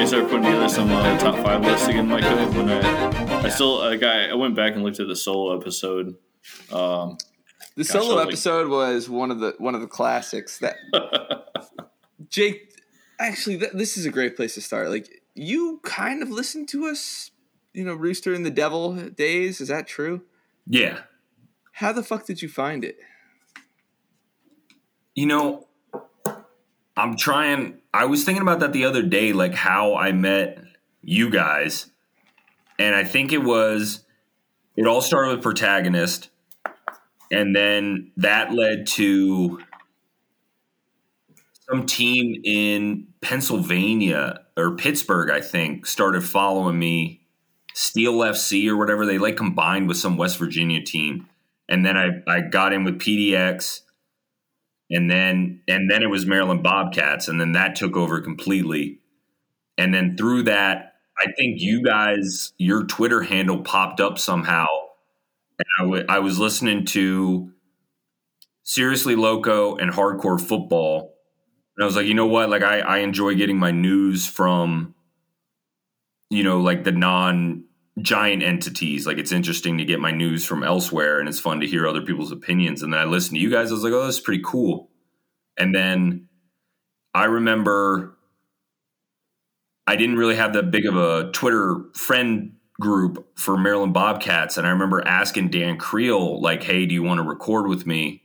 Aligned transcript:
me 0.00 0.04
to 0.06 0.08
start 0.08 0.30
putting 0.30 0.44
together 0.44 0.68
some 0.68 0.90
uh, 0.90 1.18
top 1.18 1.34
five 1.44 1.60
lists 1.62 1.86
again, 1.88 2.08
Michael. 2.08 2.36
When 2.52 2.70
I, 2.70 3.42
I 3.44 3.48
still 3.50 3.78
like 3.80 4.02
I, 4.02 4.28
I 4.30 4.34
went 4.34 4.56
back 4.56 4.74
and 4.74 4.82
looked 4.82 4.98
at 4.98 5.08
the 5.08 5.16
solo 5.16 5.58
episode. 5.58 6.16
Um, 6.72 7.18
The 7.76 7.84
Gosh, 7.84 7.88
solo 7.88 8.04
I 8.04 8.08
was 8.08 8.14
like- 8.16 8.26
episode 8.28 8.68
was 8.70 9.08
one 9.10 9.30
of 9.30 9.40
the 9.40 9.54
one 9.58 9.74
of 9.74 9.80
the 9.82 9.86
classics 9.86 10.58
that 10.58 10.76
Jake. 12.30 12.74
Actually, 13.18 13.58
th- 13.58 13.72
this 13.74 13.98
is 13.98 14.06
a 14.06 14.10
great 14.10 14.36
place 14.36 14.54
to 14.54 14.62
start. 14.62 14.88
Like 14.88 15.06
you 15.34 15.80
kind 15.82 16.22
of 16.22 16.30
listened 16.30 16.68
to 16.70 16.86
us, 16.86 17.30
you 17.74 17.84
know, 17.84 17.94
Rooster 17.94 18.32
and 18.32 18.46
the 18.46 18.50
Devil 18.50 18.94
days. 18.94 19.60
Is 19.60 19.68
that 19.68 19.86
true? 19.86 20.22
Yeah. 20.66 21.00
How 21.72 21.92
the 21.92 22.02
fuck 22.02 22.24
did 22.26 22.40
you 22.40 22.48
find 22.48 22.82
it? 22.84 22.96
You 25.14 25.26
know, 25.26 25.66
I'm 26.96 27.16
trying. 27.16 27.78
I 27.92 28.06
was 28.06 28.24
thinking 28.24 28.42
about 28.42 28.60
that 28.60 28.72
the 28.72 28.84
other 28.84 29.02
day, 29.02 29.32
like 29.32 29.54
how 29.54 29.96
I 29.96 30.12
met 30.12 30.62
you 31.02 31.30
guys. 31.30 31.90
And 32.78 32.94
I 32.94 33.04
think 33.04 33.32
it 33.32 33.42
was, 33.42 34.04
it 34.76 34.86
all 34.86 35.00
started 35.02 35.34
with 35.34 35.42
Protagonist. 35.42 36.30
And 37.30 37.54
then 37.54 38.10
that 38.16 38.52
led 38.52 38.86
to 38.88 39.60
some 41.70 41.86
team 41.86 42.40
in 42.44 43.06
Pennsylvania 43.20 44.40
or 44.56 44.76
Pittsburgh, 44.76 45.30
I 45.30 45.40
think, 45.40 45.86
started 45.86 46.24
following 46.24 46.78
me. 46.78 47.18
Steel 47.72 48.14
FC 48.14 48.68
or 48.68 48.76
whatever. 48.76 49.06
They 49.06 49.18
like 49.18 49.36
combined 49.36 49.86
with 49.86 49.96
some 49.96 50.16
West 50.16 50.38
Virginia 50.38 50.82
team. 50.82 51.28
And 51.68 51.86
then 51.86 51.96
I, 51.96 52.22
I 52.26 52.40
got 52.40 52.72
in 52.72 52.82
with 52.82 52.98
PDX 52.98 53.82
and 54.90 55.10
then 55.10 55.62
and 55.68 55.90
then 55.90 56.02
it 56.02 56.10
was 56.10 56.26
Maryland 56.26 56.62
Bobcats, 56.62 57.28
and 57.28 57.40
then 57.40 57.52
that 57.52 57.76
took 57.76 57.96
over 57.96 58.20
completely. 58.20 58.98
And 59.78 59.94
then 59.94 60.16
through 60.16 60.42
that, 60.44 60.94
I 61.18 61.32
think 61.38 61.60
you 61.60 61.82
guys, 61.82 62.52
your 62.58 62.84
Twitter 62.84 63.22
handle 63.22 63.62
popped 63.62 64.00
up 64.00 64.18
somehow, 64.18 64.66
and 65.58 66.04
I 66.08 66.16
I 66.16 66.18
was 66.18 66.38
listening 66.38 66.84
to 66.86 67.52
Seriously 68.64 69.14
Loco 69.14 69.76
and 69.76 69.92
Hardcore 69.92 70.40
Football, 70.40 71.14
and 71.76 71.84
I 71.84 71.86
was 71.86 71.96
like, 71.96 72.06
you 72.06 72.14
know 72.14 72.26
what? 72.26 72.50
Like 72.50 72.62
I 72.62 72.80
I 72.80 72.98
enjoy 72.98 73.36
getting 73.36 73.58
my 73.58 73.70
news 73.70 74.26
from, 74.26 74.94
you 76.30 76.42
know, 76.42 76.60
like 76.60 76.82
the 76.82 76.92
non 76.92 77.64
giant 78.02 78.42
entities. 78.42 79.06
Like 79.06 79.18
it's 79.18 79.32
interesting 79.32 79.78
to 79.78 79.84
get 79.84 80.00
my 80.00 80.10
news 80.10 80.44
from 80.44 80.62
elsewhere 80.62 81.20
and 81.20 81.28
it's 81.28 81.40
fun 81.40 81.60
to 81.60 81.66
hear 81.66 81.86
other 81.86 82.02
people's 82.02 82.32
opinions. 82.32 82.82
And 82.82 82.92
then 82.92 83.00
I 83.00 83.04
listened 83.04 83.36
to 83.36 83.40
you 83.40 83.50
guys. 83.50 83.70
I 83.70 83.74
was 83.74 83.84
like, 83.84 83.92
oh, 83.92 84.04
that's 84.04 84.20
pretty 84.20 84.42
cool. 84.44 84.90
And 85.58 85.74
then 85.74 86.28
I 87.14 87.24
remember 87.24 88.16
I 89.86 89.96
didn't 89.96 90.16
really 90.16 90.36
have 90.36 90.52
that 90.52 90.70
big 90.70 90.86
of 90.86 90.96
a 90.96 91.30
Twitter 91.32 91.84
friend 91.94 92.56
group 92.80 93.38
for 93.38 93.58
Maryland 93.58 93.92
Bobcats. 93.92 94.56
And 94.56 94.66
I 94.66 94.70
remember 94.70 95.06
asking 95.06 95.50
Dan 95.50 95.76
Creel, 95.76 96.40
like, 96.40 96.62
hey, 96.62 96.86
do 96.86 96.94
you 96.94 97.02
want 97.02 97.18
to 97.18 97.28
record 97.28 97.66
with 97.66 97.86
me? 97.86 98.22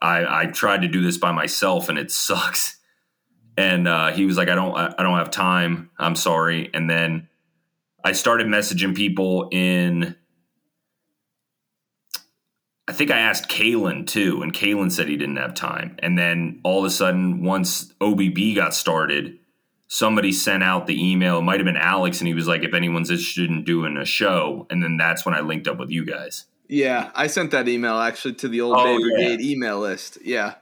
I, 0.00 0.42
I 0.42 0.46
tried 0.46 0.82
to 0.82 0.88
do 0.88 1.02
this 1.02 1.18
by 1.18 1.32
myself 1.32 1.88
and 1.88 1.98
it 1.98 2.10
sucks. 2.10 2.78
And 3.56 3.86
uh, 3.86 4.12
he 4.12 4.24
was 4.24 4.36
like, 4.36 4.48
I 4.48 4.54
don't, 4.54 4.74
I 4.74 4.94
I 4.98 5.02
don't 5.02 5.18
have 5.18 5.30
time. 5.30 5.90
I'm 5.98 6.16
sorry. 6.16 6.70
And 6.72 6.88
then 6.88 7.28
I 8.04 8.12
started 8.12 8.46
messaging 8.46 8.96
people 8.96 9.48
in. 9.52 10.16
I 12.88 12.92
think 12.92 13.10
I 13.10 13.18
asked 13.18 13.48
Kalen 13.48 14.06
too, 14.06 14.42
and 14.42 14.52
Kalen 14.52 14.90
said 14.90 15.08
he 15.08 15.16
didn't 15.16 15.36
have 15.36 15.54
time. 15.54 15.96
And 16.00 16.18
then 16.18 16.60
all 16.64 16.80
of 16.80 16.84
a 16.84 16.90
sudden, 16.90 17.42
once 17.44 17.92
OBB 18.00 18.56
got 18.56 18.74
started, 18.74 19.38
somebody 19.86 20.32
sent 20.32 20.62
out 20.62 20.86
the 20.86 21.10
email. 21.12 21.38
It 21.38 21.42
might 21.42 21.60
have 21.60 21.64
been 21.64 21.76
Alex, 21.76 22.20
and 22.20 22.28
he 22.28 22.34
was 22.34 22.48
like, 22.48 22.64
"If 22.64 22.74
anyone's 22.74 23.10
interested 23.10 23.48
in 23.48 23.64
doing 23.64 23.96
a 23.96 24.04
show," 24.04 24.66
and 24.68 24.82
then 24.82 24.96
that's 24.96 25.24
when 25.24 25.34
I 25.34 25.40
linked 25.40 25.68
up 25.68 25.78
with 25.78 25.90
you 25.90 26.04
guys. 26.04 26.46
Yeah, 26.68 27.10
I 27.14 27.26
sent 27.26 27.50
that 27.50 27.68
email 27.68 27.98
actually 27.98 28.34
to 28.34 28.48
the 28.48 28.62
old 28.62 28.76
Oh, 28.78 28.84
Bay 28.84 28.92
yeah. 28.92 28.98
Brigade 28.98 29.40
email 29.42 29.78
list. 29.78 30.18
Yeah. 30.24 30.54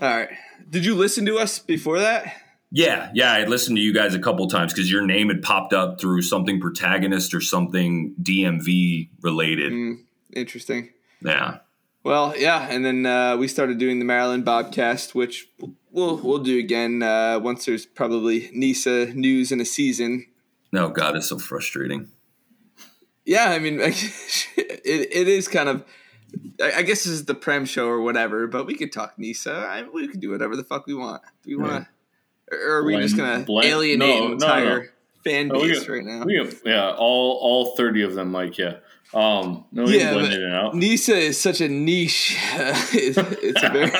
All 0.00 0.08
right. 0.08 0.30
Did 0.70 0.84
you 0.84 0.94
listen 0.94 1.26
to 1.26 1.38
us 1.38 1.58
before 1.58 1.98
that? 1.98 2.32
Yeah, 2.70 3.10
yeah, 3.14 3.32
I 3.32 3.44
listened 3.44 3.76
to 3.78 3.82
you 3.82 3.94
guys 3.94 4.14
a 4.14 4.18
couple 4.18 4.46
times 4.46 4.72
because 4.72 4.90
your 4.90 5.02
name 5.02 5.28
had 5.28 5.42
popped 5.42 5.72
up 5.72 6.00
through 6.00 6.22
something 6.22 6.60
protagonist 6.60 7.32
or 7.32 7.40
something 7.40 8.14
DMV 8.22 9.08
related. 9.22 9.72
Mm, 9.72 10.04
interesting. 10.34 10.90
Yeah, 11.22 11.58
Well, 12.04 12.34
yeah, 12.36 12.68
and 12.70 12.84
then 12.84 13.06
uh, 13.06 13.36
we 13.38 13.48
started 13.48 13.78
doing 13.78 13.98
the 13.98 14.04
Maryland 14.04 14.44
Bobcast, 14.44 15.14
which 15.14 15.48
we'll 15.90 16.18
we'll 16.18 16.38
do 16.38 16.58
again 16.58 17.02
uh, 17.02 17.40
once 17.40 17.64
there's 17.64 17.86
probably 17.86 18.50
NISA 18.52 19.14
news 19.14 19.50
in 19.50 19.60
a 19.60 19.64
season. 19.64 20.26
no, 20.70 20.90
God, 20.90 21.16
it's 21.16 21.28
so 21.28 21.38
frustrating. 21.38 22.10
Yeah, 23.24 23.50
I 23.50 23.58
mean, 23.58 23.80
it, 23.80 23.98
it 24.84 25.28
is 25.28 25.48
kind 25.48 25.68
of. 25.68 25.84
I 26.62 26.82
guess 26.82 27.04
this 27.04 27.06
is 27.06 27.24
the 27.24 27.34
Prem 27.34 27.64
show 27.64 27.88
or 27.88 28.02
whatever, 28.02 28.46
but 28.46 28.66
we 28.66 28.74
could 28.74 28.92
talk 28.92 29.18
NISA. 29.18 29.50
I, 29.50 29.82
we 29.84 30.08
could 30.08 30.20
do 30.20 30.30
whatever 30.30 30.56
the 30.56 30.64
fuck 30.64 30.86
we 30.86 30.92
want. 30.92 31.22
Do 31.42 31.50
we 31.50 31.56
want 31.56 31.84
to, 31.84 31.88
or 32.52 32.76
are 32.76 32.84
we 32.84 32.92
Blend- 32.92 33.02
just 33.04 33.16
gonna 33.16 33.44
blend- 33.44 33.68
alienate 33.68 34.20
no, 34.20 34.26
an 34.26 34.32
entire 34.32 34.80
no. 34.80 34.86
fan 35.24 35.48
No, 35.48 35.60
we 35.60 35.68
base 35.72 35.84
can- 35.84 35.92
right 35.94 36.04
now? 36.04 36.24
we 36.24 36.36
can- 36.44 36.56
yeah, 36.64 36.90
all 36.90 37.38
all 37.42 37.76
thirty 37.76 38.02
of 38.02 38.14
them, 38.14 38.30
Mike. 38.32 38.58
Yeah. 38.58 38.76
Um, 39.14 39.64
no, 39.72 39.84
we 39.84 39.96
Yeah, 39.98 40.10
can 40.10 40.14
blend 40.18 40.30
but 40.32 40.40
it 40.40 40.52
out. 40.52 40.74
NISA 40.74 41.16
is 41.16 41.40
such 41.40 41.60
a 41.62 41.68
niche. 41.68 42.36
it's, 42.92 43.16
it's 43.18 43.62
a 43.62 43.70
very. 43.70 43.90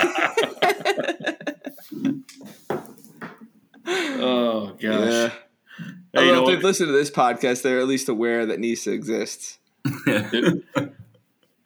Oh 3.87 4.76
gosh. 4.81 4.81
yeah. 4.82 5.31
Hey, 6.12 6.26
you 6.26 6.32
know 6.32 6.41
Although 6.41 6.53
if 6.53 6.56
what? 6.56 6.56
they 6.56 6.62
listen 6.62 6.87
to 6.88 6.92
this 6.92 7.10
podcast, 7.10 7.62
they're 7.62 7.78
at 7.78 7.87
least 7.87 8.08
aware 8.08 8.44
that 8.47 8.58
NISA 8.60 8.92
exists. 8.92 9.58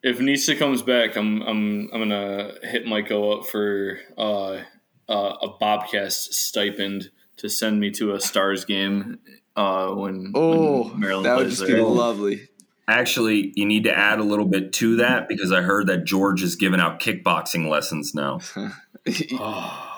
if 0.02 0.20
Nisa 0.20 0.54
comes 0.56 0.82
back, 0.82 1.16
I'm 1.16 1.42
I'm 1.42 1.88
I'm 1.92 2.00
gonna 2.00 2.52
hit 2.62 2.86
Michael 2.86 3.38
up 3.40 3.46
for 3.46 3.98
uh, 4.16 4.58
uh, 5.08 5.34
a 5.42 5.48
Bobcast 5.60 6.32
stipend 6.32 7.10
to 7.38 7.48
send 7.48 7.80
me 7.80 7.90
to 7.92 8.14
a 8.14 8.20
Stars 8.20 8.64
game 8.64 9.18
uh, 9.56 9.88
when, 9.90 10.32
Oh, 10.34 10.88
when 10.90 11.00
Maryland 11.00 11.26
that 11.26 11.36
would 11.36 11.48
just 11.50 11.66
there. 11.66 11.76
be 11.76 11.82
lovely. 11.82 12.48
Actually, 12.88 13.52
you 13.54 13.64
need 13.64 13.84
to 13.84 13.96
add 13.96 14.18
a 14.18 14.24
little 14.24 14.44
bit 14.44 14.72
to 14.74 14.96
that 14.96 15.28
because 15.28 15.52
I 15.52 15.60
heard 15.62 15.86
that 15.86 16.04
George 16.04 16.42
is 16.42 16.56
giving 16.56 16.80
out 16.80 17.00
kickboxing 17.00 17.68
lessons 17.68 18.14
now. 18.14 18.40
Oh, 18.56 18.68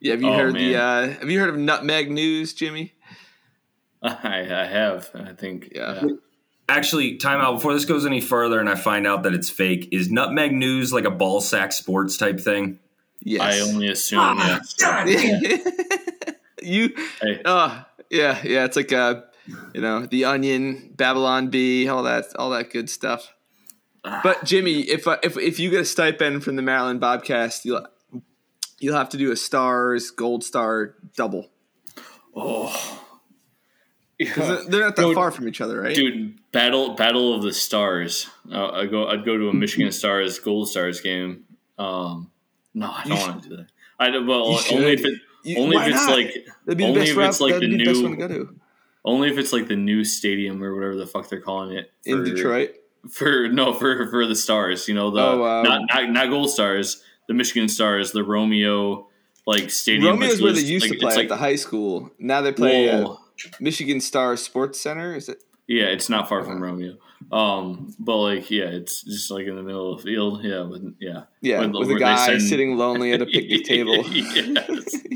Yeah, 0.00 0.12
have 0.12 0.22
you 0.22 0.28
Oh, 0.30 0.36
heard 0.36 0.54
man. 0.54 0.72
the? 0.72 0.76
Uh, 0.76 1.08
have 1.20 1.30
you 1.30 1.38
heard 1.38 1.50
of 1.50 1.56
Nutmeg 1.58 2.10
News, 2.10 2.52
Jimmy? 2.54 2.94
I, 4.02 4.40
I 4.50 4.64
have. 4.66 5.10
I 5.14 5.32
think. 5.34 5.70
Yeah. 5.74 6.02
Actually, 6.68 7.16
time 7.18 7.40
out 7.40 7.54
before 7.54 7.72
this 7.74 7.84
goes 7.84 8.04
any 8.06 8.20
further 8.20 8.58
and 8.58 8.68
I 8.68 8.74
find 8.74 9.06
out 9.06 9.22
that 9.24 9.34
it's 9.34 9.50
fake. 9.50 9.88
Is 9.92 10.10
Nutmeg 10.10 10.52
News 10.52 10.92
like 10.92 11.04
a 11.04 11.10
ball 11.10 11.40
sack 11.40 11.70
sports 11.72 12.16
type 12.16 12.40
thing? 12.40 12.80
Yes. 13.24 13.40
I 13.42 13.60
only 13.60 13.88
assume. 13.88 14.18
Ah, 14.20 14.60
yes. 15.06 16.34
you. 16.62 16.94
Hey. 17.20 17.40
Oh, 17.44 17.84
yeah, 18.10 18.40
yeah. 18.44 18.64
It's 18.64 18.76
like 18.76 18.92
uh, 18.92 19.22
you 19.74 19.80
know, 19.80 20.06
the 20.06 20.24
Onion, 20.24 20.92
Babylon 20.96 21.48
Bee, 21.48 21.88
all 21.88 22.02
that, 22.04 22.26
all 22.36 22.50
that 22.50 22.70
good 22.70 22.90
stuff. 22.90 23.32
But 24.02 24.44
Jimmy, 24.44 24.80
if 24.80 25.06
uh, 25.06 25.18
if 25.22 25.36
if 25.38 25.60
you 25.60 25.70
get 25.70 25.80
a 25.80 25.84
stipend 25.84 26.42
from 26.42 26.56
the 26.56 26.62
Maryland 26.62 27.00
Bobcast, 27.00 27.64
you'll 27.64 27.86
you'll 28.80 28.96
have 28.96 29.08
to 29.10 29.16
do 29.16 29.30
a 29.30 29.36
stars 29.36 30.10
gold 30.10 30.42
star 30.42 30.96
double. 31.16 31.48
Oh. 32.34 32.98
'Cause 34.34 34.66
they're 34.66 34.80
not 34.80 34.94
that 34.96 35.02
Dude, 35.02 35.14
far 35.14 35.30
from 35.30 35.48
each 35.48 35.60
other, 35.60 35.80
right? 35.80 35.94
Dude, 35.94 36.34
battle 36.52 36.94
battle 36.94 37.34
of 37.34 37.42
the 37.42 37.52
stars. 37.52 38.28
Uh, 38.52 38.70
I 38.70 38.86
go. 38.86 39.06
I'd 39.06 39.24
go 39.24 39.36
to 39.36 39.48
a 39.48 39.52
Michigan 39.54 39.90
Stars 39.92 40.38
Gold 40.40 40.68
Stars 40.68 41.00
game. 41.00 41.44
Um, 41.78 42.30
no, 42.74 42.90
I 42.90 43.04
don't 43.06 43.18
want 43.20 43.42
to 43.42 43.48
do 43.48 43.56
that. 43.56 43.66
I 43.98 44.10
don't- 44.10 44.26
well 44.26 44.58
only 44.72 44.92
if 44.92 45.04
it 45.04 45.20
You- 45.44 45.58
only 45.58 45.76
if 45.76 45.86
it's 45.88 45.96
not? 45.96 46.10
like 46.16 46.34
That'd 46.66 46.78
be 46.78 46.84
the 46.84 46.88
only 46.90 47.00
if 47.02 47.18
it's 47.18 47.40
like 47.40 47.54
the 47.54 47.60
be 47.60 47.76
the 47.78 47.84
best 47.84 48.02
one 48.02 48.12
new 48.12 48.16
to 48.16 48.28
go 48.28 48.28
to 48.28 48.54
only 49.04 49.28
if 49.30 49.38
it's 49.38 49.52
like 49.52 49.66
the 49.68 49.76
new 49.76 50.04
stadium 50.04 50.62
or 50.62 50.74
whatever 50.74 50.94
the 50.96 51.06
fuck 51.06 51.28
they're 51.28 51.40
calling 51.40 51.76
it 51.76 51.90
in 52.04 52.22
Detroit. 52.24 52.70
for 53.10 53.48
no 53.48 53.72
for 53.72 54.06
for 54.08 54.26
the 54.26 54.36
stars. 54.36 54.86
You 54.88 54.94
know 54.94 55.10
the 55.10 55.20
Oh, 55.20 55.44
um, 55.44 55.64
not, 55.64 55.80
not 55.92 56.10
not 56.10 56.30
Gold 56.30 56.50
Stars, 56.50 57.02
the 57.28 57.34
Michigan 57.34 57.68
Stars, 57.68 58.12
the 58.12 58.22
Romeo 58.24 59.08
like 59.46 59.70
stadium. 59.70 60.04
Romeo's 60.20 60.40
where 60.40 60.52
they 60.52 60.60
used 60.60 60.84
like, 60.88 60.92
to 60.92 60.98
play 61.04 61.12
at 61.12 61.16
like, 61.16 61.28
the 61.28 61.36
high 61.36 61.56
school. 61.56 62.12
Now 62.18 62.40
they 62.42 62.52
play. 62.52 63.04
Michigan 63.58 64.00
Star 64.00 64.36
Sports 64.36 64.78
Center. 64.80 65.16
Is 65.16 65.28
it? 65.28 65.42
Yeah, 65.72 65.84
it's 65.86 66.08
not 66.10 66.28
far 66.28 66.42
from 66.44 66.62
Romeo. 66.62 66.96
Um, 67.30 67.94
but 67.98 68.16
like, 68.18 68.50
yeah, 68.50 68.64
it's 68.64 69.02
just 69.02 69.30
like 69.30 69.46
in 69.46 69.56
the 69.56 69.62
middle 69.62 69.92
of 69.94 69.98
the 70.02 70.04
field. 70.04 70.44
Yeah, 70.44 70.62
with, 70.62 70.94
yeah, 71.00 71.22
Yeah, 71.40 71.60
When- 71.60 71.72
with 71.72 71.90
a 71.90 71.98
guy 71.98 72.26
send- 72.26 72.42
sitting 72.42 72.76
lonely 72.76 73.12
at 73.12 73.22
a 73.22 73.26
picnic 73.26 73.64
table. 73.72 74.04
yes. 74.08 74.94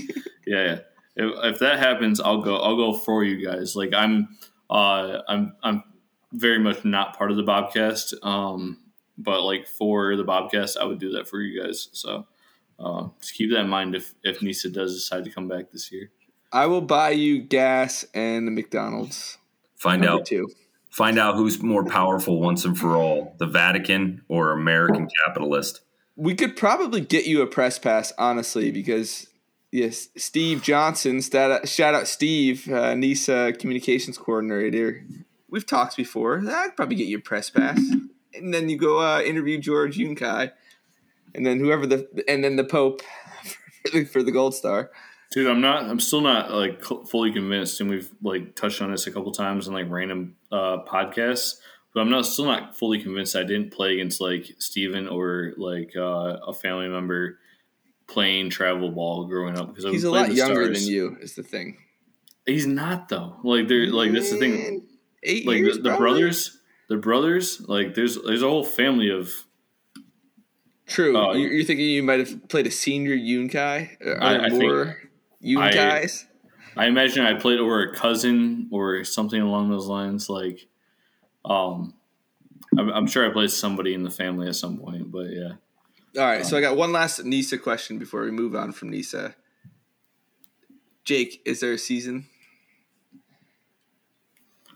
Yeah, 0.46 0.64
yeah. 0.64 0.78
If, 1.16 1.54
if 1.54 1.58
that 1.58 1.80
happens, 1.80 2.20
I'll 2.20 2.40
go. 2.40 2.56
I'll 2.58 2.76
go 2.76 2.94
for 2.96 3.24
you 3.24 3.44
guys. 3.44 3.74
Like 3.74 3.92
I'm, 3.92 4.28
uh, 4.70 5.18
I'm, 5.28 5.56
I'm 5.62 5.82
very 6.32 6.60
much 6.60 6.84
not 6.84 7.18
part 7.18 7.32
of 7.32 7.36
the 7.36 7.42
Bobcast. 7.42 8.14
Um, 8.24 8.78
but 9.18 9.42
like 9.42 9.66
for 9.66 10.14
the 10.16 10.24
Bobcast, 10.24 10.76
I 10.76 10.84
would 10.84 11.00
do 11.00 11.10
that 11.12 11.26
for 11.28 11.40
you 11.40 11.60
guys. 11.60 11.88
So, 11.92 12.28
uh, 12.78 13.08
just 13.20 13.34
keep 13.34 13.50
that 13.50 13.60
in 13.60 13.68
mind 13.68 13.96
if 13.96 14.14
if 14.22 14.40
Nisa 14.40 14.70
does 14.70 14.94
decide 14.94 15.24
to 15.24 15.30
come 15.30 15.48
back 15.48 15.72
this 15.72 15.90
year. 15.90 16.10
I 16.52 16.66
will 16.66 16.80
buy 16.80 17.10
you 17.10 17.40
gas 17.40 18.06
and 18.14 18.46
the 18.46 18.52
McDonald's. 18.52 19.38
Find 19.76 20.02
Number 20.02 20.20
out 20.20 20.26
two. 20.26 20.48
find 20.90 21.18
out 21.18 21.36
who's 21.36 21.62
more 21.62 21.84
powerful 21.84 22.40
once 22.40 22.64
and 22.64 22.76
for 22.78 22.96
all, 22.96 23.34
the 23.38 23.46
Vatican 23.46 24.22
or 24.28 24.52
American 24.52 25.08
capitalist. 25.24 25.82
We 26.16 26.34
could 26.34 26.56
probably 26.56 27.02
get 27.02 27.26
you 27.26 27.42
a 27.42 27.46
press 27.46 27.78
pass, 27.78 28.12
honestly, 28.18 28.70
because 28.70 29.26
yes, 29.70 30.08
Steve 30.16 30.62
Johnson, 30.62 31.20
shout 31.20 31.50
out, 31.50 31.68
shout 31.68 31.94
out 31.94 32.08
Steve, 32.08 32.70
uh, 32.72 32.94
NISA 32.94 33.54
communications 33.58 34.16
coordinator. 34.16 35.04
We've 35.50 35.66
talked 35.66 35.96
before. 35.96 36.42
I'd 36.48 36.74
probably 36.74 36.96
get 36.96 37.06
you 37.06 37.18
a 37.18 37.20
press 37.20 37.50
pass, 37.50 37.78
and 38.34 38.52
then 38.52 38.68
you 38.68 38.78
go 38.78 39.00
uh, 39.00 39.20
interview 39.20 39.58
George 39.58 39.98
Yunkai, 39.98 40.52
and 41.34 41.44
then 41.44 41.58
whoever 41.60 41.86
the 41.86 42.08
and 42.26 42.42
then 42.42 42.56
the 42.56 42.64
Pope 42.64 43.02
for 43.84 43.90
the, 43.90 44.04
for 44.06 44.22
the 44.22 44.32
Gold 44.32 44.54
Star. 44.54 44.90
Dude, 45.32 45.48
I'm 45.48 45.60
not. 45.60 45.84
I'm 45.84 46.00
still 46.00 46.20
not 46.20 46.52
like 46.52 46.82
fully 46.82 47.32
convinced, 47.32 47.80
and 47.80 47.90
we've 47.90 48.10
like 48.22 48.54
touched 48.54 48.80
on 48.80 48.90
this 48.90 49.06
a 49.06 49.10
couple 49.12 49.32
times 49.32 49.66
in 49.68 49.74
like 49.74 49.90
random 49.90 50.36
uh, 50.52 50.78
podcasts. 50.86 51.56
But 51.92 52.02
I'm 52.02 52.10
not 52.10 52.26
still 52.26 52.44
not 52.44 52.76
fully 52.78 53.02
convinced. 53.02 53.34
I 53.36 53.42
didn't 53.42 53.72
play 53.72 53.94
against 53.94 54.20
like 54.20 54.46
Steven 54.58 55.08
or 55.08 55.52
like 55.56 55.92
uh, 55.96 56.38
a 56.46 56.52
family 56.52 56.88
member 56.88 57.38
playing 58.06 58.50
travel 58.50 58.90
ball 58.92 59.24
growing 59.24 59.58
up 59.58 59.68
because 59.68 59.84
I 59.84 59.90
He's 59.90 60.04
a 60.04 60.10
lot 60.10 60.32
younger 60.32 60.64
Stars. 60.66 60.84
than 60.84 60.92
you. 60.94 61.16
Is 61.20 61.34
the 61.34 61.42
thing. 61.42 61.78
He's 62.46 62.66
not 62.66 63.08
though. 63.08 63.36
Like 63.42 63.66
they're 63.66 63.86
like 63.88 64.12
that's 64.12 64.30
the 64.30 64.38
thing. 64.38 64.86
Eight 65.22 65.46
Like 65.46 65.58
years, 65.58 65.76
the, 65.78 65.90
the 65.90 65.96
brothers, 65.96 66.58
the 66.88 66.96
brothers. 66.98 67.60
Like 67.66 67.94
there's 67.94 68.16
there's 68.22 68.42
a 68.42 68.48
whole 68.48 68.64
family 68.64 69.10
of. 69.10 69.32
True. 70.86 71.16
Oh, 71.18 71.32
you're, 71.32 71.64
thinking 71.64 71.84
you 71.86 72.04
might 72.04 72.20
have 72.20 72.48
played 72.48 72.68
a 72.68 72.70
senior 72.70 73.16
Yunkai? 73.16 73.56
I- 74.00 74.04
there 74.04 74.40
I 74.40 74.48
think- 74.50 75.05
more 75.54 75.70
guys. 75.70 76.26
I 76.76 76.86
imagine 76.86 77.24
I 77.24 77.34
played 77.34 77.58
over 77.58 77.82
a 77.82 77.94
cousin 77.94 78.68
or 78.70 79.02
something 79.04 79.40
along 79.40 79.70
those 79.70 79.86
lines. 79.86 80.28
Like, 80.28 80.66
um, 81.44 81.94
I'm, 82.78 82.90
I'm 82.90 83.06
sure 83.06 83.28
I 83.28 83.32
played 83.32 83.50
somebody 83.50 83.94
in 83.94 84.02
the 84.02 84.10
family 84.10 84.46
at 84.48 84.56
some 84.56 84.78
point. 84.78 85.10
But 85.10 85.30
yeah. 85.30 85.52
All 86.18 86.24
right, 86.24 86.44
so 86.44 86.56
I 86.56 86.60
got 86.60 86.76
one 86.76 86.92
last 86.92 87.24
Nisa 87.24 87.58
question 87.58 87.98
before 87.98 88.22
we 88.22 88.30
move 88.30 88.54
on 88.54 88.72
from 88.72 88.90
Nisa. 88.90 89.34
Jake, 91.04 91.42
is 91.44 91.60
there 91.60 91.72
a 91.72 91.78
season? 91.78 92.26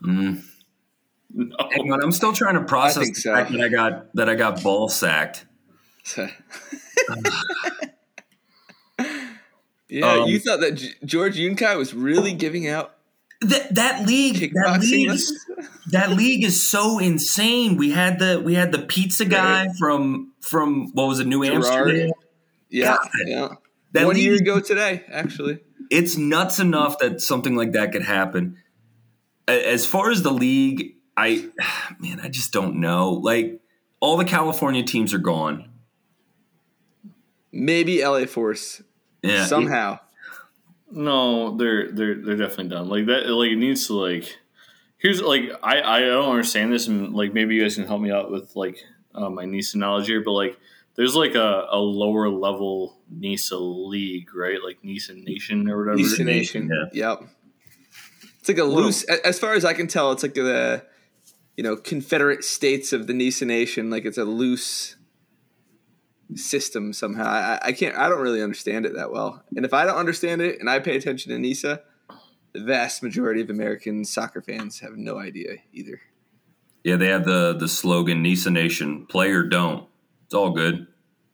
Mm. 0.02 0.42
No. 1.32 1.56
Hang 1.70 1.92
on, 1.92 2.02
I'm 2.02 2.12
still 2.12 2.32
trying 2.32 2.54
to 2.54 2.64
process 2.64 3.08
the 3.08 3.14
so. 3.14 3.34
fact 3.34 3.52
that 3.52 3.60
I 3.60 3.68
got 3.68 4.14
that 4.14 4.28
I 4.28 4.34
got 4.34 4.62
ball 4.62 4.88
sacked. 4.88 5.46
yeah, 9.90 10.12
Um, 10.22 10.28
you 10.28 10.38
thought 10.38 10.60
that 10.60 10.72
G- 10.76 10.94
George 11.04 11.36
Yunkai 11.36 11.76
was 11.76 11.92
really 11.94 12.32
giving 12.32 12.68
out 12.68 12.96
That 13.42 13.74
that 13.74 14.06
league, 14.06 14.52
that 14.54 14.80
league, 14.80 15.10
is, 15.10 15.46
that 15.92 16.10
league 16.10 16.44
is 16.44 16.62
so 16.68 16.98
insane. 16.98 17.76
We 17.76 17.90
had 17.90 18.18
the 18.18 18.40
we 18.44 18.54
had 18.54 18.70
the 18.72 18.80
pizza 18.80 19.24
guy 19.24 19.66
Right. 19.66 19.76
from 19.78 20.32
from 20.40 20.92
what 20.92 21.08
was 21.08 21.20
it, 21.20 21.26
New 21.26 21.44
Gerard. 21.44 21.64
Amsterdam. 21.64 22.10
Yeah, 22.68 22.96
God. 22.96 23.08
yeah. 23.26 23.48
That 23.92 24.06
One 24.06 24.14
league 24.14 24.24
year 24.24 24.34
ago 24.36 24.60
today, 24.60 25.02
actually. 25.10 25.60
it's 25.90 26.16
nuts 26.16 26.60
enough 26.60 26.98
that 26.98 27.20
something 27.20 27.56
like 27.56 27.72
that 27.72 27.90
could 27.92 28.02
happen. 28.02 28.56
As 29.48 29.84
far 29.86 30.10
as 30.12 30.22
the 30.22 30.30
league, 30.30 30.94
I 31.16 31.48
man, 31.98 32.20
I 32.22 32.28
just 32.28 32.52
don't 32.52 32.76
know. 32.76 33.10
Like 33.10 33.60
all 34.00 34.16
the 34.16 34.24
California 34.26 34.82
teams 34.84 35.12
are 35.14 35.18
gone. 35.18 35.70
Maybe 37.52 38.04
LA 38.04 38.26
Force 38.26 38.82
Yeah, 39.22 39.46
somehow. 39.46 39.98
No, 40.90 41.56
they're 41.56 41.90
they're 41.92 42.14
they're 42.16 42.36
definitely 42.36 42.68
done. 42.68 42.88
Like 42.88 43.06
that. 43.06 43.28
Like 43.28 43.50
it 43.52 43.56
needs 43.56 43.86
to 43.88 43.94
like. 43.94 44.38
Here's 44.98 45.22
like 45.22 45.50
I 45.62 45.80
I 45.80 46.00
don't 46.00 46.28
understand 46.30 46.72
this, 46.72 46.86
and 46.88 47.14
like 47.14 47.32
maybe 47.32 47.54
you 47.54 47.62
guys 47.62 47.76
can 47.76 47.86
help 47.86 48.00
me 48.00 48.10
out 48.10 48.30
with 48.30 48.54
like 48.56 48.78
uh, 49.14 49.30
my 49.30 49.44
NISA 49.44 49.78
knowledge 49.78 50.06
here. 50.08 50.20
But 50.22 50.32
like, 50.32 50.58
there's 50.96 51.14
like 51.14 51.34
a, 51.34 51.66
a 51.70 51.78
lower 51.78 52.28
level 52.28 52.98
NISA 53.10 53.56
league, 53.56 54.34
right? 54.34 54.58
Like 54.62 54.82
NISA 54.82 55.14
Nation 55.14 55.68
or 55.70 55.78
whatever. 55.78 55.96
Nisa 55.96 56.24
Nation, 56.24 56.68
Nation. 56.68 56.90
Yep. 56.92 57.22
It's 58.40 58.48
like 58.48 58.58
a 58.58 58.64
loose, 58.64 59.04
a- 59.08 59.26
as 59.26 59.38
far 59.38 59.52
as 59.54 59.64
I 59.66 59.74
can 59.74 59.86
tell, 59.86 60.12
it's 60.12 60.22
like 60.22 60.32
the, 60.34 60.82
you 61.56 61.62
know, 61.62 61.76
Confederate 61.76 62.42
States 62.42 62.92
of 62.92 63.06
the 63.06 63.12
Nisa 63.12 63.44
Nation. 63.44 63.90
Like 63.90 64.04
it's 64.06 64.16
a 64.18 64.24
loose 64.24 64.96
system 66.36 66.92
somehow. 66.92 67.26
I, 67.28 67.58
I 67.62 67.72
can't, 67.72 67.96
I 67.96 68.08
don't 68.08 68.20
really 68.20 68.42
understand 68.42 68.86
it 68.86 68.94
that 68.94 69.10
well. 69.12 69.42
And 69.56 69.64
if 69.64 69.72
I 69.74 69.84
don't 69.84 69.96
understand 69.96 70.40
it 70.42 70.60
and 70.60 70.68
I 70.70 70.78
pay 70.78 70.96
attention 70.96 71.32
to 71.32 71.38
Nisa, 71.38 71.82
the 72.52 72.64
vast 72.64 73.02
majority 73.02 73.40
of 73.40 73.50
American 73.50 74.04
soccer 74.04 74.42
fans 74.42 74.80
have 74.80 74.96
no 74.96 75.18
idea 75.18 75.56
either. 75.72 76.00
yeah. 76.84 76.96
They 76.96 77.08
have 77.08 77.24
the 77.24 77.54
the 77.54 77.68
slogan 77.68 78.22
"Nisa 78.22 78.50
Nation: 78.50 79.06
Play 79.06 79.30
or 79.30 79.44
Don't." 79.44 79.88
It's 80.24 80.34
all 80.34 80.50
good. 80.50 80.86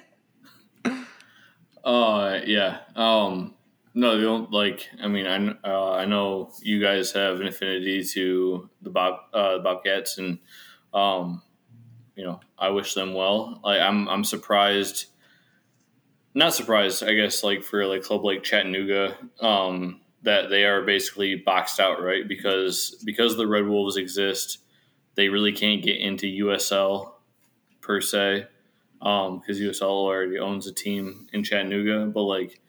Uh, 1.84 2.40
yeah. 2.44 2.80
Um, 2.96 3.54
no, 3.94 4.16
they 4.16 4.22
don't 4.22 4.52
like. 4.52 4.88
I 5.02 5.08
mean, 5.08 5.26
I 5.26 5.68
uh, 5.68 5.92
I 5.92 6.04
know 6.04 6.52
you 6.60 6.82
guys 6.82 7.12
have 7.12 7.40
an 7.40 7.46
affinity 7.46 8.04
to 8.04 8.68
the 8.82 8.90
Bob 8.90 9.20
uh, 9.32 9.58
Bobcats, 9.60 10.18
and 10.18 10.38
um, 10.92 11.42
you 12.18 12.24
know, 12.24 12.40
I 12.58 12.70
wish 12.70 12.94
them 12.94 13.14
well. 13.14 13.60
Like, 13.62 13.80
I'm 13.80 14.08
I'm 14.08 14.24
surprised. 14.24 15.06
Not 16.34 16.52
surprised, 16.52 17.04
I 17.04 17.14
guess. 17.14 17.44
Like 17.44 17.62
for 17.62 17.86
like 17.86 18.02
club 18.02 18.24
like 18.24 18.42
Chattanooga, 18.42 19.16
um, 19.40 20.00
that 20.22 20.50
they 20.50 20.64
are 20.64 20.82
basically 20.82 21.36
boxed 21.36 21.78
out, 21.78 22.02
right? 22.02 22.26
Because 22.26 23.00
because 23.04 23.36
the 23.36 23.46
Red 23.46 23.68
Wolves 23.68 23.96
exist, 23.96 24.58
they 25.14 25.28
really 25.28 25.52
can't 25.52 25.80
get 25.80 26.00
into 26.00 26.26
USL 26.44 27.12
per 27.80 28.00
se 28.00 28.48
because 28.98 29.60
USL 29.60 29.82
already 29.82 30.40
owns 30.40 30.66
a 30.66 30.74
team 30.74 31.28
in 31.32 31.44
Chattanooga. 31.44 32.06
But 32.06 32.22
like, 32.22 32.60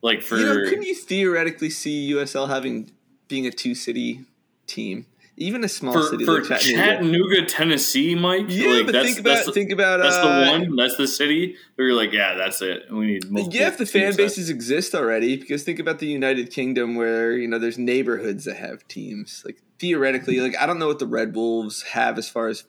like 0.00 0.22
for 0.22 0.38
you 0.38 0.46
know, 0.46 0.68
couldn't 0.68 0.86
you 0.86 0.94
theoretically 0.94 1.68
see 1.68 2.10
USL 2.12 2.48
having 2.48 2.90
being 3.28 3.46
a 3.46 3.50
two 3.50 3.74
city 3.74 4.24
team, 4.66 5.04
even 5.40 5.64
a 5.64 5.68
small 5.68 5.94
for, 5.94 6.02
city 6.02 6.24
for 6.24 6.42
like 6.42 6.44
Chattanooga? 6.60 6.84
Chattanooga, 6.84 7.46
Tennessee, 7.46 8.14
Mike. 8.14 8.44
yeah, 8.48 8.68
like, 8.68 8.86
but 8.86 8.92
that's, 8.92 9.06
think 9.06 9.18
about 9.20 9.34
that's 9.34 9.46
the, 9.46 9.52
think 9.52 9.70
about 9.72 10.00
that's 10.00 10.14
uh, 10.16 10.44
the 10.44 10.50
one. 10.50 10.76
That's 10.76 10.96
the 10.96 11.08
city 11.08 11.56
where 11.74 11.88
you're 11.88 11.96
like, 11.96 12.12
yeah, 12.12 12.34
that's 12.34 12.60
it. 12.62 12.84
We 12.90 13.06
need 13.06 13.30
multiple 13.30 13.58
Yeah, 13.58 13.68
if 13.68 13.78
the 13.78 13.86
fan 13.86 14.02
teams 14.02 14.16
bases 14.16 14.50
exist 14.50 14.94
already, 14.94 15.36
because 15.36 15.64
think 15.64 15.78
about 15.78 15.98
the 15.98 16.06
United 16.06 16.50
Kingdom 16.50 16.94
where, 16.94 17.32
you 17.32 17.48
know, 17.48 17.58
there's 17.58 17.78
neighborhoods 17.78 18.44
that 18.44 18.56
have 18.58 18.86
teams. 18.86 19.42
Like 19.44 19.60
theoretically, 19.78 20.40
like 20.40 20.56
I 20.58 20.66
don't 20.66 20.78
know 20.78 20.86
what 20.88 20.98
the 20.98 21.06
Red 21.06 21.34
Wolves 21.34 21.82
have 21.82 22.18
as 22.18 22.28
far 22.28 22.48
as 22.48 22.64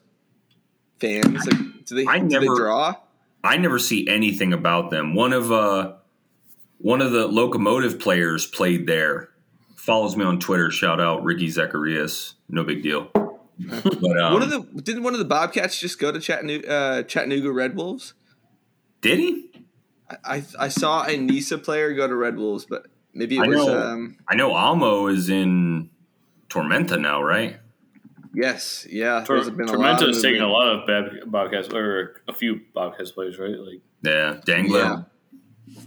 fans. 0.98 1.46
Like 1.46 1.84
do 1.84 1.94
they 1.94 2.06
I 2.06 2.18
do 2.18 2.26
never- 2.26 2.46
they 2.46 2.56
draw? 2.56 2.94
I 3.44 3.56
never 3.56 3.78
see 3.78 4.06
anything 4.08 4.52
about 4.52 4.90
them. 4.90 5.14
One 5.14 5.32
of 5.32 5.50
uh, 5.50 5.94
one 6.78 7.00
of 7.02 7.12
the 7.12 7.26
locomotive 7.26 7.98
players 7.98 8.46
played 8.46 8.86
there. 8.86 9.30
Follows 9.84 10.16
me 10.16 10.24
on 10.24 10.38
Twitter. 10.38 10.70
Shout 10.70 11.00
out 11.00 11.24
Ricky 11.24 11.50
Zacharias. 11.50 12.34
No 12.48 12.62
big 12.64 12.82
deal. 12.82 13.10
But 13.58 14.18
um, 14.18 14.32
one 14.32 14.42
of 14.42 14.50
the 14.50 14.60
didn't 14.82 15.02
one 15.02 15.12
of 15.12 15.18
the 15.18 15.24
Bobcats 15.26 15.78
just 15.78 15.98
go 15.98 16.10
to 16.10 16.18
Chattanooga, 16.20 16.68
uh, 16.70 17.02
Chattanooga 17.02 17.50
Red 17.52 17.76
Wolves? 17.76 18.14
did 19.00 19.18
he? 19.18 19.50
I, 20.08 20.16
I 20.36 20.44
I 20.58 20.68
saw 20.68 21.04
a 21.04 21.16
Nisa 21.16 21.58
player 21.58 21.92
go 21.94 22.06
to 22.08 22.14
Red 22.14 22.36
Wolves, 22.38 22.64
but 22.64 22.86
maybe 23.12 23.36
it 23.36 23.42
I 23.42 23.48
was 23.48 23.56
know. 23.66 23.78
um 23.80 24.16
I 24.28 24.34
know 24.36 24.52
Almo 24.52 25.06
is 25.08 25.28
in 25.28 25.90
Tormenta 26.48 26.98
now, 27.00 27.22
right? 27.22 27.58
yes, 28.34 28.86
yeah. 28.90 29.22
Tor- 29.24 29.36
there's 29.36 29.50
been 29.50 29.68
a 29.68 29.72
lot 29.78 29.98
Tormenta 30.00 30.02
of 30.04 30.16
is 30.16 30.22
taking 30.22 30.42
a 30.42 30.48
lot 30.48 30.68
of 30.74 30.86
bad 30.86 31.30
Bobcats 31.30 31.68
or 31.68 32.22
a 32.28 32.32
few 32.32 32.60
Bobcats 32.74 33.10
players, 33.12 33.38
right? 33.38 33.56
Like 33.58 33.80
Yeah, 34.02 34.40
Dangler. 34.46 35.04
Yeah. 35.76 35.82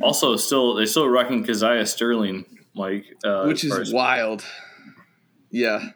also 0.00 0.36
still 0.36 0.74
they 0.74 0.86
still 0.86 1.08
rocking 1.08 1.44
Kazaiah 1.44 1.86
Sterling, 1.86 2.46
Mike, 2.74 3.04
uh, 3.24 3.44
which 3.44 3.64
is 3.64 3.76
as- 3.76 3.92
wild. 3.92 4.44
Yeah, 5.50 5.90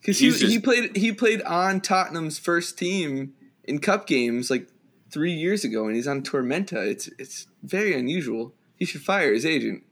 because 0.00 0.18
he, 0.18 0.30
just- 0.30 0.44
he 0.44 0.58
played 0.58 0.96
he 0.96 1.12
played 1.12 1.42
on 1.42 1.80
Tottenham's 1.80 2.38
first 2.38 2.78
team 2.78 3.34
in 3.64 3.78
cup 3.78 4.06
games 4.06 4.50
like 4.50 4.68
three 5.12 5.32
years 5.32 5.64
ago, 5.64 5.86
and 5.86 5.94
he's 5.96 6.08
on 6.08 6.22
Tormenta. 6.22 6.86
It's 6.86 7.08
it's 7.18 7.46
very 7.62 7.94
unusual. 7.98 8.54
He 8.76 8.84
should 8.86 9.02
fire 9.02 9.32
his 9.34 9.44
agent. 9.44 9.84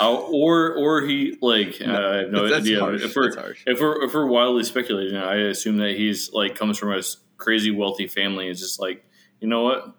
Oh, 0.00 0.32
or 0.32 0.74
or 0.74 1.02
he 1.02 1.36
like 1.40 1.80
uh, 1.80 1.90
I 1.92 2.16
have 2.18 2.30
no 2.30 2.52
idea. 2.52 2.80
harsh. 2.80 3.02
If 3.04 3.14
we're 3.16 3.30
if 3.66 3.80
we're 3.80 4.04
if 4.04 4.14
we're 4.14 4.26
wildly 4.26 4.64
speculating, 4.64 5.16
I 5.16 5.36
assume 5.48 5.76
that 5.78 5.96
he's 5.96 6.32
like 6.32 6.54
comes 6.56 6.78
from 6.78 6.92
a 6.92 7.02
crazy 7.36 7.70
wealthy 7.70 8.06
family. 8.08 8.48
It's 8.48 8.60
just 8.60 8.80
like 8.80 9.04
you 9.40 9.48
know 9.48 9.62
what, 9.62 9.82
I'm 9.84 9.94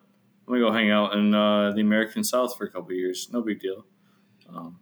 gonna 0.47 0.59
go 0.59 0.71
hang 0.71 0.89
out 0.91 1.13
in 1.15 1.33
uh, 1.33 1.71
the 1.71 1.81
American 1.81 2.23
South 2.23 2.57
for 2.57 2.65
a 2.65 2.69
couple 2.71 2.91
of 2.91 2.97
years. 2.97 3.29
No 3.31 3.41
big 3.41 3.59
deal. 3.59 3.85
Um, 4.49 4.79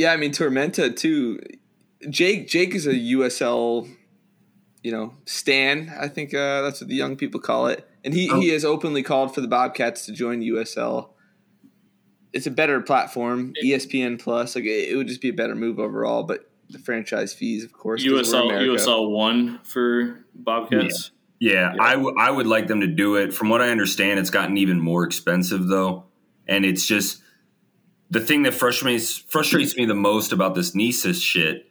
Yeah, 0.00 0.12
I 0.12 0.16
mean 0.16 0.32
Tormenta 0.32 0.94
too. 0.96 1.40
Jake 2.08 2.48
Jake 2.48 2.74
is 2.74 2.86
a 2.86 2.94
USL, 2.94 3.86
you 4.82 4.92
know, 4.92 5.14
stan. 5.26 5.92
I 5.98 6.08
think 6.08 6.32
uh, 6.32 6.62
that's 6.62 6.80
what 6.80 6.88
the 6.88 6.94
young 6.94 7.16
people 7.16 7.40
call 7.40 7.66
it, 7.66 7.86
and 8.04 8.14
he 8.14 8.30
Oh. 8.30 8.40
he 8.40 8.48
has 8.48 8.64
openly 8.64 9.02
called 9.02 9.34
for 9.34 9.40
the 9.42 9.48
Bobcats 9.48 10.06
to 10.06 10.12
join 10.12 10.40
USL. 10.40 11.10
it's 12.32 12.46
a 12.46 12.50
better 12.50 12.80
platform. 12.80 13.52
ESPN 13.62 14.18
Plus, 14.18 14.54
like 14.54 14.64
it, 14.64 14.90
it 14.90 14.96
would 14.96 15.08
just 15.08 15.20
be 15.20 15.28
a 15.28 15.32
better 15.32 15.54
move 15.54 15.78
overall. 15.80 16.22
But 16.22 16.48
the 16.70 16.78
franchise 16.78 17.34
fees, 17.34 17.64
of 17.64 17.72
course. 17.72 18.04
USL 18.04 18.50
USL 18.52 19.10
one 19.10 19.58
for 19.64 20.24
Bobcats. 20.34 21.10
Yeah, 21.40 21.74
Yeah. 21.74 21.82
I, 21.82 21.92
w- 21.96 22.14
I 22.18 22.30
would 22.30 22.46
like 22.46 22.68
them 22.68 22.80
to 22.82 22.86
do 22.86 23.16
it. 23.16 23.34
From 23.34 23.48
what 23.48 23.60
I 23.60 23.70
understand, 23.70 24.20
it's 24.20 24.30
gotten 24.30 24.56
even 24.58 24.78
more 24.80 25.04
expensive 25.04 25.66
though, 25.66 26.04
and 26.46 26.64
it's 26.64 26.86
just 26.86 27.19
the 28.10 28.20
thing 28.20 28.42
that 28.42 28.54
frustrates 28.54 29.18
frustrates 29.18 29.76
me 29.76 29.84
the 29.86 29.94
most 29.94 30.32
about 30.32 30.54
this 30.54 30.72
Nisus 30.74 31.22
shit 31.22 31.70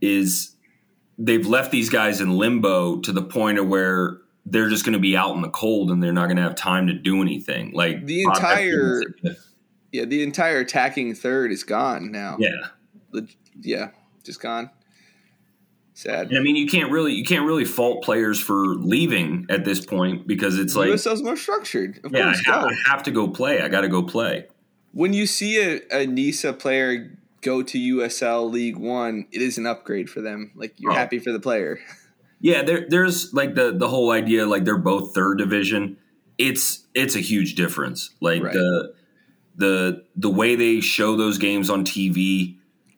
is 0.00 0.56
they've 1.18 1.46
left 1.46 1.70
these 1.70 1.88
guys 1.90 2.20
in 2.20 2.36
limbo 2.36 3.00
to 3.00 3.12
the 3.12 3.22
point 3.22 3.58
of 3.58 3.68
where 3.68 4.18
they're 4.44 4.68
just 4.68 4.84
going 4.84 4.92
to 4.92 4.98
be 4.98 5.16
out 5.16 5.34
in 5.34 5.42
the 5.42 5.48
cold 5.50 5.90
and 5.90 6.02
they're 6.02 6.12
not 6.12 6.26
going 6.26 6.36
to 6.36 6.42
have 6.42 6.54
time 6.54 6.86
to 6.86 6.92
do 6.92 7.20
anything. 7.20 7.72
Like 7.72 8.06
The 8.06 8.22
entire- 8.22 9.02
Yeah, 9.92 10.04
the 10.04 10.22
entire 10.22 10.60
attacking 10.60 11.14
third 11.14 11.50
is 11.52 11.64
gone 11.64 12.12
now. 12.12 12.36
yeah. 12.38 12.50
Leg- 13.12 13.36
yeah, 13.60 13.90
just 14.24 14.40
gone. 14.40 14.70
Sad. 15.94 16.28
And 16.28 16.38
I 16.38 16.42
mean, 16.42 16.56
you 16.56 16.66
can't 16.66 16.90
really 16.92 17.14
you 17.14 17.24
can't 17.24 17.46
really 17.46 17.64
fault 17.64 18.04
players 18.04 18.38
for 18.38 18.54
leaving 18.76 19.46
at 19.48 19.64
this 19.64 19.84
point 19.84 20.26
because 20.26 20.58
it's 20.58 20.76
like, 20.76 20.88
USL's 20.90 21.22
more 21.22 21.36
structured. 21.36 22.00
Of 22.04 22.12
yeah, 22.12 22.20
I 22.20 22.22
course, 22.24 22.46
have, 22.46 22.62
go. 22.62 22.68
I 22.68 22.74
have 22.90 23.02
to 23.04 23.10
go 23.10 23.28
play. 23.28 23.62
I 23.62 23.68
got 23.68 23.80
to 23.80 23.88
go 23.88 24.02
play. 24.02 24.46
When 24.96 25.12
you 25.12 25.26
see 25.26 25.60
a, 25.60 25.80
a 25.92 26.06
NISA 26.06 26.54
player 26.54 27.18
go 27.42 27.62
to 27.62 27.78
USL 27.78 28.50
League 28.50 28.78
One, 28.78 29.26
it 29.30 29.42
is 29.42 29.58
an 29.58 29.66
upgrade 29.66 30.08
for 30.08 30.22
them. 30.22 30.52
Like 30.56 30.72
you're 30.78 30.92
Oh. 30.92 30.94
happy 30.94 31.18
for 31.18 31.32
the 31.32 31.38
player. 31.40 31.78
Yeah, 32.40 32.62
there, 32.62 32.86
there's 32.88 33.32
like 33.34 33.54
the 33.54 33.72
the 33.76 33.88
whole 33.88 34.10
idea 34.10 34.46
like 34.46 34.64
they're 34.64 34.78
both 34.78 35.14
third 35.14 35.36
division. 35.38 35.98
It's 36.38 36.86
it's 36.94 37.14
a 37.14 37.20
huge 37.20 37.56
difference. 37.56 38.10
Like 38.20 38.42
Right. 38.42 38.52
the 38.54 38.94
the 39.56 40.04
the 40.16 40.30
way 40.30 40.54
they 40.56 40.80
show 40.80 41.14
those 41.16 41.36
games 41.38 41.68
on 41.70 41.84
TV. 41.84 42.56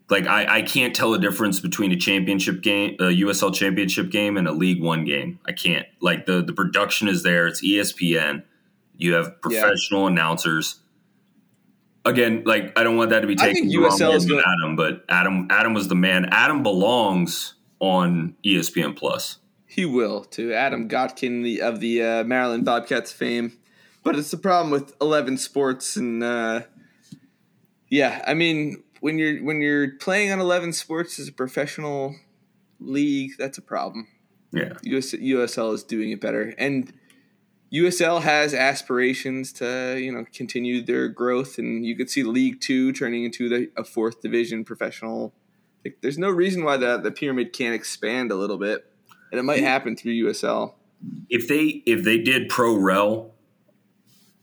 Like 0.08 0.26
I, 0.26 0.58
I 0.58 0.62
can't 0.62 0.94
tell 0.94 1.14
a 1.14 1.18
difference 1.18 1.60
between 1.60 1.92
a 1.92 1.96
championship 1.96 2.62
game, 2.62 2.94
a 3.00 3.04
USL 3.24 3.52
championship 3.52 4.10
game, 4.10 4.36
and 4.36 4.46
a 4.48 4.52
League 4.52 4.82
One 4.82 5.04
game. 5.04 5.38
I 5.46 5.52
can't. 5.52 5.86
Like 6.00 6.26
the 6.26 6.42
the 6.42 6.52
production 6.52 7.08
is 7.08 7.22
there. 7.24 7.46
It's 7.48 7.60
ESPN. 7.60 8.44
You 8.96 9.14
have 9.14 9.40
professional 9.42 10.06
announcers. 10.06 10.80
Again, 12.04 12.42
like 12.46 12.78
I 12.78 12.82
don't 12.84 12.96
want 12.96 13.10
that 13.10 13.20
to 13.20 13.26
be 13.26 13.36
taken. 13.36 13.50
I 13.50 13.52
think 13.54 13.72
USL 13.72 14.14
is 14.14 14.24
from 14.24 14.36
gonna- 14.36 14.46
Adam, 14.62 14.76
but 14.76 15.04
Adam 15.08 15.46
Adam 15.50 15.74
was 15.74 15.88
the 15.88 15.94
man. 15.94 16.26
Adam 16.30 16.62
belongs 16.62 17.54
on 17.80 18.34
ESPN 18.44 18.96
Plus. 18.96 19.38
He 19.66 19.84
will 19.84 20.24
to 20.24 20.52
Adam 20.54 20.88
Gotkin 20.88 21.44
the, 21.44 21.60
of 21.60 21.80
the 21.80 22.02
uh, 22.02 22.24
Maryland 22.24 22.64
Bobcats 22.64 23.12
fame, 23.12 23.52
but 24.02 24.16
it's 24.16 24.30
the 24.30 24.38
problem 24.38 24.70
with 24.70 24.94
Eleven 25.00 25.36
Sports 25.36 25.96
and 25.96 26.22
uh, 26.22 26.62
yeah, 27.88 28.22
I 28.26 28.34
mean 28.34 28.82
when 29.00 29.18
you're 29.18 29.38
when 29.44 29.60
you're 29.60 29.92
playing 29.96 30.32
on 30.32 30.40
Eleven 30.40 30.72
Sports 30.72 31.18
as 31.18 31.28
a 31.28 31.32
professional 31.32 32.16
league, 32.80 33.32
that's 33.38 33.58
a 33.58 33.62
problem. 33.62 34.08
Yeah. 34.52 34.72
US, 34.82 35.12
USL 35.12 35.74
is 35.74 35.82
doing 35.84 36.10
it 36.10 36.20
better, 36.20 36.54
and 36.58 36.92
USL 37.72 38.22
has 38.22 38.54
aspirations 38.54 39.52
to 39.54 39.98
you 39.98 40.10
know 40.12 40.24
continue 40.32 40.82
their 40.82 41.08
growth, 41.08 41.58
and 41.58 41.84
you 41.84 41.96
could 41.96 42.08
see 42.10 42.22
League 42.22 42.60
Two 42.60 42.92
turning 42.92 43.24
into 43.24 43.48
the, 43.48 43.70
a 43.76 43.84
fourth 43.84 44.20
division 44.22 44.64
professional. 44.64 45.34
Like, 45.84 45.98
there's 46.00 46.18
no 46.18 46.30
reason 46.30 46.64
why 46.64 46.76
the 46.76 46.98
the 46.98 47.10
pyramid 47.10 47.52
can't 47.52 47.74
expand 47.74 48.30
a 48.30 48.36
little 48.36 48.58
bit, 48.58 48.90
and 49.30 49.38
it 49.38 49.42
might 49.42 49.60
happen 49.60 49.96
through 49.96 50.12
USL. 50.12 50.74
if 51.28 51.46
they 51.48 51.82
if 51.86 52.04
they 52.04 52.18
did 52.18 52.48
pro 52.48 52.74
rel 52.76 53.34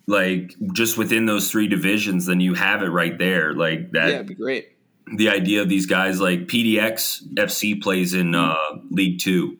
like 0.08 0.54
just 0.74 0.98
within 0.98 1.26
those 1.26 1.50
three 1.52 1.68
divisions 1.68 2.26
then 2.28 2.40
you 2.40 2.54
have 2.54 2.82
it 2.84 2.88
right 2.90 3.18
there 3.18 3.54
like 3.54 3.92
that 3.92 4.10
yeah, 4.10 4.16
it'd 4.16 4.28
be 4.28 4.36
great. 4.36 4.70
the 5.18 5.30
idea 5.30 5.62
of 5.62 5.68
these 5.68 5.86
guys 5.86 6.22
like 6.22 6.42
pdx 6.42 7.24
fc 7.34 7.82
plays 7.82 8.14
in 8.14 8.36
uh 8.36 8.56
league 8.92 9.20
two 9.20 9.58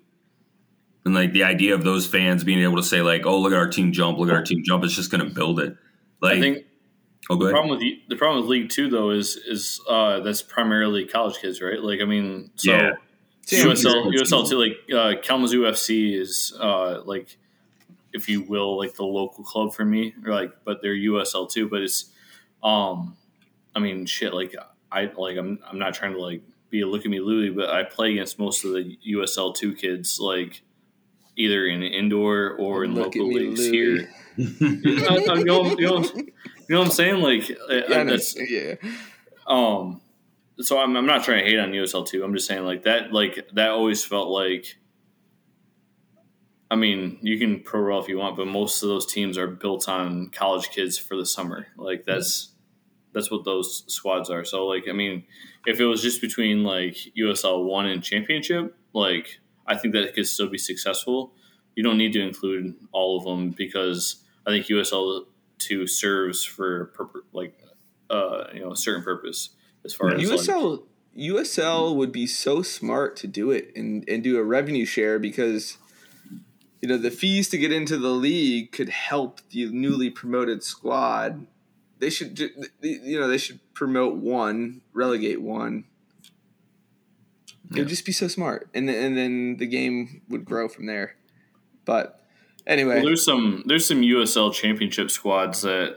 and 1.06 1.14
like 1.14 1.34
the 1.34 1.44
idea 1.44 1.74
of 1.76 1.84
those 1.84 2.08
fans 2.08 2.44
being 2.44 2.62
able 2.62 2.78
to 2.78 2.84
say 2.84 3.02
like 3.02 3.26
oh 3.26 3.40
look 3.40 3.54
at 3.54 3.58
our 3.58 3.70
team 3.70 3.92
jump 3.92 4.18
look 4.18 4.30
at 4.30 4.36
our 4.36 4.44
team 4.44 4.64
jump 4.66 4.84
it's 4.84 4.96
just 4.96 5.12
going 5.12 5.24
to 5.24 5.34
build 5.34 5.60
it 5.60 5.78
like 6.22 6.38
I 6.38 6.40
think 6.40 6.66
oh 7.30 7.36
the 7.36 7.50
problem 7.52 7.70
with 7.70 7.80
the, 7.80 8.02
the 8.10 8.16
problem 8.16 8.42
with 8.42 8.50
League 8.50 8.70
Two 8.70 8.90
though 8.90 9.12
is 9.12 9.36
is 9.36 9.82
uh, 9.88 10.20
that's 10.22 10.42
primarily 10.42 11.06
college 11.06 11.38
kids, 11.38 11.62
right? 11.62 11.80
Like 11.80 12.02
I 12.02 12.06
mean, 12.06 12.52
so 12.56 12.72
Yeah. 12.72 12.92
USL 13.48 14.12
USL 14.12 14.50
too, 14.50 14.58
like 14.58 14.78
uh, 14.92 15.22
Kalamazoo 15.22 15.62
FC 15.64 16.20
is 16.20 16.58
uh, 16.60 17.04
like, 17.06 17.38
if 18.12 18.28
you 18.28 18.42
will, 18.42 18.76
like 18.76 18.96
the 18.96 19.04
local 19.04 19.44
club 19.44 19.72
for 19.72 19.86
me, 19.86 20.16
or 20.26 20.34
like, 20.34 20.52
but 20.64 20.82
they're 20.82 20.96
USL 20.96 21.48
too. 21.48 21.70
But 21.70 21.84
it's, 21.84 22.12
um, 22.64 23.16
I 23.76 23.80
mean, 23.80 24.08
shit. 24.08 24.34
Like 24.34 24.56
I 24.92 25.12
like 25.16 25.38
I'm 25.38 25.60
I'm 25.70 25.78
not 25.78 25.94
trying 25.94 26.14
to 26.14 26.22
like 26.22 26.42
be 26.72 26.82
a 26.82 26.88
look 26.88 27.06
at 27.06 27.12
me 27.12 27.20
Louie, 27.20 27.52
but 27.52 27.70
I 27.70 27.84
play 27.84 28.14
against 28.14 28.40
most 28.40 28.66
of 28.66 28.72
the 28.72 28.98
USL 29.08 29.54
two 29.54 29.76
kids, 29.76 30.20
like 30.20 30.64
either 31.38 31.66
in 31.66 31.84
indoor 31.84 32.56
or 32.60 32.84
in 32.84 32.94
Look 32.94 33.16
local 33.16 33.28
leagues 33.28 33.66
here. 33.66 34.10
I, 34.38 34.42
I, 34.42 35.34
you, 35.38 35.46
know, 35.46 35.64
you, 35.78 35.88
know, 35.88 36.04
you 36.04 36.34
know 36.70 36.80
what 36.80 36.86
I'm 36.86 36.92
saying? 36.92 37.22
Like 37.22 37.52
uh, 37.52 37.74
Yeah, 37.74 37.98
I 37.98 38.02
I, 38.02 38.04
that's 38.04 38.36
yeah. 38.38 38.76
um, 39.48 40.02
so 40.60 40.80
I'm, 40.80 40.96
I'm 40.96 41.06
not 41.06 41.24
trying 41.24 41.44
to 41.44 41.50
hate 41.50 41.60
on 41.60 41.72
USL 41.72 42.08
two. 42.08 42.24
I'm 42.24 42.34
just 42.34 42.48
saying 42.48 42.64
like 42.64 42.84
that, 42.84 43.12
like 43.12 43.48
that 43.54 43.72
always 43.72 44.04
felt 44.04 44.30
like. 44.30 44.78
I 46.72 46.76
mean, 46.76 47.20
you 47.22 47.38
can 47.38 47.62
pro 47.62 47.80
roll 47.80 48.02
if 48.02 48.10
you 48.10 48.18
want, 48.18 48.36
but 48.36 48.48
most 48.48 48.82
of 48.82 48.90
those 48.90 49.06
teams 49.06 49.38
are 49.38 49.48
built 49.48 49.88
on 49.88 50.30
college 50.30 50.72
kids 50.72 50.98
for 50.98 51.16
the 51.16 51.26
summer. 51.26 51.68
Like 51.78 52.02
mm-hmm. 52.02 52.12
that's 52.12 52.54
that's 53.14 53.30
what 53.30 53.46
those 53.46 53.84
squads 53.88 54.30
are. 54.30 54.44
So 54.44 54.66
like, 54.66 54.86
I 54.90 54.92
mean, 54.92 55.26
if 55.66 55.80
it 55.80 55.86
was 55.86 56.02
just 56.02 56.22
between 56.22 56.64
like 56.64 56.98
USL 57.18 57.64
one 57.64 57.86
and 57.86 58.04
championship, 58.04 58.76
like 58.94 59.40
I 59.66 59.76
think 59.76 59.94
that 59.94 60.04
it 60.04 60.14
could 60.14 60.28
still 60.28 60.48
be 60.48 60.58
successful. 60.58 61.34
You 61.76 61.84
don't 61.84 61.98
need 61.98 62.14
to 62.14 62.22
include 62.22 62.76
all 62.92 63.18
of 63.18 63.26
them 63.26 63.50
because 63.52 64.24
I 64.46 64.52
think 64.52 64.68
USL 64.68 65.26
two 65.58 65.88
serves 65.88 66.44
for 66.44 66.92
like 67.34 67.60
uh, 68.10 68.46
you 68.54 68.62
know 68.62 68.72
a 68.72 68.78
certain 68.78 69.04
purpose 69.04 69.50
as 69.84 69.94
far 69.94 70.14
as 70.14 70.30
like, 70.30 70.40
USL 70.40 70.84
USL 71.18 71.96
would 71.96 72.12
be 72.12 72.28
so 72.28 72.62
smart 72.62 73.16
to 73.18 73.28
do 73.28 73.52
it 73.52 73.72
and, 73.76 74.08
and 74.10 74.24
do 74.24 74.38
a 74.38 74.44
revenue 74.44 74.86
share 74.86 75.18
because 75.18 75.78
you 76.82 76.90
know 76.90 76.98
the 76.98 77.12
fees 77.12 77.50
to 77.50 77.58
get 77.58 77.72
into 77.72 77.98
the 77.98 78.10
league 78.10 78.72
could 78.72 78.90
help 78.90 79.42
the 79.50 79.70
newly 79.72 80.10
promoted 80.10 80.64
squad. 80.64 81.48
They 82.00 82.10
should 82.10 82.38
you 82.82 83.20
know 83.20 83.28
they 83.28 83.38
should 83.38 83.60
promote 83.74 84.16
one, 84.16 84.82
relegate 84.94 85.42
one. 85.42 85.86
It 87.72 87.76
Yeah. 87.78 87.82
would 87.82 87.90
just 87.90 88.06
be 88.06 88.12
so 88.12 88.28
smart, 88.28 88.70
and 88.74 88.88
then, 88.88 88.96
and 89.04 89.18
then 89.18 89.58
the 89.58 89.66
game 89.68 90.22
would 90.30 90.46
grow 90.46 90.68
from 90.68 90.86
there. 90.86 91.18
But 91.86 92.20
anyway, 92.68 92.96
Well, 92.98 93.06
there's 93.06 93.24
some 93.26 93.64
there's 93.66 93.88
some 93.88 94.02
USL 94.02 94.52
championship 94.54 95.10
squads 95.12 95.62
that 95.64 95.96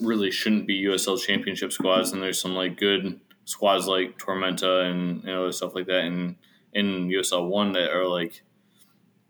really 0.00 0.30
shouldn't 0.30 0.66
be 0.66 0.82
USL 0.84 1.18
championship 1.18 1.72
squads, 1.72 2.12
and 2.12 2.22
there's 2.22 2.40
some 2.40 2.54
like 2.54 2.76
good 2.76 3.20
squads 3.44 3.86
like 3.86 4.18
Tormenta 4.18 4.90
and 4.90 5.22
you 5.22 5.28
know 5.30 5.42
other 5.42 5.52
stuff 5.52 5.74
like 5.74 5.86
that 5.86 6.04
and 6.04 6.36
in 6.72 7.08
USL 7.08 7.48
one 7.48 7.72
that 7.72 7.90
are 7.92 8.06
like, 8.08 8.42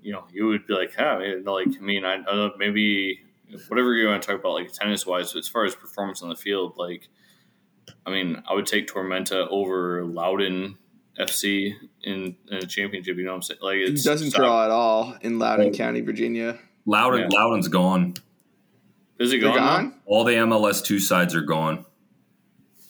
you 0.00 0.12
know, 0.12 0.24
you 0.32 0.46
would 0.46 0.66
be 0.66 0.72
like, 0.74 0.96
man, 0.96 1.44
like 1.44 1.68
I 1.76 1.80
mean, 1.80 2.04
I, 2.04 2.14
I 2.14 2.18
know, 2.20 2.52
maybe 2.58 3.20
whatever 3.68 3.92
you 3.94 4.08
want 4.08 4.22
to 4.22 4.26
talk 4.26 4.40
about, 4.40 4.54
like 4.54 4.72
tennis 4.72 5.04
wise, 5.06 5.36
as 5.36 5.46
far 5.46 5.64
as 5.66 5.74
performance 5.74 6.22
on 6.22 6.30
the 6.30 6.36
field, 6.36 6.74
like, 6.78 7.08
I 8.06 8.10
mean, 8.10 8.42
I 8.48 8.54
would 8.54 8.64
take 8.66 8.86
Tormenta 8.88 9.46
over 9.50 10.04
Loudoun 10.04 10.78
FC 11.18 11.74
in, 12.02 12.36
in 12.50 12.56
a 12.58 12.66
championship. 12.66 13.16
You 13.16 13.24
know 13.24 13.30
what 13.30 13.36
I'm 13.36 13.42
saying? 13.42 13.60
Like, 13.62 13.76
it 13.76 14.02
doesn't 14.02 14.30
so- 14.32 14.38
draw 14.38 14.64
at 14.64 14.70
all 14.70 15.16
in 15.22 15.38
Loudoun 15.38 15.72
County, 15.72 16.00
Virginia. 16.00 16.58
loudoun 16.86 17.20
Yeah. 17.30 17.38
loudoun's 17.38 17.68
gone 17.68 18.14
Is 19.18 19.32
it 19.32 19.38
gone? 19.38 19.56
gone. 19.56 19.94
all 20.06 20.24
the 20.24 20.34
mls 20.34 20.84
two 20.84 20.98
sides 20.98 21.34
are 21.34 21.40
gone 21.40 21.84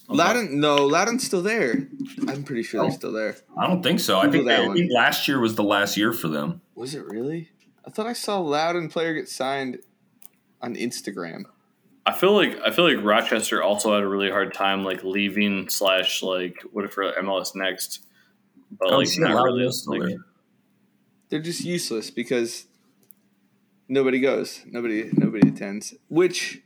Okay. 0.07 0.19
Loudoun, 0.19 0.61
no, 0.61 0.77
Loudoun's 0.87 1.25
still 1.25 1.41
there. 1.41 1.89
I'm 2.29 2.43
pretty 2.45 2.63
sure 2.63 2.81
Oh. 2.81 2.83
they're 2.85 2.93
still 2.93 3.13
there. 3.13 3.37
i 3.57 3.67
don't 3.67 3.83
think 3.83 4.01
so 4.01 4.19
i 4.19 4.29
think, 4.31 4.47
that 4.47 4.59
they, 4.63 4.69
I 4.69 4.73
think 4.73 4.91
last 4.93 5.27
year 5.29 5.39
was 5.41 5.55
the 5.55 5.63
last 5.63 5.97
year 5.97 6.13
for 6.13 6.29
them 6.29 6.61
Was 6.75 6.95
it 6.95 7.05
really? 7.07 7.51
I 7.87 7.91
thought 7.91 8.07
I 8.07 8.13
saw 8.15 8.39
Loudoun 8.41 8.89
player 8.89 9.15
get 9.15 9.29
signed 9.29 9.79
on 10.61 10.75
Instagram. 10.75 11.45
I 12.07 12.13
feel 12.13 12.33
like 12.35 12.59
I 12.67 12.71
feel 12.71 12.85
like 12.93 13.05
Rochester 13.05 13.63
also 13.63 13.95
had 13.95 14.03
a 14.03 14.09
really 14.09 14.31
hard 14.31 14.53
time 14.55 14.83
like 14.85 15.05
leaving 15.05 15.69
slash 15.69 16.23
like 16.23 16.57
what 16.73 16.85
if 16.87 16.93
for 16.93 17.05
MLS 17.23 17.55
next, 17.55 18.01
but 18.79 18.91
like 18.91 19.09
not 19.19 19.45
really. 19.45 19.67
Like, 19.87 20.01
there. 20.01 20.25
They're 21.29 21.41
just 21.41 21.65
useless 21.65 22.11
because 22.11 22.67
nobody 23.89 24.21
goes, 24.21 24.63
nobody 24.67 25.11
nobody 25.13 25.49
attends. 25.49 25.95
Which, 26.09 26.63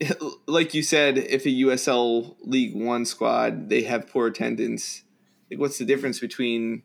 like 0.46 0.74
you 0.74 0.82
said, 0.82 1.18
if 1.18 1.44
a 1.44 1.50
USL 1.50 2.36
League 2.42 2.74
One 2.74 3.04
squad 3.04 3.68
they 3.68 3.82
have 3.82 4.08
poor 4.08 4.26
attendance, 4.26 5.02
like 5.50 5.60
what's 5.60 5.78
the 5.78 5.84
difference 5.84 6.20
between 6.20 6.82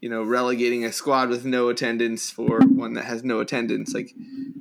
you 0.00 0.08
know 0.08 0.22
relegating 0.22 0.84
a 0.84 0.92
squad 0.92 1.28
with 1.28 1.44
no 1.44 1.68
attendance 1.68 2.30
for 2.30 2.60
one 2.60 2.94
that 2.94 3.04
has 3.04 3.24
no 3.24 3.40
attendance? 3.40 3.94
Like 3.94 4.12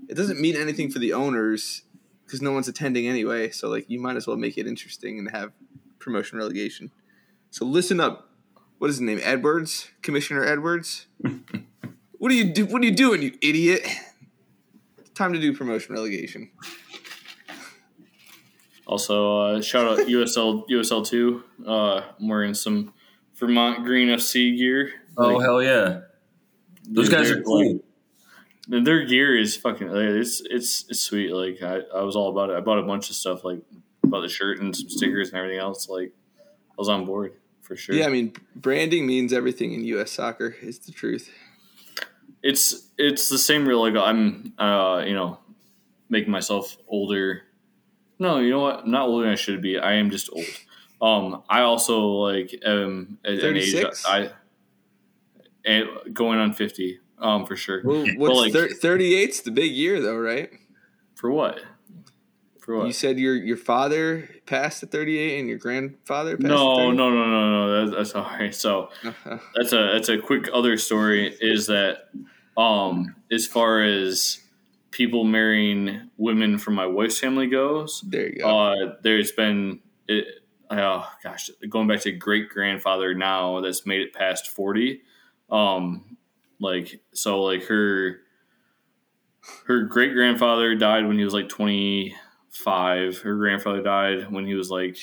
it 0.10 0.16
doesn't 0.16 0.40
mean 0.40 0.56
anything 0.56 0.90
for 0.92 1.00
the 1.00 1.14
owners 1.14 1.84
because 2.26 2.42
no 2.42 2.52
one's 2.52 2.68
attending 2.68 3.08
anyway. 3.08 3.50
So 3.50 3.70
like 3.70 3.90
you 3.90 4.00
might 4.00 4.16
as 4.16 4.28
well 4.28 4.38
make 4.38 4.58
it 4.58 4.68
interesting 4.68 5.20
and 5.20 5.32
have 5.32 5.52
promotion 6.00 6.38
relegation. 6.38 6.92
So 7.50 7.66
listen 7.66 8.00
up. 8.00 8.30
What 8.78 8.90
is 8.90 8.98
his 8.98 9.02
name? 9.02 9.20
Edwards, 9.24 9.90
Commissioner 10.02 10.44
Edwards. 10.44 11.08
what 12.18 12.32
are 12.32 12.36
you 12.36 12.54
do? 12.54 12.66
What 12.66 12.82
are 12.82 12.86
you 12.86 12.96
doing, 12.96 13.22
you 13.22 13.32
idiot? 13.42 13.88
Time 15.14 15.32
to 15.34 15.40
do 15.40 15.56
promotion 15.56 15.96
relegation. 15.96 16.52
Also, 18.86 19.42
uh, 19.42 19.62
shout 19.62 19.88
out 19.88 20.08
USL 20.08 20.68
USL 20.70 21.08
two. 21.08 21.44
Uh, 21.66 22.02
I'm 22.20 22.28
wearing 22.28 22.54
some 22.54 22.94
Vermont 23.36 23.86
Green 23.86 24.10
FC 24.10 24.56
gear. 24.58 24.92
Oh 25.18 25.36
Like, 25.36 25.44
hell 25.46 25.64
yeah! 25.64 26.02
Those 26.88 27.10
guys 27.10 27.30
they're, 27.30 27.40
are 27.40 27.44
cool. 27.44 27.80
like, 28.68 28.84
their 28.84 29.06
gear 29.06 29.38
is 29.38 29.56
fucking. 29.56 29.88
like, 29.88 30.10
It's 30.10 30.42
it's 30.50 30.86
it's 30.90 31.00
sweet. 31.00 31.32
Like 31.32 31.64
I, 31.64 31.80
I 31.98 32.04
was 32.04 32.16
all 32.18 32.30
about 32.30 32.50
it. 32.50 32.58
I 32.58 32.60
bought 32.60 32.78
a 32.78 32.84
bunch 32.84 33.10
of 33.10 33.16
stuff 33.16 33.46
like 33.46 33.60
bought 34.04 34.22
the 34.22 34.30
shirt 34.30 34.60
and 34.60 34.76
some 34.76 34.90
stickers 34.90 35.30
and 35.30 35.38
everything 35.38 35.60
else. 35.60 35.88
Like 35.88 36.12
I 36.38 36.76
was 36.78 36.90
on 36.90 37.06
board 37.06 37.34
for 37.66 37.76
sure. 37.76 37.96
Yeah, 37.96 38.06
I 38.06 38.10
mean 38.10 38.34
branding 38.56 39.06
means 39.06 39.34
everything 39.34 39.74
in 39.74 39.84
U.S. 39.86 40.12
soccer. 40.12 40.56
Is 40.62 40.80
the 40.80 40.92
truth. 40.92 41.30
it's 42.44 42.90
it's 42.98 43.30
the 43.30 43.38
same 43.38 43.68
real 43.68 43.82
like 43.82 43.96
I'm 43.96 44.54
uh 44.58 45.04
you 45.06 45.14
know 45.14 45.40
making 46.10 46.32
myself 46.32 46.78
older. 46.88 47.42
No, 48.20 48.40
you 48.40 48.50
know 48.52 48.62
what? 48.62 48.84
I'm 48.84 48.92
not 48.92 49.08
older 49.08 49.24
than 49.26 49.34
I 49.34 49.36
should 49.36 49.62
be. 49.62 49.78
I 49.78 49.94
am 49.96 50.10
just 50.10 50.30
old. 50.32 50.46
Um, 51.02 51.44
I 51.50 51.62
also 51.62 52.00
like 52.08 52.58
um 52.66 53.18
at 53.26 53.34
an 53.34 53.58
age 53.58 53.74
36? 53.74 54.06
I 54.06 54.30
and 55.66 55.88
going 56.14 56.40
on 56.40 56.54
fifty. 56.54 57.00
Um, 57.18 57.46
for 57.46 57.56
sure. 57.56 57.82
Well, 57.84 58.06
what's 58.18 58.36
like- 58.36 58.54
thir- 58.54 58.98
38's 58.98 59.42
the 59.42 59.52
big 59.52 59.72
year 59.72 60.02
though, 60.02 60.18
right? 60.18 60.50
For 61.16 61.32
what? 61.32 61.62
For 62.66 62.78
what? 62.78 62.88
You 62.88 62.94
said 62.94 63.20
your 63.20 63.36
your 63.36 63.58
father 63.58 64.28
passed 64.48 64.82
at 64.82 64.92
38 64.92 65.40
and 65.40 65.48
your 65.48 65.60
grandfather 65.60 66.36
passed 66.36 66.50
no, 66.50 66.90
no, 66.90 67.12
no, 67.12 67.26
no, 67.26 67.50
no. 67.52 67.86
That's, 67.86 67.96
that's 67.96 68.16
all 68.16 68.24
right. 68.24 68.56
So 68.56 68.90
30? 69.04 69.16
Uh, 69.24 69.38
that's 69.54 69.72
a 69.72 69.90
that's 69.94 70.10
a 70.10 70.18
quick 70.18 70.50
other 70.52 70.76
story. 70.76 71.38
Is 71.40 71.68
that 71.68 72.10
um 72.58 73.16
as 73.32 73.46
far 73.46 73.84
as 73.84 74.40
people 74.90 75.26
marrying 75.26 76.10
women 76.18 76.58
from 76.58 76.74
my 76.74 76.88
wife's 76.88 77.20
family 77.20 77.46
goes, 77.46 78.02
there 78.08 78.30
you 78.30 78.40
go. 78.40 78.48
Uh, 78.48 78.96
there's 79.04 79.32
been, 79.32 79.82
it, 80.08 80.26
oh 80.72 81.08
gosh, 81.24 81.52
going 81.70 81.88
back 81.88 82.00
to 82.02 82.12
great 82.14 82.50
grandfather 82.50 83.14
now 83.14 83.62
that's 83.62 83.86
made 83.86 84.02
it 84.02 84.12
past 84.12 84.48
forty. 84.48 85.02
Um, 85.52 86.18
like 86.60 87.00
so, 87.14 87.44
like 87.44 87.66
her, 87.66 88.22
her 89.68 89.84
great 89.84 90.14
grandfather 90.14 90.74
died 90.74 91.06
when 91.06 91.20
he 91.20 91.24
was 91.24 91.34
like 91.34 91.48
twenty 91.50 92.16
five. 92.56 93.20
Her 93.20 93.36
grandfather 93.36 93.82
died 93.82 94.32
when 94.32 94.46
he 94.46 94.54
was 94.56 94.70
like 94.70 94.98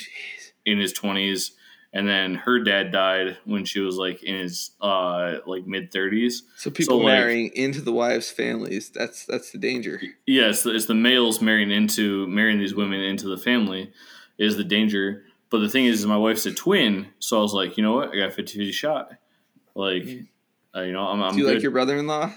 in 0.65 0.79
his 0.79 0.93
twenties, 0.93 1.53
and 1.93 2.09
then 2.09 2.35
her 2.35 2.59
dad 2.63 2.91
died 2.93 3.37
when 3.45 3.65
she 3.65 3.81
was 3.81 3.97
like 3.97 4.23
in 4.23 4.37
his 4.37 4.71
uh 4.81 5.39
like 5.47 5.67
mid 5.67 5.93
thirties. 5.93 6.43
so 6.57 6.71
people 6.71 6.99
like- 6.99 7.07
marrying 7.07 7.51
into 7.55 7.81
the 7.81 7.93
wives' 7.93 8.31
families. 8.31 8.91
That's 8.91 9.27
that's 9.27 9.51
the 9.53 9.59
danger. 9.59 10.01
Yeah, 10.27 10.49
it's 10.51 10.63
the, 10.63 10.75
it's 10.75 10.87
the 10.87 10.95
males 10.95 11.41
marrying 11.41 11.71
into 11.71 12.27
marrying 12.29 12.59
these 12.59 12.75
women 12.75 13.01
into 13.01 13.29
the 13.29 13.39
family 13.39 13.93
is 14.39 14.57
the 14.57 14.65
danger. 14.65 15.25
But 15.51 15.59
the 15.59 15.69
thing 15.69 15.85
is, 15.85 16.01
is 16.01 16.07
my 16.07 16.17
wife's 16.17 16.47
a 16.47 16.53
twin, 16.55 17.09
so 17.19 17.39
I 17.39 17.43
was 17.43 17.53
like, 17.53 17.77
you 17.77 17.83
know 17.83 17.93
what, 17.93 18.09
I 18.09 18.17
got 18.17 18.29
a 18.29 18.33
50 18.33 18.73
shot. 18.73 19.11
Like, 19.75 20.05
uh, 20.75 20.81
you 20.81 20.93
know, 20.93 21.03
I'm, 21.07 21.23
I'm 21.23 21.33
Do 21.35 21.41
you 21.41 21.45
good. 21.45 21.55
like 21.57 21.63
your 21.63 21.73
brother-in-law? 21.73 22.33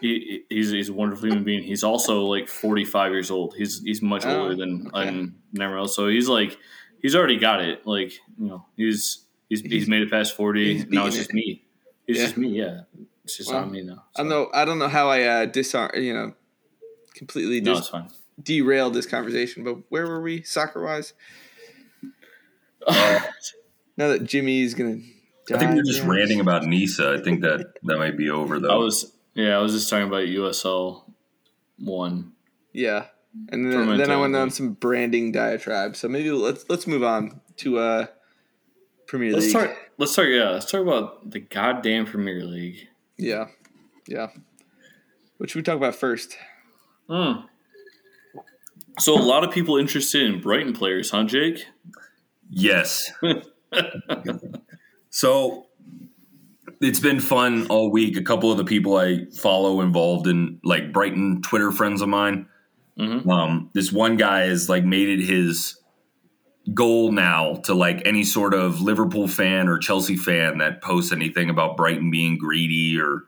He, 0.00 0.42
he's 0.50 0.70
he's 0.70 0.88
a 0.88 0.92
wonderful 0.92 1.26
human 1.28 1.44
being. 1.44 1.62
He's 1.62 1.82
also 1.84 2.22
like 2.22 2.48
45 2.48 3.12
years 3.12 3.30
old. 3.30 3.54
He's 3.56 3.80
he's 3.82 4.02
much 4.02 4.24
Oh, 4.26 4.42
older 4.42 4.54
than 4.54 4.88
okay. 4.94 5.08
I'm 5.08 5.36
never 5.52 5.78
else. 5.78 5.94
So 5.96 6.08
he's 6.08 6.28
like 6.28 6.58
he's 7.00 7.14
already 7.14 7.38
got 7.38 7.60
it. 7.62 7.86
Like 7.86 8.12
you 8.38 8.46
know, 8.48 8.66
he's 8.76 9.24
he's 9.48 9.60
he's, 9.62 9.70
He's- 9.72 9.88
made 9.88 10.02
it 10.02 10.10
past 10.10 10.36
40. 10.36 10.72
he's 10.74 10.86
Now 10.86 11.06
it's 11.06 11.16
beating 11.16 11.20
just 11.24 11.34
me. 11.34 11.62
It's 12.06 12.18
Yeah. 12.18 12.24
just 12.24 12.36
me. 12.36 12.48
Yeah, 12.48 12.80
it's 13.24 13.36
just 13.36 13.50
Well, 13.50 13.62
on 13.62 13.70
me 13.72 13.82
now. 13.82 14.04
I 14.16 14.20
don't 14.22 14.28
know. 14.28 14.48
I 14.54 14.64
don't 14.64 14.78
know 14.78 14.88
how 14.88 15.08
I 15.08 15.22
uh, 15.22 15.46
disarm. 15.46 15.90
You 15.96 16.12
know, 16.14 16.34
completely 17.14 17.60
No, 17.60 17.72
dis- 17.72 17.80
it's 17.80 17.88
fine. 17.88 18.08
derailed 18.42 18.94
this 18.94 19.06
conversation. 19.06 19.64
But 19.64 19.78
where 19.88 20.06
were 20.06 20.20
we 20.20 20.42
soccer 20.42 20.84
wise? 20.84 21.14
Now 23.98 24.08
that 24.08 24.24
Jimmy's 24.24 24.74
gonna. 24.74 24.98
I 25.52 25.58
think 25.58 25.74
we're 25.74 25.82
just 25.84 26.02
ranting 26.02 26.40
about 26.40 26.64
Nisa. 26.64 27.16
I 27.18 27.22
think 27.22 27.40
that 27.42 27.74
that 27.84 27.98
might 27.98 28.16
be 28.18 28.28
over 28.28 28.60
though. 28.60 28.68
I 28.70 28.74
was 28.76 29.10
yeah, 29.36 29.56
I 29.56 29.60
was 29.60 29.72
just 29.72 29.88
talking 29.88 30.08
about 30.08 30.24
USL 30.24 31.04
one. 31.78 32.32
Yeah, 32.72 33.06
and 33.50 33.70
then, 33.70 33.96
then 33.98 34.10
I 34.10 34.16
went 34.16 34.34
on 34.34 34.50
some 34.50 34.72
branding 34.72 35.30
diatribe. 35.30 35.94
So 35.96 36.08
maybe 36.08 36.30
let's 36.30 36.64
let's 36.68 36.86
move 36.86 37.04
on 37.04 37.40
to 37.58 37.78
uh 37.78 38.06
Premier 39.06 39.32
Let's 39.32 39.46
League. 39.46 39.68
talk. 39.68 39.76
Let's 39.98 40.14
talk. 40.14 40.26
Yeah, 40.28 40.50
let's 40.50 40.70
talk 40.70 40.80
about 40.80 41.30
the 41.30 41.40
goddamn 41.40 42.06
Premier 42.06 42.42
League. 42.44 42.88
Yeah, 43.16 43.46
yeah. 44.08 44.28
What 45.36 45.50
should 45.50 45.58
we 45.58 45.62
talk 45.62 45.76
about 45.76 45.94
first? 45.94 46.36
Hmm. 47.08 47.46
So 48.98 49.14
a 49.14 49.20
lot 49.20 49.44
of 49.44 49.50
people 49.50 49.76
interested 49.76 50.22
in 50.22 50.40
Brighton 50.40 50.72
players, 50.72 51.10
huh, 51.10 51.24
Jake? 51.24 51.66
Yes. 52.48 53.12
so 55.10 55.65
it's 56.80 57.00
been 57.00 57.20
fun 57.20 57.66
all 57.68 57.90
week. 57.90 58.16
A 58.16 58.22
couple 58.22 58.50
of 58.50 58.58
the 58.58 58.64
people 58.64 58.96
I 58.96 59.26
follow 59.36 59.80
involved 59.80 60.26
in 60.26 60.60
like 60.64 60.92
Brighton 60.92 61.42
Twitter 61.42 61.72
friends 61.72 62.02
of 62.02 62.08
mine. 62.08 62.46
Mhm. 62.98 63.28
Um, 63.28 63.70
this 63.74 63.92
one 63.92 64.16
guy 64.16 64.42
has 64.46 64.68
like 64.68 64.84
made 64.84 65.08
it 65.08 65.24
his 65.24 65.78
goal 66.74 67.12
now 67.12 67.54
to 67.64 67.74
like 67.74 68.02
any 68.06 68.24
sort 68.24 68.54
of 68.54 68.80
Liverpool 68.80 69.28
fan 69.28 69.68
or 69.68 69.78
Chelsea 69.78 70.16
fan 70.16 70.58
that 70.58 70.82
posts 70.82 71.12
anything 71.12 71.48
about 71.48 71.76
Brighton 71.76 72.10
being 72.10 72.38
greedy 72.38 72.98
or 72.98 73.24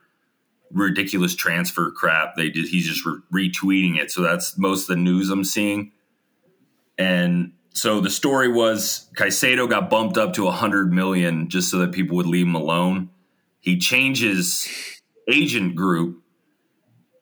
ridiculous 0.73 1.35
transfer 1.35 1.91
crap. 1.91 2.37
They 2.37 2.51
just 2.51 2.71
he's 2.73 2.87
just 2.87 3.05
re- 3.07 3.49
retweeting 3.51 3.99
it. 3.99 4.11
So 4.11 4.23
that's 4.23 4.59
most 4.59 4.83
of 4.83 4.97
the 4.97 5.03
news 5.03 5.31
I'm 5.31 5.45
seeing. 5.45 5.93
And 6.99 7.53
so 7.73 8.01
the 8.01 8.11
story 8.11 8.51
was 8.51 9.09
Caicedo 9.17 9.69
got 9.69 9.89
bumped 9.89 10.19
up 10.19 10.33
to 10.35 10.45
100 10.45 10.93
million 10.93 11.49
just 11.49 11.71
so 11.71 11.79
that 11.79 11.93
people 11.93 12.17
would 12.17 12.27
leave 12.27 12.47
him 12.47 12.57
alone. 12.57 13.11
He 13.61 13.79
changes 13.79 14.69
agent 15.31 15.75
group 15.77 16.23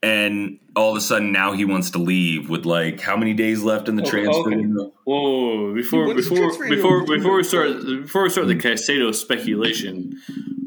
and 0.03 0.59
all 0.77 0.91
of 0.91 0.97
a 0.97 1.01
sudden 1.01 1.33
now 1.33 1.53
he 1.53 1.65
wants 1.65 1.91
to 1.91 1.99
leave 1.99 2.49
with 2.49 2.65
like 2.67 3.01
how 3.01 3.17
many 3.17 3.33
days 3.35 3.63
left 3.63 3.89
in 3.89 3.97
the 3.97 4.03
Oh, 4.03 4.11
transfer 4.11 4.41
okay. 4.49 4.57
window? 4.57 4.93
Whoa, 5.05 5.21
whoa, 5.21 5.57
whoa. 5.69 5.75
before 5.75 6.07
What 6.07 6.19
is 6.19 6.29
before 6.29 6.69
before 6.69 7.05
before 7.07 7.37
we 7.37 7.43
start 7.43 7.81
before 7.85 8.23
we 8.25 8.29
start 8.31 8.47
the 8.47 8.55
Caicedo 8.55 9.15
speculation, 9.15 10.21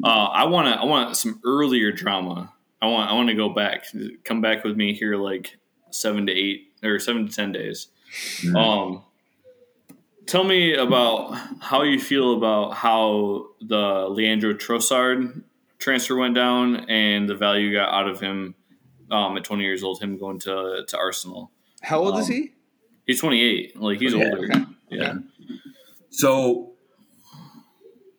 uh, 0.04 0.06
I 0.08 0.44
want 0.46 0.68
to 0.68 0.78
I 0.80 0.84
want 0.84 1.16
some 1.16 1.40
earlier 1.44 1.92
drama. 1.92 2.52
I 2.82 2.86
want 2.86 3.10
I 3.10 3.14
want 3.14 3.28
to 3.28 3.34
go 3.34 3.50
back, 3.50 3.84
come 4.24 4.40
back 4.40 4.64
with 4.64 4.76
me 4.76 4.94
here 4.94 5.16
like 5.16 5.56
seven 5.90 6.26
to 6.26 6.32
eight 6.32 6.72
or 6.82 6.98
seven 6.98 7.26
to 7.28 7.32
ten 7.32 7.52
days. 7.52 7.88
Um, 8.56 9.04
tell 10.26 10.44
me 10.44 10.74
about 10.74 11.34
how 11.60 11.82
you 11.82 12.00
feel 12.00 12.36
about 12.36 12.74
how 12.74 13.46
the 13.60 14.08
Leandro 14.10 14.54
Trossard 14.54 15.42
transfer 15.80 16.14
went 16.16 16.34
down 16.34 16.88
and 16.88 17.28
the 17.28 17.34
value 17.34 17.68
you 17.68 17.74
got 17.76 17.92
out 17.92 18.08
of 18.08 18.20
him 18.20 18.54
um, 19.10 19.36
at 19.36 19.42
20 19.44 19.64
years 19.64 19.82
old, 19.82 20.00
him 20.00 20.16
going 20.18 20.38
to 20.40 20.84
to 20.86 20.96
Arsenal. 20.96 21.50
How 21.82 21.98
old 21.98 22.18
is 22.18 22.26
Um, 22.28 22.32
he? 22.32 22.52
He's 23.06 23.20
28. 23.20 23.80
Like 23.80 23.98
he's 23.98 24.14
Yeah, 24.14 24.24
older. 24.26 24.44
okay. 24.44 24.64
Yeah. 24.90 25.14
So 26.10 26.72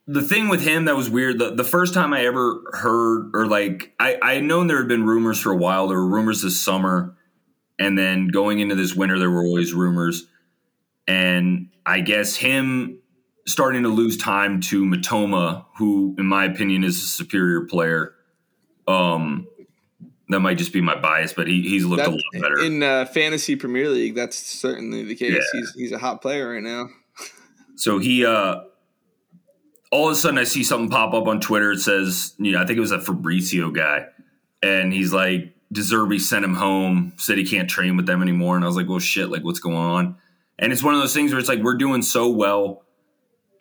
the 0.08 0.22
thing 0.22 0.50
with 0.50 0.62
him 0.62 0.86
that 0.86 0.96
was 0.96 1.10
weird, 1.10 1.40
the, 1.40 1.52
the 1.56 1.64
first 1.64 1.94
time 1.94 2.14
I 2.14 2.26
ever 2.26 2.62
heard 2.74 3.32
or 3.34 3.46
like 3.48 3.94
I, 4.00 4.18
I 4.22 4.34
had 4.36 4.44
known 4.44 4.68
there 4.68 4.80
had 4.80 4.88
been 4.88 5.06
rumors 5.06 5.40
for 5.40 5.52
a 5.52 5.58
while. 5.58 5.88
There 5.88 5.98
were 5.98 6.08
rumors 6.08 6.42
this 6.42 6.60
summer, 6.60 7.16
and 7.80 7.98
then 7.98 8.28
going 8.28 8.60
into 8.60 8.76
this 8.76 8.96
winter 8.96 9.20
there 9.20 9.30
were 9.30 9.44
always 9.44 9.74
rumors. 9.74 10.26
And 11.08 11.70
I 11.86 12.02
guess 12.02 12.36
him 12.36 13.00
starting 13.48 13.84
to 13.84 13.90
lose 13.90 14.18
time 14.18 14.62
to 14.62 14.84
Mitoma, 14.86 15.66
who 15.78 16.16
in 16.18 16.26
my 16.26 16.46
opinion 16.46 16.84
is 16.84 16.98
a 16.98 17.08
superior 17.08 17.62
player. 17.66 18.14
Um 18.88 19.48
that 20.30 20.40
might 20.40 20.58
just 20.58 20.72
be 20.72 20.80
my 20.80 20.96
bias, 20.96 21.34
but 21.34 21.48
he, 21.48 21.62
he's 21.62 21.84
looked 21.86 22.08
a 22.08 22.10
lot 22.10 22.22
better. 22.34 22.62
in 22.62 22.82
uh, 22.82 23.06
fantasy 23.06 23.58
Premier 23.58 23.90
League. 23.90 24.16
That's 24.16 24.38
certainly 24.38 25.04
the 25.04 25.16
case. 25.16 25.34
Yeah. 25.34 25.60
He's 25.60 25.74
he's 25.74 25.92
a 25.92 25.98
hot 25.98 26.22
player 26.22 26.54
right 26.54 26.64
now. 26.64 26.90
So 27.78 27.98
he, 27.98 28.24
uh, 28.28 28.58
all 29.92 30.08
of 30.08 30.14
a 30.14 30.16
sudden, 30.16 30.38
I 30.38 30.44
see 30.44 30.64
something 30.64 30.90
pop 30.90 31.16
up 31.16 31.26
on 31.26 31.42
Twitter. 31.42 31.72
It 31.72 31.80
says, 31.80 32.36
you 32.38 32.52
know, 32.52 32.62
I 32.62 32.66
think 32.68 32.78
it 32.78 32.82
was 32.82 32.92
a 32.92 33.00
Fabrizio 33.00 33.72
guy, 33.72 34.06
and 34.62 34.94
he's 34.94 35.12
like, 35.12 35.56
De 35.72 35.82
Zerbi 35.82 36.20
sent 36.20 36.46
him 36.46 36.54
home, 36.54 37.14
said 37.18 37.40
he 37.40 37.46
can't 37.46 37.68
train 37.68 37.98
with 37.98 38.06
them 38.06 38.22
anymore. 38.22 38.56
And 38.56 38.64
I 38.64 38.68
was 38.68 38.76
like, 38.76 38.88
well, 38.88 39.00
shit, 39.00 39.32
like 39.32 39.44
what's 39.44 39.60
going 39.60 39.78
on? 39.78 40.18
And 40.60 40.72
it's 40.72 40.84
one 40.84 40.94
of 40.94 41.00
those 41.00 41.14
things 41.14 41.32
where 41.32 41.40
it's 41.40 41.50
like 41.50 41.64
we're 41.64 41.78
doing 41.78 42.04
so 42.04 42.30
well, 42.30 42.84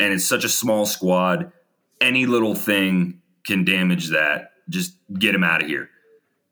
and 0.00 0.12
it's 0.12 0.24
such 0.24 0.44
a 0.44 0.48
small 0.48 0.86
squad. 0.86 1.52
Any 2.00 2.26
little 2.26 2.54
thing 2.54 3.20
can 3.44 3.64
damage 3.64 4.08
that. 4.08 4.52
Just 4.68 4.94
get 5.16 5.34
him 5.34 5.44
out 5.44 5.62
of 5.62 5.68
here. 5.68 5.90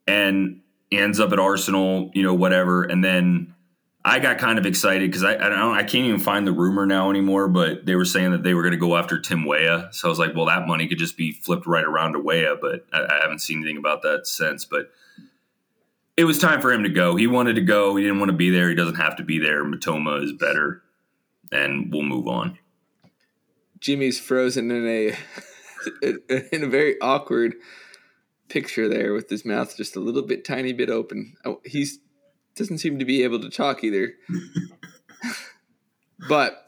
And 0.07 0.61
ends 0.93 1.19
up 1.19 1.33
at 1.33 1.39
Arsenal, 1.39 2.11
you 2.15 2.23
know, 2.23 2.35
whatever. 2.35 2.85
And 2.85 3.03
then 3.03 3.55
I 4.05 4.21
got 4.21 4.39
kind 4.39 4.59
of 4.59 4.67
excited 4.67 5.11
because 5.11 5.25
I 5.25 5.35
I 5.35 5.49
don't 5.49 5.77
I 5.77 5.83
can't 5.83 6.07
even 6.07 6.21
find 6.21 6.47
the 6.47 6.53
rumor 6.53 6.87
now 6.87 7.11
anymore, 7.11 7.49
but 7.49 7.85
they 7.85 7.95
were 7.95 8.05
saying 8.05 8.31
that 8.31 8.43
they 8.43 8.55
were 8.55 8.63
going 8.63 8.73
to 8.73 8.79
go 8.79 8.97
after 8.97 9.21
Tim 9.21 9.45
Weah. 9.45 9.89
So 9.93 10.09
I 10.09 10.11
was 10.11 10.19
like, 10.19 10.35
well, 10.35 10.47
that 10.47 10.67
money 10.67 10.87
could 10.87 10.99
just 10.99 11.17
be 11.17 11.33
flipped 11.33 11.67
right 11.67 11.85
around 11.85 12.13
to 12.13 12.21
Weah, 12.21 12.57
but 12.61 12.87
I, 12.93 13.05
I 13.05 13.19
haven't 13.23 13.41
seen 13.41 13.59
anything 13.59 13.77
about 13.77 14.03
that 14.03 14.27
since. 14.27 14.65
But 14.65 14.91
it 16.17 16.25
was 16.25 16.39
time 16.39 16.61
for 16.61 16.73
him 16.73 16.85
to 16.85 16.89
go. 16.89 17.17
He 17.17 17.27
wanted 17.27 17.55
to 17.57 17.63
go. 17.63 17.97
He 17.97 18.03
didn't 18.03 18.19
want 18.19 18.31
to 18.31 18.37
be 18.37 18.51
there. 18.51 18.69
He 18.69 18.75
doesn't 18.75 18.97
have 18.97 19.17
to 19.17 19.23
be 19.23 19.39
there. 19.39 19.65
Mitoma 19.65 20.23
is 20.25 20.33
better, 20.33 20.83
and 21.53 21.93
we'll 21.93 22.03
move 22.03 22.29
on. 22.29 22.59
Jimmy's 23.81 24.19
frozen 24.19 24.71
in 24.71 24.87
a 24.87 25.17
in 26.53 26.65
a 26.65 26.69
very 26.69 27.01
awkward 27.01 27.55
picture 28.49 28.89
there 28.89 29.13
with 29.13 29.29
his 29.29 29.45
mouth 29.45 29.77
just 29.77 29.97
a 29.97 30.01
little 30.01 30.23
bit 30.23 30.45
tiny 30.45 30.73
bit 30.73 30.91
open. 30.91 31.35
Oh, 31.45 31.61
he's 31.65 31.99
doesn't 32.55 32.79
seem 32.79 32.99
to 32.99 33.05
be 33.05 33.23
able 33.23 33.41
to 33.41 33.51
talk 33.51 33.85
either. 33.85 34.15
but 36.29 36.67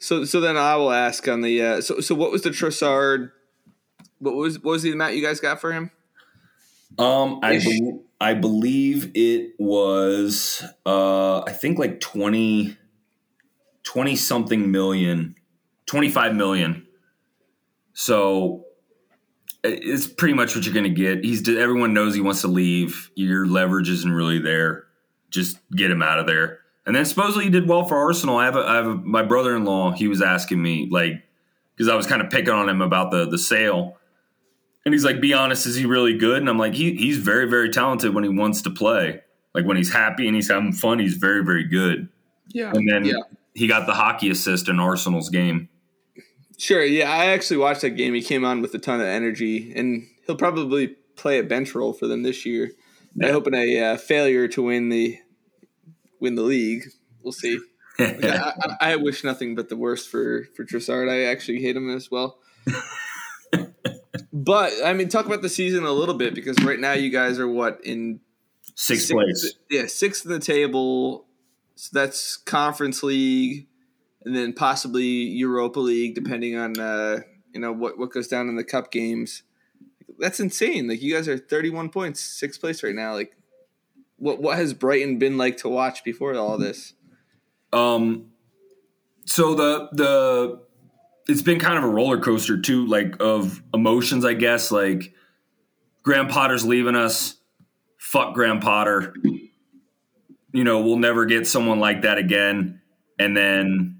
so 0.00 0.24
so 0.24 0.40
then 0.40 0.56
I 0.56 0.76
will 0.76 0.92
ask 0.92 1.26
on 1.28 1.42
the 1.42 1.62
uh, 1.62 1.80
so 1.80 2.00
so 2.00 2.14
what 2.14 2.32
was 2.32 2.42
the 2.42 2.50
Trossard? 2.50 3.30
What 4.18 4.34
was 4.34 4.58
what 4.58 4.72
was 4.72 4.82
the 4.82 4.92
amount 4.92 5.14
you 5.14 5.22
guys 5.22 5.40
got 5.40 5.60
for 5.60 5.72
him? 5.72 5.90
Um, 6.98 7.38
I 7.42 7.58
be- 7.58 8.00
I 8.20 8.34
believe 8.34 9.12
it 9.14 9.52
was 9.58 10.64
uh 10.84 11.40
I 11.42 11.52
think 11.52 11.78
like 11.78 12.00
20 12.00 12.76
20 13.84 14.16
something 14.16 14.70
million 14.70 15.36
25 15.88 16.34
million. 16.34 16.86
So 17.94 18.64
it's 19.64 20.06
pretty 20.06 20.34
much 20.34 20.54
what 20.54 20.64
you're 20.64 20.74
going 20.74 20.84
to 20.84 20.90
get. 20.90 21.24
He's 21.24 21.46
everyone 21.48 21.92
knows 21.92 22.14
he 22.14 22.20
wants 22.20 22.42
to 22.42 22.48
leave. 22.48 23.10
Your 23.16 23.46
leverage 23.46 23.88
isn't 23.88 24.12
really 24.12 24.38
there. 24.38 24.84
Just 25.30 25.58
get 25.74 25.90
him 25.90 26.02
out 26.02 26.18
of 26.18 26.26
there. 26.26 26.60
And 26.86 26.94
then 26.94 27.04
supposedly 27.04 27.44
he 27.44 27.50
did 27.50 27.68
well 27.68 27.84
for 27.84 27.96
Arsenal. 27.96 28.36
I 28.36 28.44
have, 28.46 28.56
a, 28.56 28.60
I 28.60 28.76
have 28.76 28.86
a, 28.86 28.94
my 28.94 29.22
brother-in-law. 29.22 29.92
He 29.92 30.08
was 30.08 30.22
asking 30.22 30.62
me 30.62 30.88
like 30.90 31.22
because 31.76 31.88
I 31.88 31.96
was 31.96 32.06
kind 32.06 32.22
of 32.22 32.30
picking 32.30 32.52
on 32.52 32.68
him 32.68 32.80
about 32.80 33.10
the 33.10 33.28
the 33.28 33.38
sale. 33.38 33.96
And 34.84 34.94
he's 34.94 35.04
like, 35.04 35.20
"Be 35.20 35.34
honest, 35.34 35.66
is 35.66 35.76
he 35.76 35.84
really 35.84 36.16
good?" 36.16 36.38
And 36.38 36.48
I'm 36.48 36.58
like, 36.58 36.74
"He 36.74 36.94
he's 36.94 37.18
very 37.18 37.48
very 37.48 37.68
talented 37.68 38.14
when 38.14 38.24
he 38.24 38.30
wants 38.30 38.62
to 38.62 38.70
play. 38.70 39.20
Like 39.54 39.66
when 39.66 39.76
he's 39.76 39.92
happy 39.92 40.26
and 40.26 40.34
he's 40.34 40.48
having 40.48 40.72
fun, 40.72 40.98
he's 40.98 41.14
very 41.14 41.44
very 41.44 41.64
good." 41.64 42.08
Yeah. 42.48 42.72
And 42.74 42.88
then 42.88 43.04
yeah. 43.04 43.20
he 43.54 43.66
got 43.66 43.86
the 43.86 43.94
hockey 43.94 44.30
assist 44.30 44.68
in 44.68 44.80
Arsenal's 44.80 45.28
game. 45.28 45.68
Sure. 46.58 46.84
Yeah, 46.84 47.10
I 47.10 47.26
actually 47.26 47.56
watched 47.56 47.80
that 47.82 47.90
game. 47.90 48.14
He 48.14 48.22
came 48.22 48.44
on 48.44 48.60
with 48.60 48.74
a 48.74 48.78
ton 48.78 49.00
of 49.00 49.06
energy, 49.06 49.72
and 49.74 50.06
he'll 50.26 50.36
probably 50.36 50.88
play 51.16 51.38
a 51.38 51.42
bench 51.42 51.74
role 51.74 51.92
for 51.92 52.06
them 52.06 52.22
this 52.22 52.44
year. 52.44 52.72
Yeah. 53.14 53.28
I 53.28 53.32
hope 53.32 53.46
in 53.46 53.54
a 53.54 53.80
uh, 53.80 53.96
failure 53.96 54.48
to 54.48 54.62
win 54.62 54.90
the 54.90 55.18
win 56.20 56.34
the 56.34 56.42
league. 56.42 56.84
We'll 57.22 57.32
see. 57.32 57.58
I, 57.98 58.52
I, 58.80 58.92
I 58.92 58.96
wish 58.96 59.24
nothing 59.24 59.54
but 59.54 59.68
the 59.68 59.76
worst 59.76 60.10
for 60.10 60.46
for 60.54 60.64
Trossard. 60.64 61.10
I 61.10 61.24
actually 61.30 61.62
hate 61.62 61.76
him 61.76 61.94
as 61.94 62.10
well. 62.10 62.38
but 64.32 64.72
I 64.84 64.92
mean, 64.92 65.08
talk 65.08 65.26
about 65.26 65.42
the 65.42 65.48
season 65.48 65.84
a 65.84 65.92
little 65.92 66.14
bit 66.14 66.34
because 66.34 66.62
right 66.62 66.78
now 66.78 66.92
you 66.92 67.10
guys 67.10 67.38
are 67.38 67.48
what 67.48 67.80
in 67.84 68.20
Sixth 68.80 69.10
place. 69.10 69.54
Yeah, 69.68 69.86
sixth 69.86 70.24
in 70.24 70.30
the 70.30 70.38
table. 70.38 71.26
So 71.74 71.90
that's 71.92 72.36
Conference 72.36 73.02
League, 73.02 73.66
and 74.24 74.34
then 74.34 74.52
possibly 74.52 75.04
Europa 75.04 75.80
League, 75.80 76.14
depending 76.14 76.56
on 76.56 76.78
uh, 76.78 77.20
you 77.52 77.60
know 77.60 77.72
what 77.72 77.98
what 77.98 78.12
goes 78.12 78.28
down 78.28 78.48
in 78.48 78.56
the 78.56 78.64
cup 78.64 78.90
games. 78.90 79.42
That's 80.18 80.40
insane. 80.40 80.88
Like 80.88 81.02
you 81.02 81.14
guys 81.14 81.28
are 81.28 81.38
thirty 81.38 81.70
one 81.70 81.88
points, 81.90 82.20
sixth 82.20 82.60
place 82.60 82.82
right 82.82 82.94
now. 82.94 83.14
Like, 83.14 83.36
what 84.16 84.40
what 84.40 84.58
has 84.58 84.74
Brighton 84.74 85.18
been 85.18 85.38
like 85.38 85.58
to 85.58 85.68
watch 85.68 86.04
before 86.04 86.34
all 86.34 86.58
this? 86.58 86.94
Um, 87.72 88.30
so 89.24 89.54
the 89.54 89.88
the 89.92 90.60
it's 91.28 91.42
been 91.42 91.60
kind 91.60 91.78
of 91.78 91.84
a 91.84 91.88
roller 91.88 92.18
coaster 92.18 92.60
too, 92.60 92.86
like 92.86 93.16
of 93.20 93.62
emotions, 93.72 94.24
I 94.24 94.34
guess. 94.34 94.70
Like 94.70 95.12
Graham 96.02 96.28
Potter's 96.28 96.64
leaving 96.64 96.96
us. 96.96 97.36
Fuck 97.98 98.34
Graham 98.34 98.60
Potter. 98.60 99.14
You 100.52 100.64
know, 100.64 100.80
we'll 100.80 100.96
never 100.96 101.26
get 101.26 101.46
someone 101.46 101.78
like 101.78 102.02
that 102.02 102.16
again. 102.16 102.80
And 103.18 103.36
then 103.36 103.97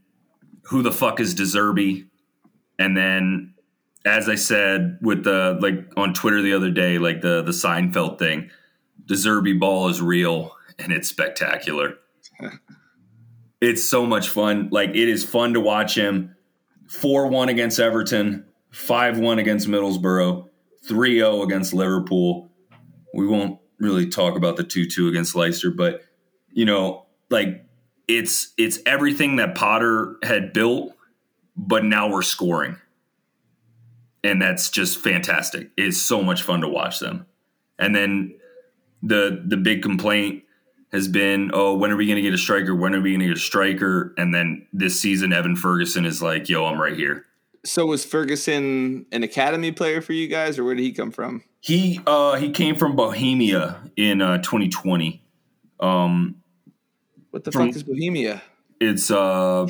who 0.69 0.83
the 0.83 0.93
fuck 0.93 1.21
is 1.21 1.35
De 1.35 1.45
Zerbi? 1.45 2.07
And 2.79 2.97
then 2.97 3.55
as 4.05 4.29
I 4.29 4.37
said 4.37 4.99
with 5.03 5.25
the 5.25 5.59
like 5.61 5.93
on 5.97 6.15
Twitter 6.15 6.43
the 6.43 6.55
other 6.55 6.71
day, 6.71 6.99
like 6.99 7.21
the 7.21 7.43
the 7.43 7.53
Seinfeld 7.53 8.19
thing, 8.19 8.51
De 9.07 9.15
Zerbi 9.15 9.59
ball 9.59 9.89
is 9.89 10.01
real 10.01 10.53
and 10.79 10.93
it's 10.93 11.09
spectacular. 11.09 11.95
it's 13.61 13.89
so 13.89 14.07
much 14.07 14.29
fun. 14.29 14.69
Like 14.71 14.91
it 14.91 15.09
is 15.09 15.25
fun 15.25 15.55
to 15.55 15.61
watch 15.61 15.97
him. 15.97 16.35
4-1 16.89 17.51
against 17.51 17.79
Everton, 17.79 18.47
5-1 18.73 19.39
against 19.39 19.69
Middlesbrough, 19.69 20.49
3-0 20.89 21.45
against 21.45 21.75
Liverpool. 21.75 22.51
We 23.13 23.27
won't 23.27 23.61
really 23.79 24.09
talk 24.09 24.37
about 24.37 24.57
the 24.57 24.65
2-2 24.65 25.11
against 25.11 25.35
Leicester, 25.35 25.71
but 25.71 26.03
you 26.51 26.65
know, 26.65 27.05
like 27.29 27.68
it's 28.09 28.53
it's 28.57 28.79
everything 28.87 29.37
that 29.37 29.55
Potter 29.55 30.17
had 30.23 30.53
built, 30.53 30.95
but 31.57 31.85
now 31.85 32.11
we're 32.11 32.23
scoring. 32.23 32.77
And 34.25 34.43
that's 34.43 34.71
just 34.71 34.99
fantastic. 34.99 35.71
It's 35.77 36.01
so 36.01 36.23
much 36.23 36.43
fun 36.43 36.63
to 36.63 36.69
watch 36.69 36.99
them. 36.99 37.27
And 37.79 37.95
then 37.95 38.35
the 39.03 39.43
the 39.47 39.57
big 39.57 39.83
complaint 39.83 40.43
has 40.91 41.07
been, 41.07 41.51
oh, 41.53 41.77
when 41.77 41.91
are 41.91 41.97
we 41.97 42.07
going 42.07 42.17
to 42.17 42.23
get 42.23 42.33
a 42.33 42.39
striker? 42.39 42.75
When 42.75 42.95
are 42.95 43.01
we 43.01 43.11
going 43.11 43.21
to 43.21 43.27
get 43.27 43.37
a 43.37 43.41
striker? 43.41 44.15
And 44.17 44.35
then 44.35 44.67
this 44.73 44.99
season, 44.99 45.35
Evan 45.35 45.55
Ferguson 45.55 46.07
is 46.07 46.23
like, 46.23 46.49
yo, 46.49 46.65
I'm 46.65 46.81
right 46.81 46.97
here. 46.97 47.27
So 47.65 47.85
was 47.85 48.05
Ferguson 48.05 49.05
an 49.13 49.23
academy 49.23 49.71
player 49.71 50.01
for 50.01 50.15
you 50.15 50.29
guys, 50.29 50.59
or 50.59 50.65
where 50.65 50.75
did 50.75 50.83
he 50.83 50.93
come 50.93 51.11
from? 51.11 51.45
He 51.61 52.01
uh, 52.07 52.37
he 52.37 52.51
came 52.51 52.75
from 52.77 52.97
Bohemia 52.97 53.83
in 53.97 54.23
uh, 54.23 54.39
2020. 54.39 55.23
Um, 55.81 56.37
what 57.31 57.45
the 57.45 57.53
fuck 57.53 57.69
is 57.71 57.83
Bohemia? 57.83 58.43
It's 58.81 59.11
uh, 59.11 59.67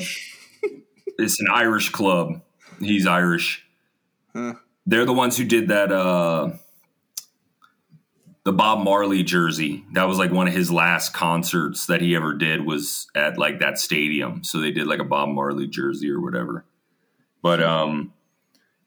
it's 1.17 1.39
an 1.39 1.47
Irish 1.51 1.89
club. 1.89 2.41
He's 2.79 3.05
Irish. 3.05 3.65
Huh. 4.33 4.55
They're 4.85 5.05
the 5.05 5.13
ones 5.13 5.37
who 5.37 5.45
did 5.45 5.69
that. 5.69 5.91
Uh, 5.91 6.51
the 8.45 8.53
Bob 8.53 8.83
Marley 8.83 9.21
jersey. 9.21 9.83
That 9.93 10.05
was 10.05 10.17
like 10.17 10.31
one 10.31 10.47
of 10.47 10.53
his 10.53 10.71
last 10.71 11.13
concerts 11.13 11.85
that 11.87 12.01
he 12.01 12.15
ever 12.15 12.33
did 12.33 12.65
was 12.65 13.07
at 13.13 13.37
like 13.37 13.59
that 13.59 13.77
stadium. 13.77 14.43
So 14.43 14.59
they 14.59 14.71
did 14.71 14.87
like 14.87 14.99
a 14.99 15.03
Bob 15.03 15.29
Marley 15.29 15.67
jersey 15.67 16.09
or 16.09 16.19
whatever. 16.19 16.65
But 17.43 17.61
um 17.61 18.13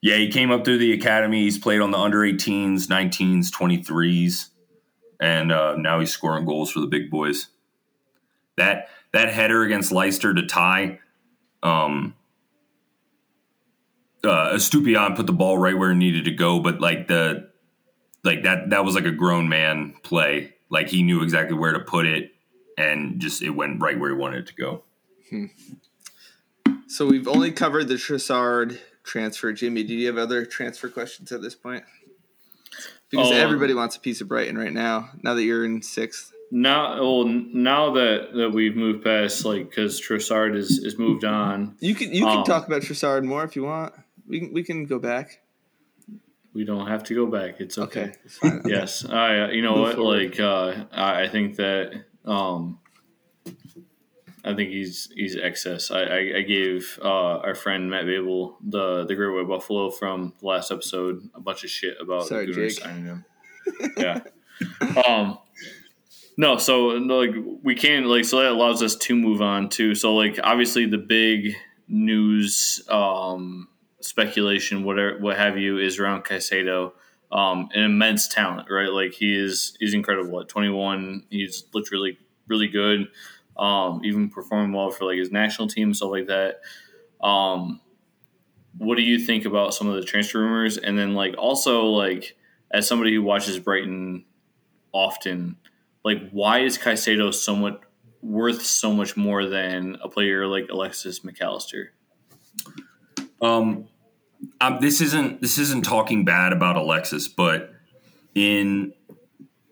yeah, 0.01 0.17
he 0.17 0.27
came 0.27 0.51
up 0.51 0.65
through 0.65 0.79
the 0.79 0.91
academy. 0.91 1.43
He's 1.43 1.57
played 1.57 1.79
on 1.79 1.91
the 1.91 1.97
under 1.97 2.19
18s, 2.19 2.87
19s, 2.87 3.49
23s, 3.49 4.49
and 5.21 5.49
uh, 5.49 5.77
now 5.77 6.01
he's 6.01 6.11
scoring 6.11 6.43
goals 6.43 6.71
for 6.73 6.81
the 6.81 6.87
big 6.87 7.09
boys. 7.09 7.47
That 8.57 8.89
that 9.11 9.29
header 9.33 9.63
against 9.63 9.91
Leicester 9.91 10.33
to 10.33 10.45
tie, 10.45 10.99
um, 11.61 12.15
uh, 14.23 14.53
Estupiñán 14.53 15.15
put 15.15 15.27
the 15.27 15.33
ball 15.33 15.57
right 15.57 15.77
where 15.77 15.91
it 15.91 15.95
needed 15.95 16.25
to 16.25 16.31
go, 16.31 16.59
but 16.59 16.79
like 16.79 17.07
the 17.07 17.49
like 18.23 18.43
that 18.43 18.69
that 18.69 18.85
was 18.85 18.95
like 18.95 19.05
a 19.05 19.11
grown 19.11 19.49
man 19.49 19.95
play. 20.03 20.53
Like 20.69 20.89
he 20.89 21.03
knew 21.03 21.21
exactly 21.21 21.57
where 21.57 21.73
to 21.73 21.79
put 21.79 22.05
it, 22.05 22.31
and 22.77 23.19
just 23.19 23.41
it 23.41 23.51
went 23.51 23.81
right 23.81 23.99
where 23.99 24.09
he 24.09 24.15
wanted 24.15 24.39
it 24.39 24.47
to 24.47 24.55
go. 24.55 24.83
Hmm. 25.29 25.45
So 26.87 27.07
we've 27.07 27.27
only 27.27 27.51
covered 27.51 27.87
the 27.87 27.95
Trossard 27.95 28.79
transfer. 29.03 29.51
Jimmy, 29.51 29.83
do 29.83 29.93
you 29.93 30.07
have 30.07 30.17
other 30.17 30.45
transfer 30.45 30.89
questions 30.89 31.31
at 31.31 31.41
this 31.41 31.55
point? 31.55 31.83
Because 33.09 33.31
Oh, 33.31 33.35
everybody 33.35 33.73
wants 33.73 33.95
a 33.95 33.99
piece 33.99 34.21
of 34.21 34.27
Brighton 34.27 34.57
right 34.57 34.73
now. 34.73 35.09
Now 35.21 35.33
that 35.33 35.43
you're 35.43 35.65
in 35.65 35.81
sixth, 35.81 36.32
Now, 36.55 37.01
well, 37.01 37.23
now 37.25 37.93
that, 37.93 38.27
that 38.35 38.51
we've 38.51 38.75
moved 38.75 39.03
past, 39.03 39.43
like, 39.43 39.69
because 39.69 39.99
Trossard 39.99 40.55
is, 40.55 40.77
is 40.77 40.99
moved 40.99 41.25
on, 41.25 41.75
you 41.79 41.95
can 41.95 42.13
you 42.13 42.21
can 42.25 42.37
Um, 42.39 42.43
talk 42.43 42.67
about 42.67 42.83
Trossard 42.83 43.23
more 43.23 43.43
if 43.43 43.55
you 43.55 43.63
want. 43.63 43.91
We 44.27 44.39
can 44.39 44.53
we 44.53 44.61
can 44.63 44.85
go 44.85 44.99
back. 44.99 45.41
we 46.53 46.63
don't 46.63 46.85
have 46.87 47.03
to 47.05 47.15
go 47.15 47.25
back. 47.25 47.55
It's 47.59 47.79
okay. 47.79 48.01
Okay, 48.01 48.13
it's 48.23 48.37
fine. 48.37 48.61
yes, 48.65 49.03
I. 49.03 49.39
uh, 49.39 49.47
You 49.47 49.63
know 49.63 49.73
Move 49.75 49.81
what? 49.87 49.95
forward. 49.95 50.29
Like, 50.29 50.39
uh, 50.39 50.85
I, 50.91 51.23
I 51.23 51.27
think 51.27 51.55
that. 51.55 52.03
Um, 52.23 52.77
I 54.45 54.53
think 54.53 54.69
he's 54.69 55.09
he's 55.15 55.35
excess. 55.37 55.89
I, 55.89 56.01
I, 56.03 56.19
I 56.37 56.41
gave 56.41 56.99
uh, 57.01 57.37
our 57.47 57.55
friend 57.55 57.89
Matt 57.89 58.05
Babel, 58.05 58.57
the 58.61 59.05
the 59.05 59.15
Great 59.15 59.33
White 59.33 59.47
Buffalo 59.47 59.89
from 59.89 60.33
the 60.39 60.45
last 60.45 60.69
episode, 60.71 61.27
a 61.33 61.39
bunch 61.39 61.63
of 61.63 61.69
shit 61.71 61.95
about 61.99 62.27
Sorry, 62.27 62.53
Jake. 62.53 62.71
signing 62.71 63.05
him. 63.05 63.25
Yeah. 63.97 64.19
um. 65.07 65.39
No, 66.37 66.57
so 66.57 66.87
like 66.87 67.31
we 67.63 67.75
can 67.75 68.05
like 68.05 68.25
so 68.25 68.39
that 68.39 68.51
allows 68.51 68.81
us 68.81 68.95
to 68.95 69.15
move 69.15 69.41
on 69.41 69.69
too. 69.69 69.95
So 69.95 70.15
like 70.15 70.39
obviously 70.43 70.85
the 70.87 70.97
big 70.97 71.55
news, 71.87 72.81
um, 72.89 73.67
speculation, 74.01 74.83
whatever, 74.83 75.19
what 75.19 75.37
have 75.37 75.57
you, 75.57 75.77
is 75.77 75.99
around 75.99 76.23
Caicedo. 76.25 76.93
Um, 77.31 77.69
an 77.73 77.83
immense 77.83 78.27
talent, 78.27 78.67
right? 78.69 78.89
Like 78.91 79.13
he 79.13 79.35
is, 79.35 79.75
he's 79.79 79.93
incredible 79.95 80.39
at 80.41 80.47
21. 80.49 81.25
He's 81.31 81.63
looked 81.73 81.91
really, 81.91 82.17
really 82.47 82.67
good. 82.67 83.07
um, 83.57 84.01
even 84.03 84.29
performing 84.29 84.73
well 84.73 84.89
for 84.91 85.05
like 85.05 85.17
his 85.17 85.31
national 85.31 85.67
team, 85.67 85.93
stuff 85.93 86.11
like 86.11 86.27
that. 86.27 86.61
Um, 87.25 87.81
what 88.77 88.95
do 88.97 89.03
you 89.03 89.19
think 89.19 89.45
about 89.45 89.73
some 89.73 89.87
of 89.87 89.95
the 89.95 90.03
transfer 90.03 90.39
rumors? 90.39 90.77
And 90.77 90.97
then 90.97 91.13
like 91.13 91.35
also 91.37 91.83
like 91.85 92.35
as 92.71 92.87
somebody 92.87 93.13
who 93.13 93.21
watches 93.21 93.59
Brighton 93.59 94.25
often, 94.91 95.57
like 96.03 96.29
why 96.31 96.59
is 96.59 96.77
Caicedo 96.77 97.33
somewhat 97.33 97.81
worth 98.21 98.63
so 98.63 98.93
much 98.93 99.17
more 99.17 99.45
than 99.45 99.97
a 100.01 100.09
player 100.09 100.47
like 100.47 100.69
Alexis 100.69 101.23
Mac 101.23 101.41
Allister? 101.41 101.93
Um, 103.41 103.89
um, 104.61 104.77
this 104.81 105.01
isn't 105.01 105.41
this 105.41 105.57
isn't 105.57 105.83
talking 105.83 106.25
bad 106.25 106.53
about 106.53 106.77
Alexis, 106.77 107.27
but 107.27 107.73
in 108.35 108.93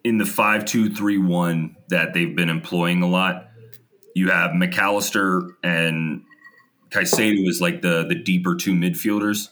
in 0.04 0.18
the 0.18 0.26
five 0.26 0.66
two 0.66 0.90
three 0.90 1.18
one 1.18 1.76
that 1.90 2.14
they've 2.14 2.36
been 2.36 2.50
employing 2.50 3.02
a 3.02 3.08
lot, 3.08 3.50
you 4.16 4.30
have 4.30 4.54
Mac 4.54 4.78
Allister 4.78 5.56
and 5.64 6.24
Caicedo 6.90 7.48
is 7.48 7.62
like 7.62 7.82
the 7.82 8.06
the 8.08 8.16
deeper 8.16 8.56
two 8.56 8.74
midfielders. 8.74 9.50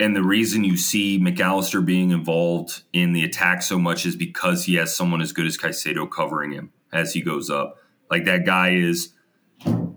And 0.00 0.16
the 0.16 0.22
reason 0.22 0.64
you 0.64 0.78
see 0.78 1.18
Mac 1.18 1.38
Allister 1.40 1.82
being 1.82 2.10
involved 2.10 2.82
in 2.94 3.12
the 3.12 3.22
attack 3.22 3.60
so 3.60 3.78
much 3.78 4.06
is 4.06 4.16
because 4.16 4.64
he 4.64 4.76
has 4.76 4.96
someone 4.96 5.20
as 5.20 5.32
good 5.32 5.46
as 5.46 5.58
Caicedo 5.58 6.10
covering 6.10 6.52
him 6.52 6.72
as 6.90 7.12
he 7.12 7.20
goes 7.20 7.50
up. 7.50 7.76
Like 8.10 8.24
that 8.24 8.46
guy 8.46 8.70
is 8.70 9.12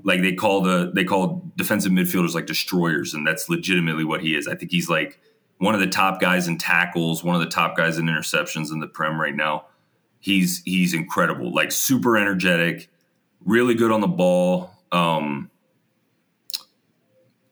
like 0.03 0.21
they 0.21 0.33
call 0.33 0.61
the 0.61 0.91
they 0.93 1.05
call 1.05 1.49
defensive 1.55 1.93
midfielders 1.93 2.35
like 2.35 2.45
destroyers, 2.45 3.13
and 3.13 3.25
that's 3.25 3.47
legitimately 3.47 4.03
what 4.03 4.21
he 4.21 4.35
is. 4.35 4.45
I 4.45 4.55
think 4.55 4.71
he's 4.71 4.89
like 4.89 5.19
one 5.57 5.73
of 5.73 5.79
the 5.79 5.87
top 5.87 6.19
guys 6.19 6.49
in 6.49 6.57
tackles, 6.57 7.23
one 7.23 7.35
of 7.35 7.41
the 7.41 7.47
top 7.47 7.77
guys 7.77 7.97
in 7.97 8.05
interceptions 8.07 8.73
in 8.73 8.81
the 8.81 8.87
Prem 8.87 9.19
right 9.19 9.35
now. 9.35 9.67
He's 10.19 10.61
he's 10.65 10.93
incredible, 10.93 11.53
like 11.53 11.71
super 11.71 12.17
energetic, 12.17 12.89
really 13.45 13.73
good 13.73 13.91
on 13.91 14.01
the 14.01 14.07
ball. 14.07 14.71
Um, 14.91 15.49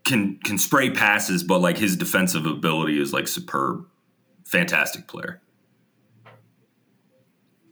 can 0.03 0.37
can 0.43 0.57
spray 0.57 0.89
passes, 0.89 1.43
but 1.43 1.59
like 1.59 1.77
his 1.77 1.95
defensive 1.95 2.45
ability 2.45 2.99
is 2.99 3.13
like 3.13 3.27
superb. 3.27 3.85
Fantastic 4.45 5.07
player. 5.07 5.41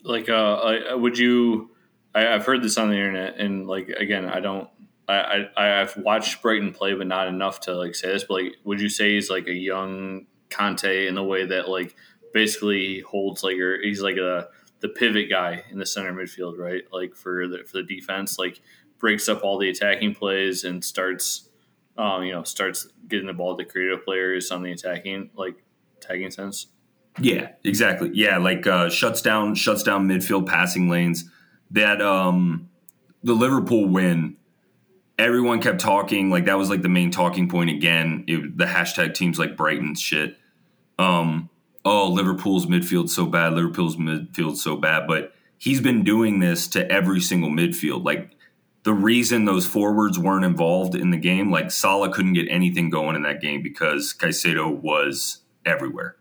Like, 0.03 0.29
uh, 0.29 0.77
would 0.91 1.17
you? 1.17 1.71
I, 2.15 2.21
have 2.21 2.45
heard 2.45 2.63
this 2.63 2.77
on 2.77 2.89
the 2.89 2.95
internet, 2.95 3.37
and 3.37 3.67
like 3.67 3.89
again, 3.89 4.25
I 4.25 4.39
don't. 4.39 4.69
I, 5.07 5.47
I 5.57 5.81
I've 5.81 5.97
watched 5.97 6.41
Brighton 6.41 6.73
play, 6.73 6.93
but 6.93 7.07
not 7.07 7.27
enough 7.27 7.61
to 7.61 7.75
like 7.75 7.95
say 7.95 8.09
this. 8.09 8.23
But 8.23 8.33
like, 8.35 8.55
would 8.63 8.79
you 8.79 8.89
say 8.89 9.15
he's 9.15 9.29
like 9.29 9.47
a 9.47 9.53
young 9.53 10.27
Kanté 10.49 11.07
in 11.07 11.15
the 11.15 11.23
way 11.23 11.45
that 11.45 11.67
like 11.69 11.95
basically 12.33 12.95
he 12.95 12.99
holds 13.01 13.43
like 13.43 13.57
or 13.57 13.81
he's 13.81 14.01
like 14.01 14.17
a 14.17 14.47
the 14.81 14.89
pivot 14.89 15.29
guy 15.29 15.63
in 15.69 15.77
the 15.77 15.85
center 15.85 16.13
midfield, 16.13 16.57
right? 16.57 16.83
Like 16.91 17.15
for 17.15 17.47
the 17.47 17.63
for 17.65 17.77
the 17.77 17.83
defense, 17.83 18.39
like 18.39 18.61
breaks 18.99 19.27
up 19.29 19.43
all 19.43 19.57
the 19.57 19.69
attacking 19.69 20.15
plays 20.15 20.63
and 20.63 20.83
starts 20.83 21.48
um, 21.99 22.23
you 22.23 22.31
know, 22.31 22.43
starts 22.43 22.88
getting 23.09 23.27
the 23.27 23.33
ball 23.33 23.57
to 23.57 23.65
creative 23.65 24.05
players 24.05 24.49
on 24.51 24.63
the 24.63 24.71
attacking, 24.71 25.31
like 25.35 25.62
tagging 25.99 26.31
sense. 26.31 26.67
Yeah, 27.19 27.49
exactly. 27.65 28.09
Yeah, 28.13 28.38
like 28.38 28.65
uh, 28.65 28.89
shuts 28.89 29.21
down 29.21 29.53
shuts 29.55 29.83
down 29.83 30.07
midfield 30.07 30.47
passing 30.47 30.89
lanes. 30.89 31.29
That 31.71 32.01
um, 32.01 32.69
the 33.21 33.33
Liverpool 33.33 33.85
win, 33.89 34.38
everyone 35.17 35.62
kept 35.62 35.81
talking 35.81 36.29
like 36.29 36.45
that 36.45 36.57
was 36.57 36.69
like 36.69 36.83
the 36.83 36.89
main 36.89 37.12
talking 37.12 37.49
point 37.49 37.69
again. 37.69 38.23
It, 38.27 38.57
the 38.57 38.65
hashtag 38.65 39.13
teams 39.13 39.38
like 39.38 39.57
Brighton 39.57 39.95
shit. 39.95 40.38
Um, 40.97 41.49
oh, 41.83 42.09
Liverpool's 42.09 42.65
midfield 42.65 43.09
so 43.09 43.25
bad. 43.25 43.53
Liverpool's 43.53 43.97
midfield 43.97 44.55
so 44.55 44.77
bad, 44.77 45.05
but 45.05 45.33
he's 45.57 45.81
been 45.81 46.05
doing 46.05 46.39
this 46.39 46.65
to 46.69 46.89
every 46.89 47.19
single 47.19 47.49
midfield. 47.49 48.05
Like 48.05 48.31
the 48.89 48.93
reason 48.95 49.45
those 49.45 49.67
forwards 49.67 50.17
weren't 50.17 50.43
involved 50.43 50.95
in 50.95 51.12
the 51.12 51.17
game, 51.17 51.52
like 51.52 51.69
Salah 51.69 52.12
couldn't 52.12 52.34
get 52.34 52.47
anything 52.49 52.89
going 52.89 53.15
in 53.15 53.21
that 53.21 53.39
game 53.39 53.62
because 53.62 54.15
Caicedo 54.19 54.82
was 54.82 55.43
everywhere. 55.63 56.15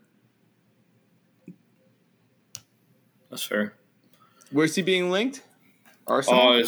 That's 3.31 3.43
fair. 3.43 3.73
Where's 4.53 4.75
he 4.75 4.83
being 4.83 5.11
linked? 5.11 5.43
Arsenal. 6.07 6.39
Oh, 6.39 6.63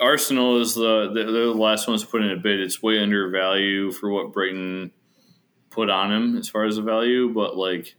Arsenal 0.00 0.60
is 0.60 0.74
the 0.74 1.12
they're 1.14 1.30
the 1.30 1.54
last 1.54 1.86
ones 1.86 2.02
to 2.02 2.08
put 2.08 2.22
in 2.22 2.32
a 2.32 2.36
bid. 2.36 2.58
It's 2.58 2.82
way 2.82 2.98
under 2.98 3.30
value 3.30 3.92
for 3.92 4.10
what 4.10 4.32
Brighton 4.32 4.90
put 5.70 5.88
on 5.88 6.10
him 6.10 6.36
as 6.36 6.48
far 6.48 6.64
as 6.64 6.74
the 6.74 6.82
value, 6.82 7.32
but 7.32 7.56
like. 7.56 7.94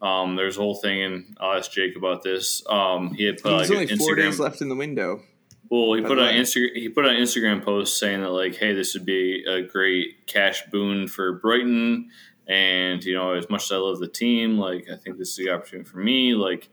Um, 0.00 0.34
there's 0.34 0.56
a 0.56 0.60
whole 0.60 0.74
thing, 0.74 1.00
and 1.00 1.36
I'll 1.38 1.58
ask 1.58 1.70
Jake 1.70 1.94
about 1.94 2.24
this. 2.24 2.64
Um, 2.68 3.14
he 3.14 3.22
had 3.22 3.40
put 3.40 3.50
There's 3.50 3.70
like 3.70 3.92
only 3.92 3.96
four 3.98 4.16
days 4.16 4.40
left 4.40 4.60
in 4.60 4.68
the 4.68 4.74
window. 4.74 5.22
Well, 5.72 5.94
he 5.94 6.02
put 6.02 6.18
on 6.18 6.34
Instagram. 6.34 6.74
He 6.74 6.90
put 6.90 7.06
on 7.06 7.14
Instagram 7.14 7.64
post 7.64 7.98
saying 7.98 8.20
that 8.20 8.28
like, 8.28 8.56
hey, 8.56 8.74
this 8.74 8.92
would 8.92 9.06
be 9.06 9.42
a 9.48 9.62
great 9.62 10.26
cash 10.26 10.66
boon 10.70 11.08
for 11.08 11.32
Brighton, 11.32 12.10
and 12.46 13.02
you 13.02 13.14
know, 13.14 13.32
as 13.32 13.48
much 13.48 13.62
as 13.62 13.72
I 13.72 13.76
love 13.76 13.98
the 13.98 14.06
team, 14.06 14.58
like 14.58 14.90
I 14.92 14.96
think 14.96 15.16
this 15.16 15.30
is 15.30 15.36
the 15.36 15.48
opportunity 15.48 15.88
for 15.88 15.96
me. 15.96 16.34
Like, 16.34 16.68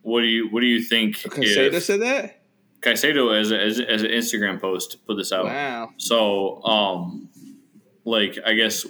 what 0.00 0.22
do 0.22 0.28
you 0.28 0.48
what 0.48 0.60
do 0.60 0.66
you 0.66 0.82
think? 0.82 1.16
Caicedo 1.18 1.78
said 1.78 2.00
that. 2.00 2.40
Caicedo 2.80 3.38
as, 3.38 3.52
a, 3.52 3.60
as 3.60 3.78
as 3.78 4.02
an 4.02 4.10
Instagram 4.10 4.58
post 4.58 5.06
put 5.06 5.18
this 5.18 5.30
out. 5.30 5.44
Wow. 5.44 5.90
So, 5.98 6.62
um, 6.62 7.28
like 8.06 8.38
I 8.46 8.54
guess 8.54 8.86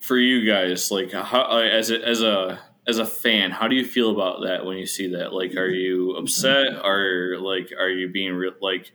for 0.00 0.16
you 0.16 0.50
guys, 0.50 0.90
like 0.90 1.12
how 1.12 1.58
as 1.58 1.90
a 1.90 2.02
as 2.08 2.22
a 2.22 2.58
as 2.88 2.98
a 2.98 3.04
fan, 3.04 3.50
how 3.50 3.68
do 3.68 3.76
you 3.76 3.84
feel 3.84 4.10
about 4.10 4.42
that 4.44 4.64
when 4.64 4.78
you 4.78 4.86
see 4.86 5.08
that? 5.08 5.34
Like, 5.34 5.54
are 5.56 5.68
you 5.68 6.12
upset? 6.16 6.74
Are 6.74 7.36
like, 7.38 7.70
are 7.78 7.90
you 7.90 8.08
being 8.08 8.32
real, 8.32 8.54
like, 8.62 8.92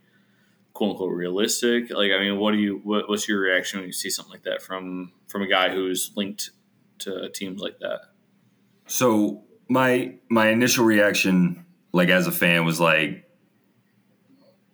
quote 0.74 0.92
unquote 0.92 1.14
realistic? 1.14 1.92
Like, 1.92 2.12
I 2.12 2.20
mean, 2.20 2.38
what 2.38 2.54
do 2.54 2.58
you 2.58 2.82
what, 2.84 3.08
what's 3.08 3.28
your 3.28 3.40
reaction 3.40 3.80
when 3.80 3.88
you 3.88 3.94
see 3.94 4.10
something 4.10 4.32
like 4.32 4.44
that 4.44 4.64
from 4.64 5.14
from 5.28 5.44
a 5.44 5.48
guy 5.48 5.70
who's 5.70 6.12
linked 6.16 6.50
to 7.00 7.30
teams 7.30 7.62
like 7.62 7.80
that? 7.80 8.00
So 8.88 9.44
my 9.70 10.16
my 10.28 10.48
initial 10.48 10.86
reaction, 10.86 11.64
like 11.92 12.10
as 12.10 12.26
a 12.26 12.32
fan, 12.32 12.66
was 12.66 12.80
like, 12.80 13.30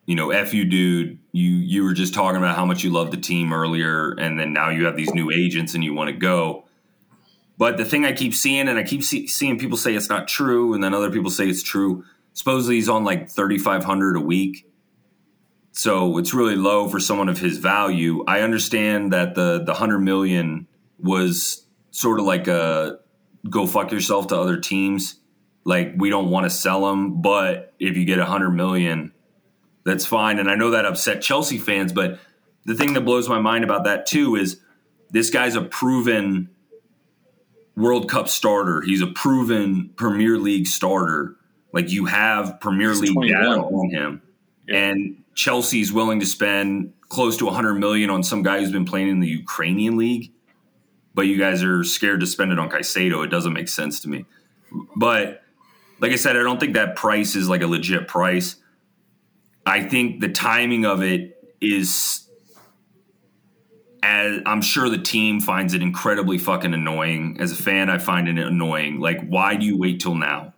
you 0.06 0.16
know, 0.16 0.32
f 0.32 0.54
you, 0.54 0.64
dude. 0.64 1.20
You 1.34 1.50
you 1.52 1.84
were 1.84 1.94
just 1.94 2.14
talking 2.14 2.38
about 2.38 2.56
how 2.56 2.66
much 2.66 2.86
you 2.86 2.90
love 2.90 3.12
the 3.12 3.18
team 3.18 3.52
earlier, 3.52 4.12
and 4.14 4.40
then 4.40 4.54
now 4.54 4.70
you 4.70 4.86
have 4.86 4.96
these 4.96 5.14
new 5.14 5.30
agents 5.30 5.76
and 5.76 5.84
you 5.84 5.94
want 5.94 6.08
to 6.08 6.16
go 6.16 6.69
but 7.60 7.76
the 7.76 7.84
thing 7.84 8.06
I 8.06 8.14
keep 8.14 8.34
seeing, 8.34 8.70
and 8.70 8.80
I 8.80 8.84
keep 8.84 9.04
see, 9.04 9.28
seeing 9.28 9.60
people 9.60 9.78
say 9.78 9.94
it's 9.94 10.08
not 10.08 10.30
true, 10.30 10.74
and 10.74 10.82
then 10.82 10.94
other 10.94 11.12
people 11.12 11.30
say 11.30 11.48
it's 11.48 11.62
true. 11.62 12.06
Supposedly 12.32 12.76
he's 12.76 12.88
on 12.88 13.04
like 13.04 13.30
thirty 13.30 13.58
five 13.58 13.84
hundred 13.84 14.16
a 14.16 14.22
week, 14.22 14.66
so 15.74 16.18
it's 16.18 16.34
really 16.34 16.56
low 16.56 16.88
for 16.88 17.02
someone 17.02 17.28
of 17.28 17.38
his 17.38 17.58
value. 17.58 18.24
I 18.26 18.42
understand 18.42 19.12
that 19.12 19.36
the 19.36 19.62
the 19.62 19.74
hundred 19.74 20.00
million 20.00 20.68
was 20.98 21.66
sort 21.92 22.22
of 22.22 22.26
like 22.26 22.48
a 22.48 23.00
go 23.50 23.68
fuck 23.68 23.92
yourself 23.92 24.28
to 24.28 24.38
other 24.40 24.58
teams. 24.58 25.20
Like 25.66 25.96
we 25.98 26.10
don't 26.10 26.30
want 26.30 26.46
to 26.46 26.50
sell 26.50 26.90
him, 26.90 27.22
but 27.22 27.74
if 27.78 27.98
you 27.98 28.06
get 28.06 28.20
a 28.20 28.26
hundred 28.26 28.52
million, 28.52 29.12
that's 29.84 30.06
fine. 30.06 30.40
And 30.40 30.50
I 30.50 30.56
know 30.56 30.72
that 30.72 30.86
upset 30.86 31.22
Chelsea 31.22 31.58
fans, 31.58 31.92
but 31.92 32.20
the 32.64 32.74
thing 32.74 32.94
that 32.94 33.02
blows 33.02 33.28
my 33.28 33.40
mind 33.40 33.66
about 33.66 33.84
that 33.84 34.06
too 34.06 34.38
is 34.38 34.62
this 35.10 35.30
guy's 35.30 35.56
a 35.56 35.62
proven 35.62 36.52
World 37.76 38.10
Cup 38.10 38.28
starter. 38.28 38.82
He's 38.82 39.02
a 39.02 39.08
proven 39.08 39.90
Premier 39.96 40.38
League 40.38 40.68
starter. 40.68 41.36
Like 41.72 41.92
you 41.92 42.06
have 42.06 42.60
Premier 42.60 42.90
He's 42.90 43.02
League 43.02 43.14
21. 43.14 43.44
data 43.44 43.62
on 43.62 43.90
him, 43.90 44.22
yeah. 44.68 44.78
and 44.78 45.24
Chelsea's 45.36 45.94
willing 45.94 46.20
to 46.20 46.26
spend 46.26 46.94
close 47.10 47.38
to 47.38 47.46
100 47.46 47.76
million 47.76 48.10
on 48.10 48.24
some 48.24 48.44
guy 48.44 48.60
who's 48.60 48.72
been 48.72 48.86
playing 48.86 49.10
in 49.10 49.20
the 49.20 49.28
Ukrainian 49.28 49.98
league, 49.98 50.32
but 51.14 51.24
you 51.24 51.38
guys 51.38 51.64
are 51.64 51.84
scared 51.84 52.20
to 52.20 52.28
spend 52.28 52.52
it 52.52 52.60
on 52.60 52.70
Caicedo. 52.70 53.24
It 53.24 53.30
doesn't 53.30 53.54
make 53.54 53.68
sense 53.68 54.00
to 54.02 54.10
me. 54.10 54.26
But 54.96 55.44
like 56.00 56.12
I 56.12 56.16
said, 56.16 56.38
I 56.38 56.44
don't 56.44 56.60
think 56.60 56.76
that 56.76 56.96
price 56.96 57.36
is 57.36 57.50
like 57.50 57.62
a 57.62 57.68
legit 57.68 58.08
price. 58.08 58.56
I 59.66 59.84
think 59.84 60.22
the 60.22 60.30
timing 60.30 60.86
of 60.86 61.02
it 61.02 61.56
is 61.62 62.29
as 64.04 64.40
I'm 64.46 64.62
sure 64.62 64.90
the 64.90 64.98
team 64.98 65.40
finds 65.40 65.74
it 65.74 65.82
incredibly 65.82 66.38
fucking 66.38 66.74
annoying. 66.74 67.38
As 67.40 67.52
a 67.52 67.56
fan, 67.56 67.90
I 67.90 67.98
find 67.98 68.28
it 68.28 68.38
annoying. 68.38 69.00
Like, 69.00 69.28
why 69.28 69.56
do 69.56 69.66
you 69.66 69.78
wait 69.78 70.00
till 70.00 70.16
now? 70.16 70.54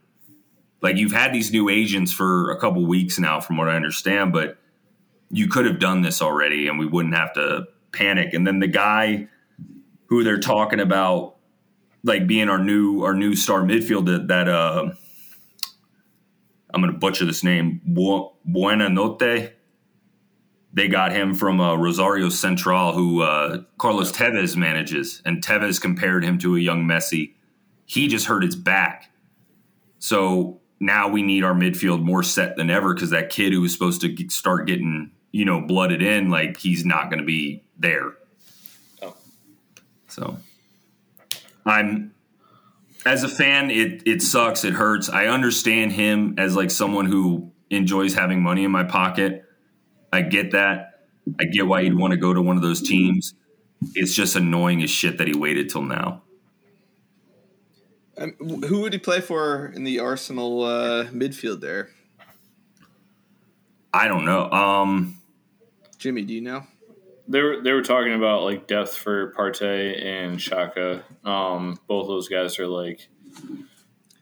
Like, 0.81 0.97
you've 0.97 1.11
had 1.11 1.33
these 1.33 1.51
new 1.51 1.69
agents 1.69 2.11
for 2.11 2.51
a 2.51 2.59
couple 2.59 2.85
weeks 2.85 3.19
now, 3.19 3.39
from 3.39 3.57
what 3.57 3.69
I 3.69 3.75
understand, 3.75 4.33
but 4.33 4.57
you 5.29 5.47
could 5.47 5.65
have 5.65 5.79
done 5.79 6.01
this 6.01 6.21
already 6.21 6.67
and 6.67 6.77
we 6.77 6.85
wouldn't 6.85 7.15
have 7.15 7.33
to 7.33 7.67
panic. 7.91 8.33
And 8.33 8.45
then 8.45 8.59
the 8.59 8.67
guy 8.67 9.27
who 10.07 10.23
they're 10.23 10.39
talking 10.39 10.79
about, 10.79 11.35
like 12.03 12.27
being 12.27 12.49
our 12.49 12.57
new 12.57 13.03
our 13.03 13.13
new 13.13 13.35
star 13.35 13.61
midfield 13.61 14.07
that, 14.07 14.27
that 14.27 14.49
uh, 14.49 14.91
I'm 16.73 16.81
to 16.81 16.91
butcher 16.91 17.25
this 17.25 17.43
name, 17.43 17.81
Buena 17.85 18.29
Buonanotte 18.47 19.51
they 20.73 20.87
got 20.87 21.11
him 21.11 21.33
from 21.33 21.59
uh, 21.59 21.75
Rosario 21.75 22.29
Central, 22.29 22.93
who 22.93 23.21
uh, 23.21 23.63
Carlos 23.77 24.11
Tevez 24.11 24.55
manages, 24.55 25.21
and 25.25 25.43
Tevez 25.43 25.81
compared 25.81 26.23
him 26.23 26.37
to 26.39 26.55
a 26.55 26.59
young 26.59 26.85
Messi. 26.85 27.33
He 27.85 28.07
just 28.07 28.27
hurt 28.27 28.43
his 28.43 28.55
back, 28.55 29.11
so 29.99 30.61
now 30.79 31.09
we 31.09 31.21
need 31.21 31.43
our 31.43 31.53
midfield 31.53 32.01
more 32.01 32.23
set 32.23 32.55
than 32.55 32.69
ever 32.69 32.93
because 32.93 33.09
that 33.11 33.29
kid 33.29 33.53
who 33.53 33.61
was 33.61 33.73
supposed 33.73 34.01
to 34.01 34.09
get, 34.09 34.31
start 34.31 34.65
getting 34.65 35.11
you 35.31 35.45
know 35.45 35.61
blooded 35.61 36.01
in, 36.01 36.29
like 36.29 36.57
he's 36.57 36.85
not 36.85 37.09
going 37.09 37.19
to 37.19 37.25
be 37.25 37.63
there. 37.77 38.13
Oh. 39.01 39.15
So 40.07 40.37
I'm 41.65 42.13
as 43.05 43.23
a 43.23 43.29
fan, 43.29 43.69
it 43.71 44.03
it 44.05 44.21
sucks, 44.21 44.63
it 44.63 44.73
hurts. 44.73 45.09
I 45.09 45.27
understand 45.27 45.91
him 45.91 46.35
as 46.37 46.55
like 46.55 46.71
someone 46.71 47.05
who 47.05 47.51
enjoys 47.69 48.13
having 48.13 48.41
money 48.41 48.63
in 48.63 48.71
my 48.71 48.83
pocket. 48.83 49.45
I 50.11 50.21
get 50.21 50.51
that. 50.51 51.05
I 51.39 51.45
get 51.45 51.67
why 51.67 51.83
he'd 51.83 51.95
want 51.95 52.11
to 52.11 52.17
go 52.17 52.33
to 52.33 52.41
one 52.41 52.55
of 52.57 52.61
those 52.61 52.81
teams. 52.81 53.33
It's 53.95 54.13
just 54.13 54.35
annoying 54.35 54.83
as 54.83 54.89
shit 54.89 55.17
that 55.17 55.27
he 55.27 55.35
waited 55.35 55.69
till 55.69 55.83
now. 55.83 56.23
Um, 58.17 58.33
who 58.67 58.81
would 58.81 58.93
he 58.93 58.99
play 58.99 59.21
for 59.21 59.67
in 59.67 59.83
the 59.83 59.99
Arsenal 59.99 60.63
uh, 60.63 61.05
midfield 61.05 61.61
there? 61.61 61.89
I 63.93 64.07
don't 64.07 64.25
know. 64.25 64.49
Um, 64.51 65.17
Jimmy, 65.97 66.23
do 66.23 66.33
you 66.33 66.41
know? 66.41 66.63
They 67.27 67.41
were 67.41 67.61
they 67.63 67.71
were 67.71 67.81
talking 67.81 68.13
about 68.13 68.43
like 68.43 68.67
depth 68.67 68.95
for 68.95 69.31
Partey 69.33 70.03
and 70.03 70.37
Xhaka. 70.37 71.03
Um, 71.23 71.79
both 71.87 72.07
those 72.07 72.27
guys 72.27 72.59
are 72.59 72.67
like 72.67 73.07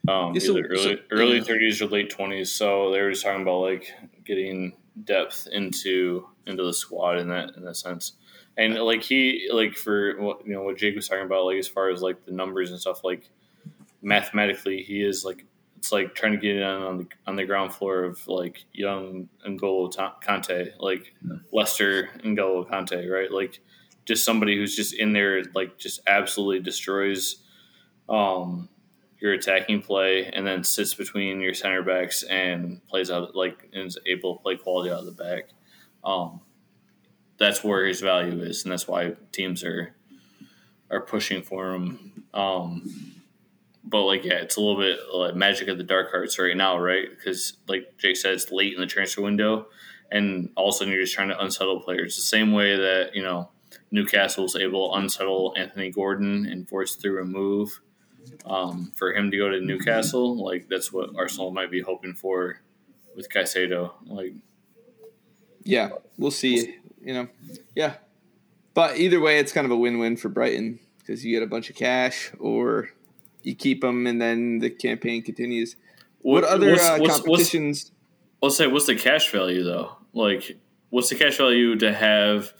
um, 0.08 0.34
Yeah, 0.34 0.40
so- 0.40 0.56
either 0.56 0.68
early 0.68 0.82
so- 0.82 0.96
early 1.10 1.36
yeah. 1.38 1.42
thirties 1.42 1.82
or 1.82 1.86
late 1.86 2.10
twenties. 2.10 2.52
So 2.52 2.92
they 2.92 3.00
were 3.00 3.10
just 3.10 3.24
talking 3.24 3.42
about 3.42 3.60
like 3.60 3.92
getting 4.24 4.74
depth 5.04 5.48
into 5.50 6.28
into 6.46 6.64
the 6.64 6.72
squad 6.72 7.18
in 7.18 7.28
that 7.28 7.56
in 7.56 7.64
that 7.64 7.76
sense. 7.76 8.12
And 8.56 8.74
like 8.74 9.02
he 9.02 9.48
like 9.52 9.74
for 9.74 10.20
what 10.20 10.46
you 10.46 10.52
know 10.52 10.62
what 10.62 10.76
Jake 10.76 10.96
was 10.96 11.08
talking 11.08 11.24
about 11.24 11.46
like 11.46 11.58
as 11.58 11.68
far 11.68 11.90
as 11.90 12.02
like 12.02 12.24
the 12.24 12.32
numbers 12.32 12.70
and 12.70 12.80
stuff 12.80 13.04
like 13.04 13.30
mathematically 14.02 14.82
he 14.82 15.02
is 15.02 15.24
like 15.24 15.44
it's 15.80 15.92
like 15.92 16.14
trying 16.14 16.32
to 16.32 16.38
get 16.38 16.56
in 16.56 16.62
on 16.62 16.98
the 16.98 17.06
on 17.26 17.36
the 17.36 17.44
ground 17.44 17.72
floor 17.72 18.04
of 18.04 18.26
like 18.28 18.64
young 18.72 19.30
N'Golo 19.46 19.90
Kanté, 20.22 20.72
like 20.78 21.14
Leicester 21.52 22.10
N'Golo 22.18 22.68
Kanté, 22.68 23.10
right? 23.10 23.32
Like 23.32 23.60
just 24.04 24.22
somebody 24.22 24.56
who's 24.56 24.76
just 24.76 24.92
in 24.92 25.14
there, 25.14 25.42
like 25.54 25.78
just 25.78 26.00
absolutely 26.06 26.60
destroys 26.60 27.36
um, 28.10 28.68
your 29.20 29.32
attacking 29.32 29.82
play, 29.82 30.26
and 30.32 30.46
then 30.46 30.64
sits 30.64 30.94
between 30.94 31.40
your 31.40 31.54
center 31.54 31.82
backs 31.82 32.22
and 32.22 32.86
plays 32.88 33.10
out 33.10 33.34
like 33.36 33.68
and 33.72 33.86
is 33.86 33.98
able 34.06 34.36
to 34.36 34.42
play 34.42 34.56
quality 34.56 34.90
out 34.90 35.00
of 35.00 35.06
the 35.06 35.12
back. 35.12 35.50
Um, 36.02 36.40
that's 37.38 37.62
where 37.62 37.86
his 37.86 38.00
value 38.00 38.42
is, 38.42 38.64
and 38.64 38.72
that's 38.72 38.88
why 38.88 39.14
teams 39.32 39.62
are 39.62 39.94
are 40.90 41.00
pushing 41.00 41.42
for 41.42 41.72
him. 41.72 42.24
Um, 42.34 43.14
but 43.84 44.02
like, 44.04 44.24
yeah, 44.24 44.34
it's 44.34 44.56
a 44.56 44.60
little 44.60 44.80
bit 44.80 44.98
like 45.12 45.34
magic 45.34 45.68
of 45.68 45.78
the 45.78 45.84
dark 45.84 46.10
arts 46.12 46.38
right 46.38 46.56
now, 46.56 46.78
right? 46.78 47.08
Because 47.10 47.54
like 47.68 47.96
Jake 47.98 48.16
said, 48.16 48.34
it's 48.34 48.50
late 48.50 48.74
in 48.74 48.80
the 48.80 48.86
transfer 48.86 49.22
window, 49.22 49.66
and 50.10 50.50
all 50.56 50.68
of 50.68 50.74
a 50.74 50.78
sudden 50.78 50.92
you're 50.92 51.02
just 51.02 51.14
trying 51.14 51.28
to 51.28 51.40
unsettle 51.40 51.80
players. 51.80 52.16
The 52.16 52.22
same 52.22 52.52
way 52.52 52.76
that 52.76 53.14
you 53.14 53.22
know 53.22 53.50
Newcastle 53.90 54.44
was 54.44 54.56
able 54.56 54.92
to 54.92 54.98
unsettle 54.98 55.54
Anthony 55.56 55.90
Gordon 55.90 56.46
and 56.46 56.68
force 56.68 56.96
through 56.96 57.20
a 57.20 57.24
move 57.24 57.80
um, 58.46 58.92
for 58.96 59.12
him 59.14 59.30
to 59.30 59.36
go 59.36 59.48
to 59.50 59.60
Newcastle. 59.60 60.36
Like 60.44 60.68
that's 60.68 60.92
what 60.92 61.10
Arsenal 61.16 61.50
might 61.50 61.70
be 61.70 61.80
hoping 61.80 62.14
for 62.14 62.60
with 63.16 63.28
Caicedo. 63.28 63.92
Like, 64.06 64.34
Yeah, 65.64 65.90
we'll 66.18 66.30
see. 66.30 66.76
You 67.02 67.14
know, 67.14 67.28
yeah. 67.74 67.94
But 68.74 68.98
either 68.98 69.20
way, 69.20 69.38
it's 69.38 69.52
kind 69.52 69.64
of 69.64 69.70
a 69.70 69.76
win-win 69.76 70.16
for 70.16 70.28
Brighton 70.28 70.78
because 70.98 71.24
you 71.24 71.34
get 71.36 71.42
a 71.42 71.46
bunch 71.46 71.70
of 71.70 71.76
cash, 71.76 72.30
or 72.38 72.90
you 73.42 73.54
keep 73.54 73.80
them, 73.80 74.06
and 74.06 74.20
then 74.20 74.58
the 74.60 74.70
campaign 74.70 75.22
continues. 75.22 75.76
What, 76.20 76.44
other 76.44 76.70
what's- 76.72 76.82
uh, 76.84 76.96
what's- 76.98 77.00
what's- 77.00 77.20
competitions? 77.22 77.92
Let's 78.42 78.56
say, 78.56 78.66
what's 78.68 78.86
the 78.86 78.94
cash 78.94 79.30
value 79.30 79.64
though? 79.64 79.96
Like, 80.14 80.56
what's 80.90 81.08
the 81.10 81.14
cash 81.16 81.36
value 81.36 81.76
to 81.76 81.92
have 81.92 82.54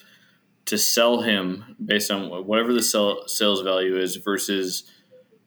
to 0.67 0.77
sell 0.77 1.23
him 1.23 1.77
based 1.83 2.11
on 2.11 2.29
whatever 2.47 2.73
the 2.75 2.83
sell, 2.83 3.27
sales 3.29 3.63
value 3.63 3.97
is 3.97 4.17
versus 4.17 4.85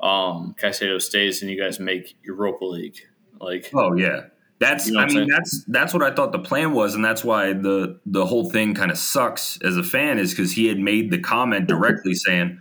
um, 0.02 0.56
Caicedo 0.60 1.02
stays 1.02 1.42
and 1.42 1.50
you 1.52 1.60
guys 1.62 1.80
make 1.80 2.16
Europa 2.24 2.66
League? 2.66 2.98
Like, 3.40 3.70
Oh 3.74 3.94
yeah, 3.96 4.24
that's. 4.60 4.88
You 4.88 4.94
know 4.94 5.00
I 5.02 5.06
mean, 5.06 5.16
saying? 5.16 5.28
that's 5.30 5.64
that's 5.68 5.94
what 5.94 6.04
I 6.04 6.14
thought 6.14 6.32
the 6.32 6.40
plan 6.40 6.74
was, 6.74 6.96
and 6.96 7.04
that's 7.04 7.24
why 7.24 7.54
the 7.54 8.00
the 8.06 8.26
whole 8.26 8.50
thing 8.50 8.74
kind 8.74 8.92
of 8.92 8.98
sucks 8.98 9.60
as 9.62 9.78
a 9.78 9.84
fan 9.84 10.20
is 10.20 10.32
because 10.32 10.54
he 10.54 10.68
had 10.68 10.80
made 10.80 11.12
the 11.12 11.20
comment 11.20 11.68
directly 11.68 12.14
saying, 12.16 12.60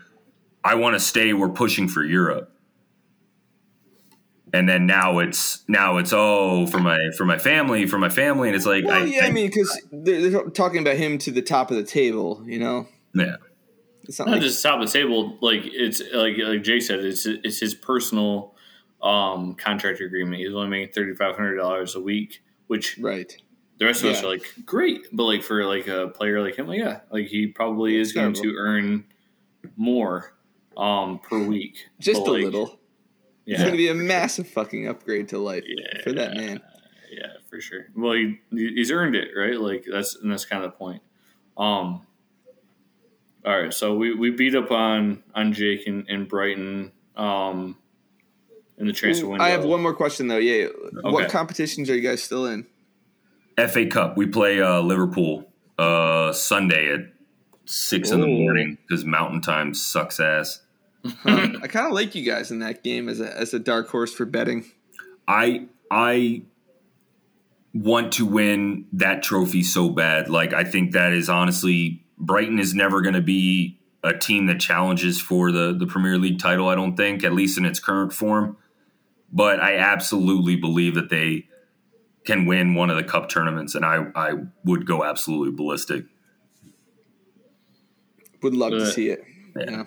"I 0.65 0.75
want 0.75 0.95
to 0.95 1.01
stay. 1.01 1.33
We're 1.33 1.49
pushing 1.51 1.89
for 1.89 2.05
Europe." 2.05 2.49
And 4.55 4.69
then 4.69 4.87
now 4.87 5.19
it's 5.21 5.65
now 5.67 5.97
it's 5.97 6.13
oh 6.15 6.67
for 6.67 6.79
my 6.79 6.99
for 7.17 7.25
my 7.25 7.39
family 7.39 7.87
for 7.87 7.97
my 7.99 8.11
family 8.11 8.49
and 8.49 8.55
it's 8.57 8.67
like 8.67 8.85
Well, 8.85 9.03
I, 9.03 9.07
yeah, 9.07 9.25
I, 9.25 9.29
I- 9.29 9.31
mean, 9.31 9.47
because 9.47 9.81
they're, 9.91 10.29
they're 10.31 10.51
talking 10.51 10.81
about 10.81 10.97
him 10.97 11.17
to 11.19 11.31
the 11.31 11.41
top 11.41 11.71
of 11.71 11.79
the 11.79 11.83
table. 11.85 12.43
You 12.47 12.59
know, 12.59 12.89
yeah 13.15 13.37
not 13.37 13.41
it's 14.05 14.19
not 14.19 14.29
like 14.29 14.41
just 14.43 14.63
top 14.63 14.81
of 14.81 14.87
the 14.87 14.93
table. 14.93 15.39
Like 15.41 15.61
it's 15.65 16.01
like 16.13 16.37
like 16.39 16.63
Jake 16.63 16.83
said, 16.83 17.01
it's 17.01 17.27
it's 17.27 17.59
his 17.61 17.75
personal 17.75 18.55
um, 19.03 19.55
contract 19.55 20.01
agreement. 20.01 20.37
He's 20.37 20.53
only 20.55 20.69
making 20.69 20.93
thirty 20.93 21.15
five 21.15 21.37
hundred 21.37 21.57
dollars 21.57 21.95
a 21.95 22.01
week, 22.01 22.43
which 22.67 22.99
right. 22.99 23.35
the 23.79 23.87
rest 23.87 24.03
of 24.05 24.11
us 24.11 24.23
are 24.23 24.29
like 24.29 24.45
great. 24.65 25.07
But 25.13 25.25
like 25.25 25.43
for 25.43 25.65
like 25.65 25.89
a 25.89 26.09
player 26.09 26.43
like 26.43 26.57
him, 26.57 26.67
like 26.69 26.79
yeah, 26.79 27.01
like 27.11 27.27
he 27.27 27.47
probably 27.49 27.97
is 27.97 28.13
going 28.13 28.35
to 28.35 28.55
earn 28.57 29.05
more 29.77 30.35
um, 30.77 31.19
per 31.19 31.39
week, 31.39 31.87
Just 32.01 32.25
But, 32.25 32.31
a 32.31 32.33
like, 32.33 32.45
little. 32.45 32.79
It's 33.45 33.59
going 33.61 33.73
to 33.73 33.77
be 33.77 33.89
a 33.89 33.95
massive 33.95 34.49
fucking 34.49 34.87
upgrade 34.87 35.29
to 35.31 35.39
life 35.39 35.65
Yeah. 35.67 36.03
for 36.05 36.13
that 36.13 36.35
man. 36.37 36.61
yeah, 37.11 37.27
for 37.51 37.61
sure. 37.61 37.87
Well, 37.97 38.13
he 38.13 38.39
he's 38.51 38.91
earned 38.93 39.17
it, 39.17 39.31
right? 39.37 39.59
Like 39.61 39.85
that's 39.91 40.15
and 40.17 40.31
that's 40.31 40.45
kind 40.45 40.65
of 40.65 40.71
the 40.71 40.77
point. 40.77 41.03
Um. 41.57 42.07
All 43.45 43.61
right, 43.61 43.75
so 43.75 43.95
we, 43.97 44.15
we 44.15 44.31
beat 44.31 44.55
up 44.55 44.71
on 44.71 45.23
on 45.35 45.53
Jake 45.53 45.87
and, 45.87 46.09
and 46.09 46.29
Brighton 46.29 46.93
um, 47.17 47.77
in 48.79 48.87
the 48.87 48.93
transfer 48.93 49.27
window. 49.27 49.45
I 49.45 49.51
have 49.51 49.65
one 49.65 49.83
more 49.83 49.95
question 49.95 50.29
though. 50.29 50.39
Yeah, 50.39 50.69
what 51.03 51.29
competitions 51.29 51.91
are 51.91 51.97
you 51.97 52.09
guys 52.09 52.23
still 52.23 52.47
in? 52.47 52.67
FA 53.69 53.87
Cup 53.87 54.17
we 54.17 54.27
play 54.27 54.63
uh, 54.63 54.81
Liverpool 54.81 55.47
uh, 55.79 56.33
Sunday 56.33 56.93
at 56.93 57.01
six 57.65 58.11
in 58.11 58.21
the 58.21 58.27
morning 58.27 58.79
because 58.87 59.05
Mountain 59.05 59.41
Time 59.41 59.75
sucks 59.75 60.21
ass. 60.21 60.61
Huh. 61.05 61.49
I 61.63 61.67
kind 61.67 61.87
of 61.87 61.93
like 61.93 62.15
you 62.15 62.25
guys 62.25 62.53
in 62.53 62.61
that 62.61 62.85
game 62.85 63.09
as 63.09 63.21
a 63.21 63.37
as 63.37 63.53
a 63.53 63.59
dark 63.59 63.89
horse 63.89 64.15
for 64.15 64.25
betting. 64.25 64.67
I 65.27 65.67
I 65.91 66.43
want 67.75 68.13
to 68.13 68.27
win 68.27 68.87
that 68.93 69.23
trophy 69.23 69.63
so 69.63 69.89
bad. 69.89 70.29
Like 70.29 70.53
I 70.53 70.63
think 70.63 70.93
that 70.93 71.13
is 71.13 71.29
honestly 71.29 72.02
Brighton 72.23 72.59
is 72.59 72.73
never 72.73 73.03
going 73.03 73.15
to 73.15 73.21
be 73.21 73.79
a 74.05 74.17
team 74.17 74.47
that 74.47 74.61
challenges 74.61 75.21
for 75.21 75.53
the 75.53 75.77
the 75.77 75.87
Premier 75.87 76.17
League 76.17 76.39
title. 76.39 76.69
I 76.69 76.75
don't 76.75 76.97
think, 76.97 77.25
at 77.25 77.33
least 77.35 77.59
in 77.59 77.65
its 77.67 77.81
current 77.81 78.13
form. 78.13 78.57
But 79.33 79.61
I 79.61 79.77
absolutely 79.77 80.57
believe 80.57 80.95
that 80.95 81.11
they 81.11 81.47
can 82.25 82.47
win 82.47 82.75
one 82.75 82.91
of 82.91 82.97
the 82.97 83.03
cup 83.05 83.29
tournaments, 83.29 83.75
and 83.75 83.85
I 83.85 84.07
I 84.15 84.35
would 84.65 84.87
go 84.87 85.05
absolutely 85.05 85.55
ballistic. 85.55 86.05
Would 88.43 88.55
love 88.55 88.71
to 88.73 88.79
Uh, 88.83 88.87
see 88.87 89.09
it. 89.09 89.23
Yeah. 89.57 89.85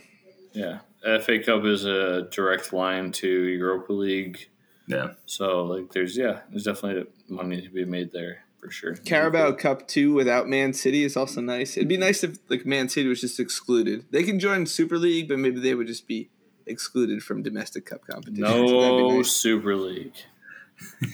Yeah. 0.53 0.79
Yeah, 1.03 1.19
FA 1.19 1.39
Cup 1.39 1.65
is 1.65 1.83
a 1.85 2.29
direct 2.31 2.71
line 2.71 3.11
to 3.13 3.27
Europa 3.27 3.91
League, 3.91 4.49
Yeah, 4.87 5.15
so 5.25 5.63
like 5.65 5.91
there's 5.91 6.15
yeah, 6.17 6.41
there's 6.49 6.63
definitely 6.63 7.11
money 7.27 7.61
to 7.61 7.69
be 7.69 7.83
made 7.83 8.13
there 8.13 8.44
for 8.65 8.71
sure. 8.71 8.95
Carabao 8.95 9.51
Cup 9.53 9.87
two 9.87 10.13
without 10.13 10.47
Man 10.47 10.73
City 10.73 11.03
is 11.03 11.15
also 11.15 11.41
nice. 11.41 11.77
It'd 11.77 11.87
be 11.87 11.97
nice 11.97 12.23
if 12.23 12.37
like 12.49 12.65
Man 12.65 12.89
City 12.89 13.07
was 13.07 13.21
just 13.21 13.39
excluded. 13.39 14.05
They 14.11 14.23
can 14.23 14.39
join 14.39 14.65
Super 14.65 14.97
League, 14.97 15.27
but 15.27 15.39
maybe 15.39 15.59
they 15.59 15.75
would 15.75 15.87
just 15.87 16.07
be 16.07 16.29
excluded 16.65 17.21
from 17.21 17.43
domestic 17.43 17.85
cup 17.85 18.05
competitions. 18.07 18.49
That'd 18.49 18.65
be 18.65 18.71
No 18.71 19.17
nice. 19.17 19.31
Super 19.31 19.75
League. 19.75 20.15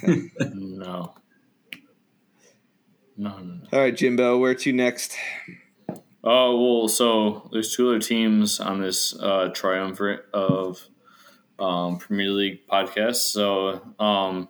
no. 0.43 1.13
No, 3.17 3.37
no, 3.37 3.37
no. 3.39 3.67
All 3.73 3.79
right, 3.79 3.95
Jimbo, 3.95 4.37
where 4.37 4.55
to 4.55 4.73
next? 4.73 5.15
Oh 6.23 6.59
well, 6.59 6.87
so 6.87 7.49
there's 7.51 7.75
two 7.75 7.89
other 7.89 7.99
teams 7.99 8.59
on 8.59 8.81
this 8.81 9.13
uh, 9.19 9.49
triumvirate 9.53 10.25
of 10.33 10.87
um, 11.59 11.97
Premier 11.97 12.29
League 12.29 12.67
podcasts. 12.67 13.31
So 13.31 13.81
um, 13.99 14.47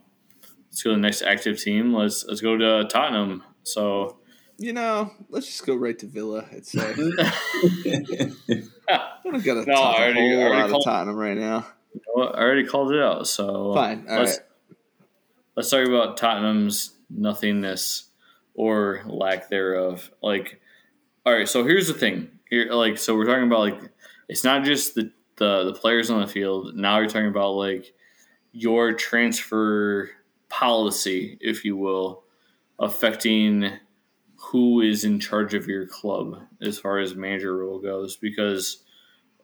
let's 0.71 0.81
go 0.83 0.89
to 0.91 0.95
the 0.95 1.01
next 1.01 1.21
active 1.21 1.59
team. 1.61 1.93
Let's 1.93 2.25
let's 2.25 2.41
go 2.41 2.57
to 2.57 2.85
Tottenham. 2.89 3.43
So 3.63 4.17
You 4.57 4.73
know, 4.73 5.11
let's 5.29 5.45
just 5.47 5.65
go 5.65 5.75
right 5.75 5.97
to 5.99 6.05
Villa. 6.07 6.45
It's 6.51 6.75
uh, 6.75 6.93
I 8.89 9.09
don't 9.23 9.43
got 9.43 9.57
a 9.57 9.65
No, 9.65 9.73
I 9.75 10.03
already- 10.03 10.19
whole 10.19 10.41
already 10.43 10.71
lot 10.71 10.77
of 10.79 10.83
Tottenham 10.83 11.15
right 11.15 11.37
now. 11.37 11.67
well, 12.15 12.29
I 12.33 12.39
already 12.41 12.65
called 12.65 12.91
it 12.91 13.01
out. 13.01 13.27
So 13.27 13.73
Fine, 13.73 14.05
all 14.09 14.19
let's 14.19 14.37
right. 14.37 14.77
let's 15.55 15.69
talk 15.69 15.87
about 15.87 16.17
Tottenham's 16.17 16.93
nothingness 17.09 18.05
or 18.53 19.01
lack 19.05 19.49
thereof. 19.49 20.11
Like, 20.21 20.59
all 21.25 21.33
right. 21.33 21.47
So 21.47 21.63
here's 21.63 21.87
the 21.87 21.93
thing. 21.93 22.29
Here, 22.49 22.71
like, 22.71 22.97
so 22.97 23.15
we're 23.15 23.25
talking 23.25 23.45
about 23.45 23.59
like 23.59 23.79
it's 24.27 24.43
not 24.43 24.63
just 24.63 24.95
the 24.95 25.11
the, 25.37 25.65
the 25.65 25.73
players 25.73 26.09
on 26.09 26.21
the 26.21 26.27
field. 26.27 26.75
Now 26.75 26.99
you're 26.99 27.07
talking 27.07 27.27
about 27.27 27.51
like 27.55 27.93
your 28.51 28.93
transfer 28.93 30.11
policy, 30.51 31.37
if 31.41 31.65
you 31.65 31.77
will, 31.77 32.23
affecting 32.77 33.71
who 34.35 34.81
is 34.81 35.05
in 35.05 35.19
charge 35.19 35.53
of 35.53 35.67
your 35.67 35.87
club 35.87 36.41
as 36.61 36.77
far 36.77 36.99
as 36.99 37.15
manager 37.15 37.57
role 37.57 37.79
goes? 37.79 38.17
Because 38.17 38.83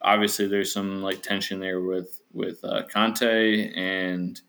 obviously 0.01 0.47
there's 0.47 0.72
some 0.72 1.01
like 1.01 1.24
tension 1.24 1.60
there 1.60 1.82
with 1.82 2.22
with 2.34 2.64
uh, 2.64 2.84
Conte 2.91 3.72
and 3.74 4.39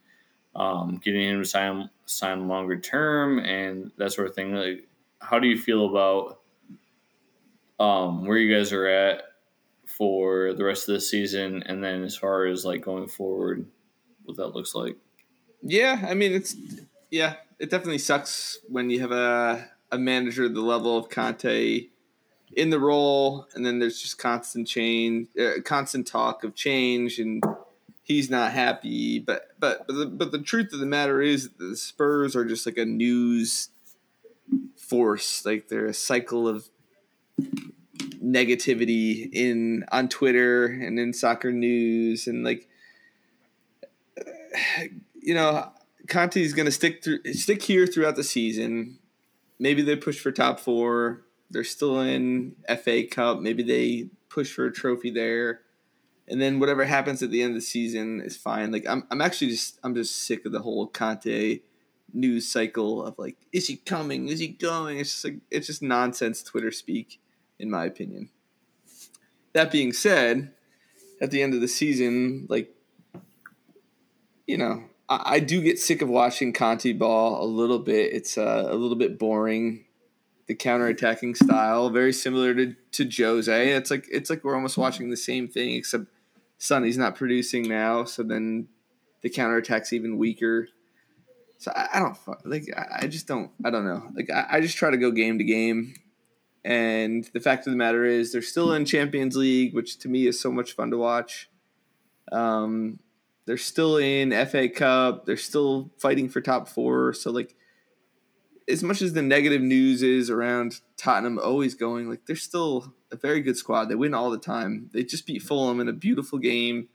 um, 0.54 1.00
getting 1.02 1.22
him 1.22 1.42
to 1.42 1.48
sign 1.48 1.88
sign 2.06 2.48
longer 2.48 2.78
term 2.78 3.38
and 3.38 3.92
that 3.96 4.12
sort 4.12 4.28
of 4.28 4.34
thing. 4.34 4.52
Like, 4.52 4.88
how 5.20 5.38
do 5.38 5.46
you 5.46 5.56
feel 5.56 5.86
about 5.86 6.40
um, 7.78 8.26
where 8.26 8.36
you 8.36 8.54
guys 8.54 8.72
are 8.72 8.88
at 8.88 9.22
for 9.86 10.54
the 10.54 10.64
rest 10.64 10.88
of 10.88 10.94
the 10.94 11.00
season, 11.00 11.62
and 11.66 11.82
then 11.82 12.02
as 12.02 12.16
far 12.16 12.46
as 12.46 12.64
like 12.64 12.82
going 12.82 13.06
forward, 13.06 13.66
what 14.24 14.36
that 14.36 14.48
looks 14.48 14.74
like? 14.74 14.96
Yeah, 15.62 16.04
I 16.08 16.14
mean 16.14 16.32
it's 16.32 16.56
yeah, 17.10 17.36
it 17.58 17.70
definitely 17.70 17.98
sucks 17.98 18.58
when 18.68 18.90
you 18.90 19.00
have 19.00 19.12
a 19.12 19.68
a 19.90 19.98
manager 19.98 20.48
the 20.48 20.60
level 20.60 20.96
of 20.96 21.08
Conte 21.08 21.88
in 22.56 22.70
the 22.70 22.78
role, 22.78 23.46
and 23.54 23.64
then 23.64 23.78
there's 23.78 24.00
just 24.00 24.18
constant 24.18 24.66
change, 24.66 25.28
uh, 25.38 25.60
constant 25.64 26.06
talk 26.06 26.44
of 26.44 26.54
change, 26.54 27.18
and 27.18 27.42
he's 28.02 28.30
not 28.30 28.52
happy. 28.52 29.18
But 29.18 29.48
but 29.58 29.86
but 29.86 29.94
the, 29.94 30.06
but 30.06 30.32
the 30.32 30.40
truth 30.40 30.72
of 30.72 30.80
the 30.80 30.86
matter 30.86 31.20
is, 31.20 31.50
the 31.58 31.76
Spurs 31.76 32.34
are 32.36 32.44
just 32.44 32.66
like 32.66 32.78
a 32.78 32.84
news 32.84 33.70
force. 34.76 35.44
Like 35.44 35.68
they're 35.68 35.86
a 35.86 35.94
cycle 35.94 36.48
of 36.48 36.68
negativity 38.22 39.28
in 39.32 39.84
on 39.92 40.08
Twitter 40.08 40.66
and 40.66 40.98
in 40.98 41.12
soccer 41.12 41.52
news, 41.52 42.26
and 42.26 42.44
like 42.44 42.68
you 45.28 45.34
know, 45.34 45.70
Conte's 46.08 46.54
going 46.54 46.64
to 46.64 46.72
stick 46.72 47.04
through 47.04 47.22
stick 47.34 47.62
here 47.62 47.86
throughout 47.86 48.16
the 48.16 48.24
season. 48.24 48.98
Maybe 49.58 49.82
they 49.82 49.94
push 49.94 50.18
for 50.18 50.32
top 50.32 50.58
four. 50.58 51.26
They're 51.50 51.64
still 51.64 52.00
in 52.00 52.56
FA 52.82 53.02
Cup. 53.06 53.40
Maybe 53.40 53.62
they 53.62 54.08
push 54.30 54.50
for 54.50 54.64
a 54.64 54.72
trophy 54.72 55.10
there. 55.10 55.60
And 56.28 56.40
then 56.40 56.60
whatever 56.60 56.86
happens 56.86 57.22
at 57.22 57.30
the 57.30 57.42
end 57.42 57.50
of 57.50 57.56
the 57.56 57.60
season 57.60 58.22
is 58.22 58.38
fine. 58.38 58.72
Like 58.72 58.86
I'm 58.88 59.06
I'm 59.10 59.20
actually 59.20 59.50
just 59.50 59.78
I'm 59.84 59.94
just 59.94 60.16
sick 60.16 60.46
of 60.46 60.52
the 60.52 60.62
whole 60.62 60.86
Conte 60.86 61.60
news 62.14 62.50
cycle 62.50 63.04
of 63.04 63.18
like, 63.18 63.36
is 63.52 63.66
he 63.66 63.76
coming? 63.76 64.28
Is 64.28 64.40
he 64.40 64.48
going? 64.48 64.98
It's 64.98 65.10
just 65.10 65.24
like 65.26 65.36
it's 65.50 65.66
just 65.66 65.82
nonsense 65.82 66.42
Twitter 66.42 66.70
speak, 66.70 67.20
in 67.58 67.70
my 67.70 67.84
opinion. 67.84 68.30
That 69.52 69.70
being 69.70 69.92
said, 69.92 70.54
at 71.20 71.30
the 71.30 71.42
end 71.42 71.52
of 71.52 71.60
the 71.60 71.68
season, 71.68 72.46
like 72.48 72.74
you 74.46 74.56
know, 74.56 74.84
I, 75.08 75.40
do 75.40 75.62
get 75.62 75.78
sick 75.78 76.02
of 76.02 76.08
watching 76.08 76.52
Conte 76.52 76.92
ball 76.92 77.42
a 77.42 77.46
little 77.46 77.78
bit. 77.78 78.12
It's 78.12 78.36
uh, 78.36 78.66
a 78.68 78.74
little 78.74 78.96
bit 78.96 79.18
boring. 79.18 79.84
The 80.46 80.54
counterattacking 80.54 81.36
style, 81.36 81.90
very 81.90 82.12
similar 82.12 82.54
to, 82.54 82.74
to 82.92 83.10
Jose. 83.10 83.72
It's 83.72 83.90
like 83.90 84.06
it's 84.10 84.30
like 84.30 84.44
we're 84.44 84.54
almost 84.54 84.78
watching 84.78 85.10
the 85.10 85.16
same 85.16 85.46
thing, 85.46 85.74
except 85.74 86.06
Sonny's 86.56 86.96
not 86.96 87.16
producing 87.16 87.68
now, 87.68 88.04
so 88.04 88.22
then 88.22 88.68
the 89.22 89.28
counterattack's 89.28 89.92
even 89.92 90.16
weaker. 90.16 90.68
So 91.58 91.70
I, 91.74 91.88
I 91.94 91.98
don't 92.00 92.16
like. 92.46 92.64
I, 92.74 93.00
I 93.02 93.06
just 93.08 93.26
don't. 93.26 93.50
I 93.62 93.70
don't 93.70 93.84
know. 93.84 94.10
Like 94.14 94.30
I, 94.30 94.46
I 94.52 94.60
just 94.60 94.78
try 94.78 94.90
to 94.90 94.96
go 94.96 95.10
game 95.10 95.36
to 95.38 95.44
game, 95.44 95.94
and 96.64 97.28
the 97.34 97.40
fact 97.40 97.66
of 97.66 97.72
the 97.72 97.76
matter 97.76 98.04
is, 98.04 98.32
they're 98.32 98.40
still 98.40 98.72
in 98.72 98.86
Champions 98.86 99.36
League, 99.36 99.74
which 99.74 99.98
to 99.98 100.08
me 100.08 100.26
is 100.26 100.40
so 100.40 100.50
much 100.50 100.72
fun 100.72 100.90
to 100.90 100.96
watch. 100.96 101.50
Um, 102.32 103.00
they're 103.48 103.56
still 103.56 103.96
in 103.96 104.30
FA 104.46 104.68
Cup. 104.68 105.24
They're 105.24 105.38
still 105.38 105.90
fighting 105.96 106.28
for 106.28 106.42
top 106.42 106.68
four. 106.68 107.14
So 107.14 107.30
like, 107.30 107.56
as 108.68 108.82
much 108.82 109.00
as 109.00 109.14
the 109.14 109.22
negative 109.22 109.62
news 109.62 110.02
is 110.02 110.28
around 110.28 110.82
Tottenham 110.98 111.38
always 111.38 111.74
going, 111.74 112.10
like 112.10 112.26
they're 112.26 112.36
still 112.36 112.92
a 113.10 113.16
very 113.16 113.40
good 113.40 113.56
squad. 113.56 113.86
They 113.86 113.94
win 113.94 114.12
all 114.12 114.30
the 114.30 114.36
time. 114.36 114.90
They 114.92 115.02
just 115.02 115.26
beat 115.26 115.40
Fulham 115.40 115.80
in 115.80 115.88
a 115.88 115.94
beautiful 115.94 116.38
game. 116.38 116.88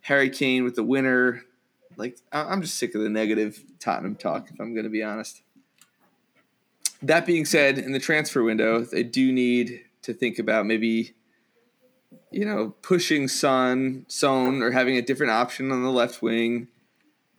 Harry 0.00 0.30
Kane 0.30 0.64
with 0.64 0.74
the 0.74 0.82
winner. 0.82 1.42
Like 1.98 2.16
I'm 2.32 2.62
just 2.62 2.78
sick 2.78 2.94
of 2.94 3.02
the 3.02 3.10
negative 3.10 3.62
Tottenham 3.78 4.16
talk. 4.16 4.48
If 4.50 4.58
I'm 4.58 4.72
going 4.72 4.84
to 4.84 4.90
be 4.90 5.02
honest. 5.02 5.42
That 7.02 7.26
being 7.26 7.44
said, 7.44 7.76
in 7.76 7.92
the 7.92 8.00
transfer 8.00 8.42
window, 8.42 8.80
they 8.80 9.02
do 9.02 9.30
need 9.30 9.84
to 10.00 10.14
think 10.14 10.38
about 10.38 10.64
maybe 10.64 11.12
you 12.30 12.44
know, 12.44 12.74
pushing 12.82 13.28
Son, 13.28 14.04
Son, 14.08 14.62
or 14.62 14.70
having 14.70 14.96
a 14.96 15.02
different 15.02 15.32
option 15.32 15.70
on 15.70 15.82
the 15.82 15.90
left 15.90 16.22
wing. 16.22 16.68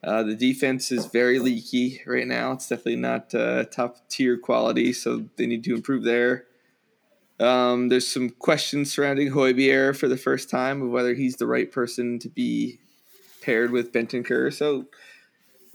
Uh, 0.04 0.22
the 0.22 0.36
defense 0.36 0.92
is 0.92 1.08
very 1.08 1.40
leaky 1.40 2.02
right 2.06 2.28
now. 2.28 2.52
It's 2.52 2.68
definitely 2.68 2.98
not 2.98 3.34
uh, 3.34 3.66
top 3.66 4.08
tier 4.08 4.38
quality, 4.38 4.94
so 4.94 5.26
they 5.36 5.48
need 5.48 5.64
to 5.64 5.74
improve 5.74 6.04
there. 6.04 6.46
Um, 7.40 7.90
there's 7.90 8.08
some 8.08 8.30
questions 8.30 8.94
surrounding 8.94 9.32
Højbjerg 9.32 9.98
for 9.98 10.08
the 10.08 10.18
first 10.18 10.50
time 10.50 10.82
of 10.82 10.90
whether 10.90 11.16
he's 11.16 11.38
the 11.38 11.48
right 11.48 11.72
person 11.72 12.20
to 12.20 12.30
be 12.30 12.80
paired 13.42 13.72
with 13.72 13.92
Bentancur. 13.92 14.54
So, 14.54 14.86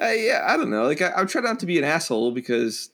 uh, 0.00 0.10
yeah, 0.10 0.44
I 0.46 0.56
don't 0.56 0.70
know. 0.70 0.84
Like, 0.84 1.02
I, 1.02 1.12
I'm 1.12 1.26
trying 1.26 1.44
not 1.44 1.58
to 1.60 1.66
be 1.66 1.78
an 1.78 1.84
asshole 1.84 2.30
because 2.30 2.90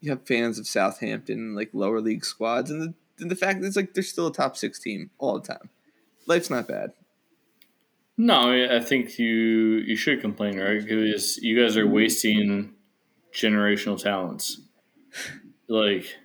you 0.00 0.10
have 0.10 0.26
fans 0.26 0.58
of 0.58 0.66
Southampton, 0.66 1.54
like 1.54 1.70
lower 1.72 2.00
league 2.00 2.24
squads, 2.24 2.70
and 2.70 2.80
the 2.80 2.94
the 3.18 3.36
fact 3.36 3.60
that 3.60 3.66
it's 3.66 3.76
like 3.76 3.94
they're 3.94 4.02
still 4.02 4.28
a 4.28 4.32
top 4.32 4.56
six 4.56 4.78
team 4.78 5.10
all 5.18 5.38
the 5.38 5.46
time. 5.46 5.70
Life's 6.26 6.50
not 6.50 6.68
bad. 6.68 6.92
No, 8.16 8.52
I 8.52 8.80
think 8.80 9.18
you 9.18 9.28
you 9.28 9.96
should 9.96 10.20
complain, 10.20 10.58
right? 10.58 10.84
Because 10.84 11.38
you 11.38 11.60
guys 11.60 11.76
are 11.76 11.86
wasting 11.86 12.74
generational 13.32 14.00
talents. 14.00 14.60
Like 15.68 16.16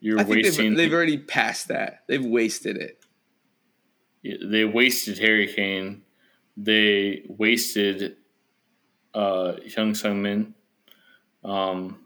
you're 0.00 0.20
I 0.20 0.24
think 0.24 0.44
wasting. 0.44 0.70
They've, 0.70 0.76
they've, 0.76 0.92
already 0.92 1.18
passed 1.18 1.68
that. 1.68 2.04
They've 2.06 2.24
wasted 2.24 2.76
it. 2.76 3.04
They 4.22 4.64
wasted 4.64 5.18
Harry 5.18 5.52
Kane. 5.52 6.02
They 6.56 7.24
wasted 7.26 8.16
uh, 9.14 9.54
Heung 9.66 9.96
Sung 9.96 10.22
Min. 10.22 10.54
Um. 11.44 11.98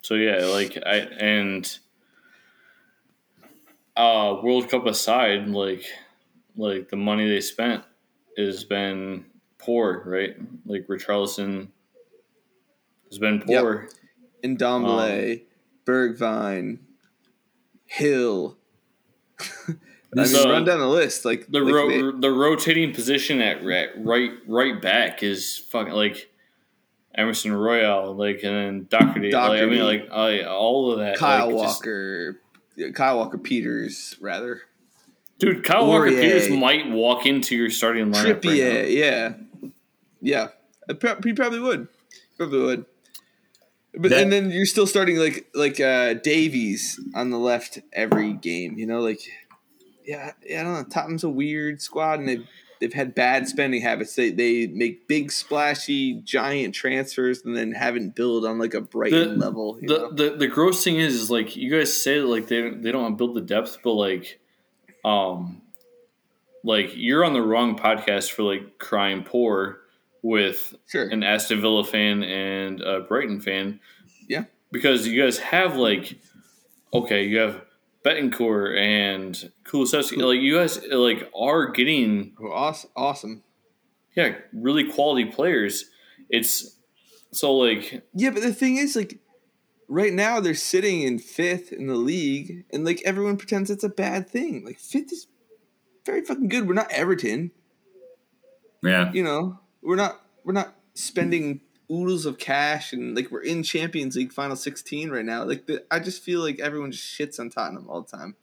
So 0.00 0.14
yeah, 0.14 0.46
like 0.46 0.78
I 0.86 0.96
and 0.96 1.78
uh, 3.98 4.40
World 4.42 4.70
Cup 4.70 4.86
aside, 4.86 5.48
like 5.48 5.84
like 6.56 6.88
the 6.88 6.96
money 6.96 7.28
they 7.28 7.40
spent 7.40 7.84
has 8.38 8.64
been 8.64 9.24
poor, 9.58 10.02
right? 10.06 10.36
Like 10.64 10.86
Richarlison 10.86 11.68
has 13.10 13.18
been 13.18 13.40
poor. 13.40 13.88
Yep. 14.42 14.58
Ndombele, 14.58 15.32
um, 15.32 15.46
Bergwijn, 15.84 16.78
Hill. 17.86 18.56
I 20.16 20.22
mean, 20.22 20.32
the, 20.32 20.48
run 20.48 20.64
down 20.64 20.78
the 20.78 20.86
list. 20.86 21.24
Like 21.24 21.46
the 21.48 21.60
like 21.60 21.74
ro- 21.74 21.88
they, 21.88 22.20
the 22.20 22.30
rotating 22.30 22.94
position 22.94 23.40
at 23.40 23.64
right 23.64 23.88
right 24.46 24.80
back 24.80 25.22
is 25.22 25.58
fucking 25.58 25.92
like 25.92 26.30
Emerson 27.14 27.52
Royal, 27.52 28.14
like 28.14 28.42
and 28.42 28.54
then 28.54 28.86
Doherty. 28.88 29.30
Doherty. 29.30 29.60
Like, 29.60 29.62
I 29.62 29.66
mean, 29.66 29.84
like 29.84 30.08
uh, 30.10 30.48
all 30.48 30.92
of 30.92 31.00
that. 31.00 31.18
Kyle 31.18 31.46
like, 31.46 31.54
Walker, 31.56 32.32
just, 32.32 32.47
Kyle 32.94 33.18
Walker 33.18 33.38
Peters, 33.38 34.16
rather. 34.20 34.62
Dude, 35.38 35.64
Kyle 35.64 35.84
Aurier, 35.84 35.88
Walker 35.88 36.10
Peters 36.10 36.50
might 36.50 36.90
walk 36.90 37.26
into 37.26 37.56
your 37.56 37.70
starting 37.70 38.12
lineup. 38.12 38.40
Trippier, 38.40 38.82
right 38.82 38.90
yeah, 38.90 39.34
yeah, 40.20 40.48
he 41.22 41.32
probably 41.32 41.60
would, 41.60 41.88
probably 42.36 42.60
would. 42.60 42.86
But 43.94 44.10
that, 44.10 44.22
and 44.22 44.32
then 44.32 44.50
you're 44.50 44.66
still 44.66 44.86
starting 44.86 45.16
like 45.16 45.48
like 45.54 45.80
uh, 45.80 46.14
Davies 46.14 47.00
on 47.14 47.30
the 47.30 47.38
left 47.38 47.78
every 47.92 48.32
game. 48.32 48.78
You 48.78 48.86
know, 48.86 49.00
like 49.00 49.20
yeah, 50.04 50.32
yeah. 50.44 50.60
I 50.60 50.64
don't 50.64 50.72
know. 50.74 50.84
Tottenham's 50.84 51.24
a 51.24 51.28
weird 51.28 51.80
squad, 51.80 52.20
and 52.20 52.28
they've 52.28 52.46
they've 52.80 52.92
had 52.92 53.14
bad 53.14 53.48
spending 53.48 53.82
habits. 53.82 54.14
They 54.14 54.30
they 54.30 54.66
make 54.66 55.08
big 55.08 55.30
splashy 55.32 56.14
giant 56.22 56.74
transfers 56.74 57.42
and 57.44 57.56
then 57.56 57.72
haven't 57.72 58.14
built 58.14 58.44
on 58.44 58.58
like 58.58 58.74
a 58.74 58.80
Brighton 58.80 59.38
the, 59.38 59.44
level. 59.46 59.78
The, 59.80 60.10
the 60.12 60.36
the 60.36 60.46
gross 60.46 60.82
thing 60.84 60.96
is 60.96 61.14
is 61.14 61.30
like 61.30 61.56
you 61.56 61.70
guys 61.70 61.92
say 61.92 62.20
that 62.20 62.26
like 62.26 62.48
they 62.48 62.70
they 62.70 62.92
don't 62.92 63.16
build 63.16 63.34
the 63.34 63.40
depth, 63.40 63.78
but 63.82 63.92
like 63.92 64.40
um 65.04 65.62
like 66.64 66.90
you're 66.94 67.24
on 67.24 67.32
the 67.32 67.42
wrong 67.42 67.78
podcast 67.78 68.30
for 68.30 68.42
like 68.42 68.78
crying 68.78 69.22
poor 69.22 69.80
with 70.22 70.74
sure. 70.88 71.08
an 71.08 71.22
Aston 71.22 71.60
Villa 71.60 71.84
fan 71.84 72.22
and 72.22 72.80
a 72.80 73.00
Brighton 73.00 73.40
fan. 73.40 73.80
Yeah. 74.28 74.44
Because 74.70 75.06
you 75.06 75.22
guys 75.22 75.38
have 75.38 75.76
like 75.76 76.18
okay, 76.92 77.24
you 77.24 77.38
have 77.38 77.62
Bentancur 78.08 78.76
and 78.78 79.50
Kulusevski. 79.64 80.16
Like 80.18 80.40
you 80.40 80.56
guys 80.56 80.80
like 80.90 81.30
are 81.38 81.70
getting 81.70 82.34
awesome, 82.40 82.90
awesome. 82.96 83.42
Yeah, 84.16 84.36
really 84.52 84.90
quality 84.90 85.26
players. 85.26 85.84
It's 86.30 86.78
so 87.32 87.54
like 87.54 88.02
yeah, 88.14 88.30
but 88.30 88.42
the 88.42 88.54
thing 88.54 88.76
is 88.76 88.96
like 88.96 89.18
right 89.88 90.12
now 90.12 90.40
they're 90.40 90.54
sitting 90.54 91.02
in 91.02 91.18
fifth 91.18 91.72
in 91.72 91.86
the 91.86 91.96
league, 91.96 92.64
and 92.72 92.84
like 92.84 93.02
everyone 93.04 93.36
pretends 93.36 93.70
it's 93.70 93.84
a 93.84 93.88
bad 93.88 94.28
thing. 94.28 94.64
Like 94.64 94.78
fifth 94.78 95.12
is 95.12 95.26
very 96.06 96.22
fucking 96.22 96.48
good. 96.48 96.66
We're 96.66 96.74
not 96.74 96.90
Everton. 96.90 97.50
Yeah, 98.82 99.12
you 99.12 99.22
know 99.22 99.58
we're 99.82 99.96
not 99.96 100.20
we're 100.44 100.52
not 100.54 100.74
spending 100.94 101.60
oodles 101.90 102.26
of 102.26 102.38
cash 102.38 102.92
and 102.92 103.16
like 103.16 103.30
we're 103.30 103.42
in 103.42 103.62
Champions 103.62 104.16
League 104.16 104.32
final 104.32 104.56
16 104.56 105.10
right 105.10 105.24
now. 105.24 105.44
Like 105.44 105.66
the, 105.66 105.84
I 105.90 105.98
just 106.00 106.22
feel 106.22 106.40
like 106.40 106.60
everyone 106.60 106.92
just 106.92 107.04
shits 107.04 107.40
on 107.40 107.50
Tottenham 107.50 107.88
all 107.88 108.02
the 108.02 108.16
time. 108.16 108.36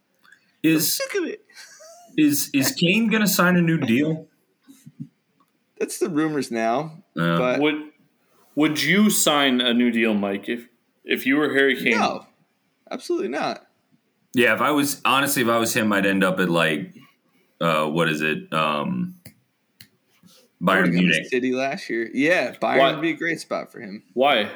Is 0.63 0.95
Sick 0.97 1.13
of 1.15 1.25
it. 1.25 1.45
is 2.17 2.49
is 2.53 2.71
Kane 2.71 3.07
going 3.09 3.21
to 3.21 3.27
sign 3.27 3.55
a 3.55 3.61
new 3.61 3.77
deal? 3.77 4.27
That's 5.79 5.99
the 5.99 6.09
rumors 6.09 6.51
now. 6.51 7.03
Uh, 7.19 7.37
But 7.37 7.59
Would 7.59 7.75
would 8.55 8.81
you 8.81 9.09
sign 9.09 9.59
a 9.61 9.73
new 9.73 9.91
deal, 9.91 10.13
Mike, 10.13 10.47
if 10.47 10.67
if 11.03 11.25
you 11.25 11.35
were 11.37 11.53
Harry 11.53 11.75
Kane? 11.75 11.97
no, 11.99 12.25
absolutely 12.89 13.27
not. 13.27 13.67
yeah, 14.33 14.53
if 14.55 14.61
I 14.61 14.71
was 14.71 15.01
honestly, 15.05 15.41
if 15.41 15.49
I 15.49 15.57
was 15.59 15.75
him, 15.75 15.91
I'd 15.93 16.05
end 16.05 16.23
up 16.23 16.39
at 16.39 16.49
like, 16.49 16.95
uh, 17.61 17.85
what 17.87 18.09
is 18.09 18.21
it? 18.21 18.51
Um, 18.53 19.15
Bayern 20.61 20.91
Munich. 20.93 21.27
City 21.27 21.51
last 21.53 21.89
year. 21.89 22.09
Yeah, 22.13 22.51
Bayern 22.53 22.77
Why- 22.79 22.91
would 22.93 23.01
be 23.01 23.11
a 23.11 23.15
great 23.15 23.39
spot 23.39 23.71
for 23.71 23.79
him. 23.79 24.03
Why? 24.13 24.49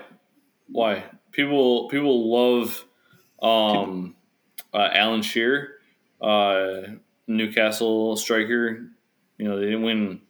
Why? 0.68 1.04
People 1.32 1.88
people 1.90 2.32
love 2.32 2.86
um, 3.42 4.16
uh, 4.74 4.90
Alan 4.94 5.22
Shearer, 5.22 5.70
uh, 6.22 6.82
Newcastle 7.28 8.16
striker. 8.18 8.86
You 9.38 9.48
know 9.48 9.60
they 9.60 9.66
didn't 9.66 9.84
win 9.84 10.22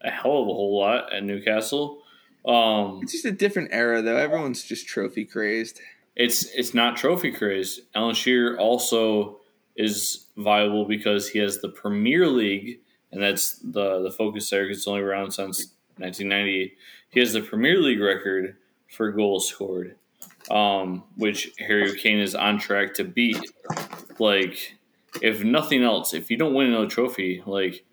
a 0.00 0.10
hell 0.10 0.42
of 0.42 0.48
a 0.48 0.52
whole 0.52 0.78
lot 0.78 1.12
at 1.12 1.24
Newcastle. 1.24 2.02
Um, 2.46 3.00
It's 3.02 3.12
just 3.12 3.24
a 3.24 3.32
different 3.32 3.70
era 3.72 4.00
though. 4.02 4.16
Everyone's 4.16 4.62
just 4.62 4.86
trophy 4.86 5.24
crazed. 5.24 5.80
it's 6.16 6.44
it's 6.54 6.74
not 6.74 6.96
trophy 6.96 7.30
crazed. 7.32 7.80
Alan 7.94 8.14
Shearer 8.14 8.58
also 8.58 9.40
is 9.76 10.26
viable 10.36 10.84
because 10.86 11.28
he 11.28 11.38
has 11.40 11.60
the 11.60 11.68
Premier 11.68 12.26
League, 12.26 12.80
and 13.12 13.22
that's 13.22 13.54
the 13.58 14.02
the 14.02 14.10
focus 14.10 14.48
there. 14.50 14.66
'cause 14.66 14.78
It's 14.78 14.88
only 14.88 15.00
around 15.02 15.30
since 15.32 15.72
1990. 15.98 16.74
He 17.10 17.20
has 17.20 17.32
the 17.32 17.40
Premier 17.40 17.78
League 17.80 18.00
record 18.00 18.56
for 18.88 19.10
goals 19.12 19.48
scored, 19.48 19.96
um, 20.50 21.04
which 21.16 21.50
Harry 21.58 21.94
Kane 21.98 22.18
is 22.20 22.34
on 22.34 22.58
track 22.58 22.94
to 22.94 23.04
beat. 23.04 23.38
Like, 24.18 24.74
if 25.22 25.42
nothing 25.44 25.82
else, 25.82 26.12
if 26.14 26.30
you 26.30 26.36
don't 26.36 26.54
win 26.54 26.68
another 26.68 26.86
trophy, 26.86 27.42
like, 27.46 27.84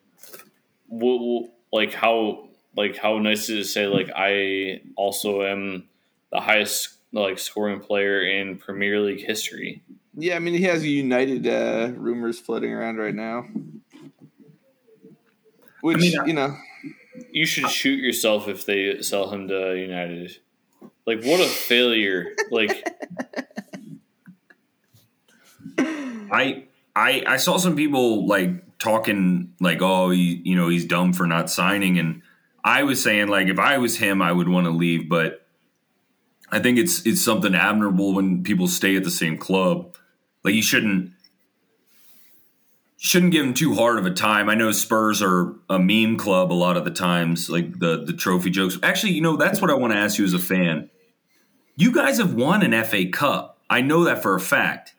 what, 0.88 1.20
what- 1.20 1.52
like 1.74 1.94
how 1.94 2.48
like 2.78 2.96
how 2.98 3.18
nice 3.20 3.50
is 3.50 3.50
it 3.50 3.56
to 3.56 3.64
say 3.66 3.88
like 3.88 4.10
I 4.16 4.82
also 4.96 5.42
am 5.44 5.86
the 6.32 6.40
highest 6.40 6.90
like 7.12 7.38
scoring 7.40 7.80
player 7.82 8.22
in 8.22 8.58
Premier 8.58 9.02
League 9.02 9.26
history. 9.26 9.82
Yeah, 10.18 10.36
I 10.38 10.40
mean 10.40 10.54
he 10.54 10.64
has 10.64 10.86
United 10.86 11.48
uh, 11.48 11.92
rumors 11.98 12.40
floating 12.40 12.72
around 12.72 12.98
right 12.98 13.16
now. 13.16 13.46
Which 15.86 16.00
mean, 16.00 16.14
you 16.26 16.34
know, 16.34 16.58
You 17.32 17.46
should 17.46 17.70
shoot 17.70 18.00
yourself 18.00 18.48
if 18.48 18.66
they 18.66 19.04
sell 19.04 19.30
him 19.30 19.48
to 19.50 19.76
United. 19.78 20.36
Like 21.06 21.24
what 21.24 21.40
a 21.40 21.46
failure! 21.46 22.36
Like 22.50 22.84
I 25.78 26.64
I 26.96 27.24
I 27.28 27.38
saw 27.38 27.58
some 27.58 27.76
people 27.76 28.26
like 28.26 28.80
talking 28.80 29.54
like, 29.60 29.84
oh, 29.84 30.10
he, 30.10 30.42
you 30.44 30.56
know, 30.56 30.70
he's 30.70 30.86
dumb 30.86 31.14
for 31.14 31.28
not 31.28 31.52
signing, 31.52 32.00
and 32.00 32.24
I 32.64 32.82
was 32.82 33.04
saying 33.04 33.28
like, 33.28 33.48
if 33.48 33.60
I 33.60 33.78
was 33.78 34.00
him, 34.00 34.24
I 34.24 34.32
would 34.32 34.50
want 34.50 34.66
to 34.66 34.72
leave, 34.72 35.08
but 35.08 35.46
I 36.52 36.58
think 36.58 36.80
it's 36.80 37.06
it's 37.06 37.22
something 37.24 37.54
admirable 37.54 38.16
when 38.16 38.42
people 38.42 38.68
stay 38.68 38.96
at 38.96 39.04
the 39.04 39.12
same 39.12 39.38
club. 39.38 39.96
Like 40.44 40.56
you 40.56 40.64
shouldn't 40.64 41.12
shouldn't 43.06 43.32
give 43.32 43.46
them 43.46 43.54
too 43.54 43.76
hard 43.76 44.00
of 44.00 44.06
a 44.06 44.12
time. 44.12 44.50
I 44.50 44.56
know 44.56 44.72
Spurs 44.72 45.22
are 45.22 45.54
a 45.70 45.78
meme 45.78 46.18
club 46.18 46.52
a 46.52 46.56
lot 46.56 46.78
of 46.78 46.86
the 46.86 46.92
times, 46.92 47.50
like 47.50 47.80
the 47.80 48.04
the 48.04 48.14
trophy 48.14 48.50
jokes. 48.50 48.78
Actually, 48.82 49.14
you 49.14 49.22
know, 49.22 49.38
that's 49.38 49.62
what 49.62 49.70
I 49.70 49.76
want 49.76 49.94
to 49.94 50.00
ask 50.00 50.18
you 50.18 50.26
as 50.26 50.34
a 50.34 50.40
fan. 50.40 50.90
You 51.76 51.94
guys 51.94 52.18
have 52.18 52.34
won 52.34 52.64
an 52.64 52.84
FA 52.84 53.08
Cup. 53.08 53.60
I 53.70 53.82
know 53.82 54.04
that 54.06 54.22
for 54.22 54.36
a 54.36 54.40
fact 54.40 54.96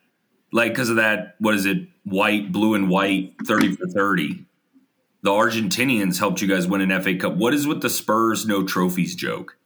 like 0.52 0.72
because 0.72 0.90
of 0.90 0.96
that 0.96 1.36
what 1.38 1.54
is 1.54 1.66
it 1.66 1.88
white 2.04 2.52
blue 2.52 2.74
and 2.74 2.88
white 2.88 3.34
30 3.44 3.76
for 3.76 3.86
30 3.86 4.44
the 5.22 5.30
argentinians 5.30 6.18
helped 6.18 6.40
you 6.40 6.48
guys 6.48 6.66
win 6.66 6.80
an 6.80 7.02
fa 7.02 7.14
cup 7.16 7.34
what 7.34 7.52
is 7.52 7.66
with 7.66 7.82
the 7.82 7.90
spurs 7.90 8.46
no 8.46 8.64
trophies 8.64 9.14
joke 9.14 9.56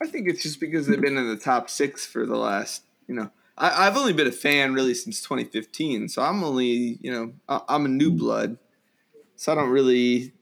I 0.00 0.06
think 0.06 0.28
it's 0.28 0.42
just 0.42 0.60
because 0.60 0.86
they've 0.86 1.00
been 1.00 1.16
in 1.16 1.28
the 1.28 1.36
top 1.36 1.68
six 1.68 2.06
for 2.06 2.24
the 2.24 2.36
last, 2.36 2.84
you 3.08 3.16
know, 3.16 3.32
I, 3.58 3.86
I've 3.86 3.96
only 3.96 4.12
been 4.12 4.26
a 4.28 4.32
fan 4.32 4.72
really 4.72 4.94
since 4.94 5.20
2015, 5.20 6.08
so 6.08 6.22
I'm 6.22 6.42
only, 6.44 6.98
you 7.00 7.10
know, 7.10 7.32
I, 7.48 7.60
I'm 7.68 7.84
a 7.84 7.88
new 7.88 8.10
blood, 8.10 8.56
so 9.36 9.52
I 9.52 9.54
don't 9.56 9.70
really. 9.70 10.32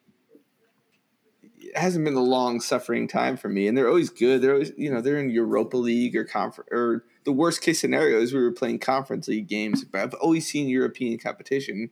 It 1.58 1.76
hasn't 1.76 2.04
been 2.04 2.14
a 2.14 2.22
long 2.22 2.60
suffering 2.60 3.08
time 3.08 3.36
for 3.36 3.48
me, 3.48 3.66
and 3.66 3.76
they're 3.76 3.88
always 3.88 4.10
good. 4.10 4.40
They're 4.40 4.52
always, 4.52 4.72
you 4.76 4.90
know, 4.90 5.00
they're 5.00 5.18
in 5.18 5.30
Europa 5.30 5.76
League 5.76 6.14
or 6.14 6.24
conference, 6.24 6.68
or 6.70 7.04
the 7.24 7.32
worst 7.32 7.60
case 7.62 7.80
scenario 7.80 8.20
is 8.20 8.32
we 8.32 8.40
were 8.40 8.52
playing 8.52 8.78
Conference 8.78 9.26
League 9.28 9.48
games. 9.48 9.84
But 9.84 10.02
I've 10.02 10.14
always 10.14 10.46
seen 10.46 10.68
European 10.68 11.18
competition. 11.18 11.90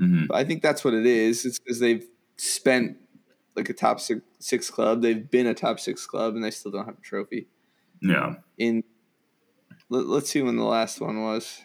Mhm. 0.00 0.26
But 0.28 0.36
I 0.36 0.44
think 0.44 0.62
that's 0.62 0.84
what 0.84 0.92
it 0.92 1.06
is. 1.06 1.44
It's 1.46 1.58
because 1.58 1.78
they've 1.78 2.04
spent 2.36 2.96
like 3.54 3.68
a 3.70 3.72
top 3.72 4.00
six, 4.00 4.22
six 4.38 4.70
club. 4.70 5.02
They've 5.02 5.30
been 5.30 5.46
a 5.46 5.54
top 5.54 5.80
six 5.80 6.04
club, 6.06 6.34
and 6.34 6.42
they 6.44 6.50
still 6.50 6.72
don't 6.72 6.84
have 6.86 6.98
a 6.98 7.02
trophy. 7.02 7.46
yeah 8.02 8.34
In 8.58 8.82
let, 9.88 10.06
let's 10.06 10.30
see 10.30 10.42
when 10.42 10.56
the 10.56 10.64
last 10.64 11.00
one 11.00 11.22
was. 11.22 11.62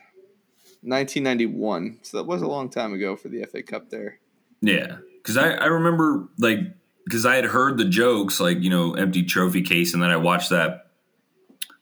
1991. 0.83 1.99
So 2.01 2.17
that 2.17 2.23
was 2.25 2.41
a 2.41 2.47
long 2.47 2.69
time 2.69 2.93
ago 2.93 3.15
for 3.15 3.29
the 3.29 3.43
FA 3.45 3.61
Cup 3.63 3.89
there. 3.89 4.19
yeah 4.61 4.97
because 5.17 5.37
I, 5.37 5.51
I 5.51 5.65
remember 5.65 6.27
like 6.39 6.59
because 7.05 7.25
i 7.27 7.35
had 7.35 7.45
heard 7.45 7.77
the 7.77 7.85
jokes 7.85 8.39
like 8.39 8.61
you 8.61 8.71
know 8.71 8.93
empty 8.95 9.21
trophy 9.23 9.61
case 9.61 9.93
and 9.93 10.01
then 10.01 10.09
i 10.09 10.17
watched 10.17 10.49
that 10.49 10.87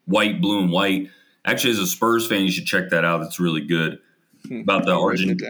white 0.05 0.41
blue 0.41 0.59
and 0.61 0.71
white 0.71 1.09
actually 1.45 1.71
as 1.71 1.79
a 1.79 1.87
spurs 1.87 2.27
fan 2.27 2.41
you 2.41 2.51
should 2.51 2.65
check 2.65 2.89
that 2.89 3.05
out 3.05 3.21
it's 3.21 3.39
really 3.39 3.61
good 3.61 3.99
about 4.51 4.85
the 4.85 4.91
Argent- 4.93 5.41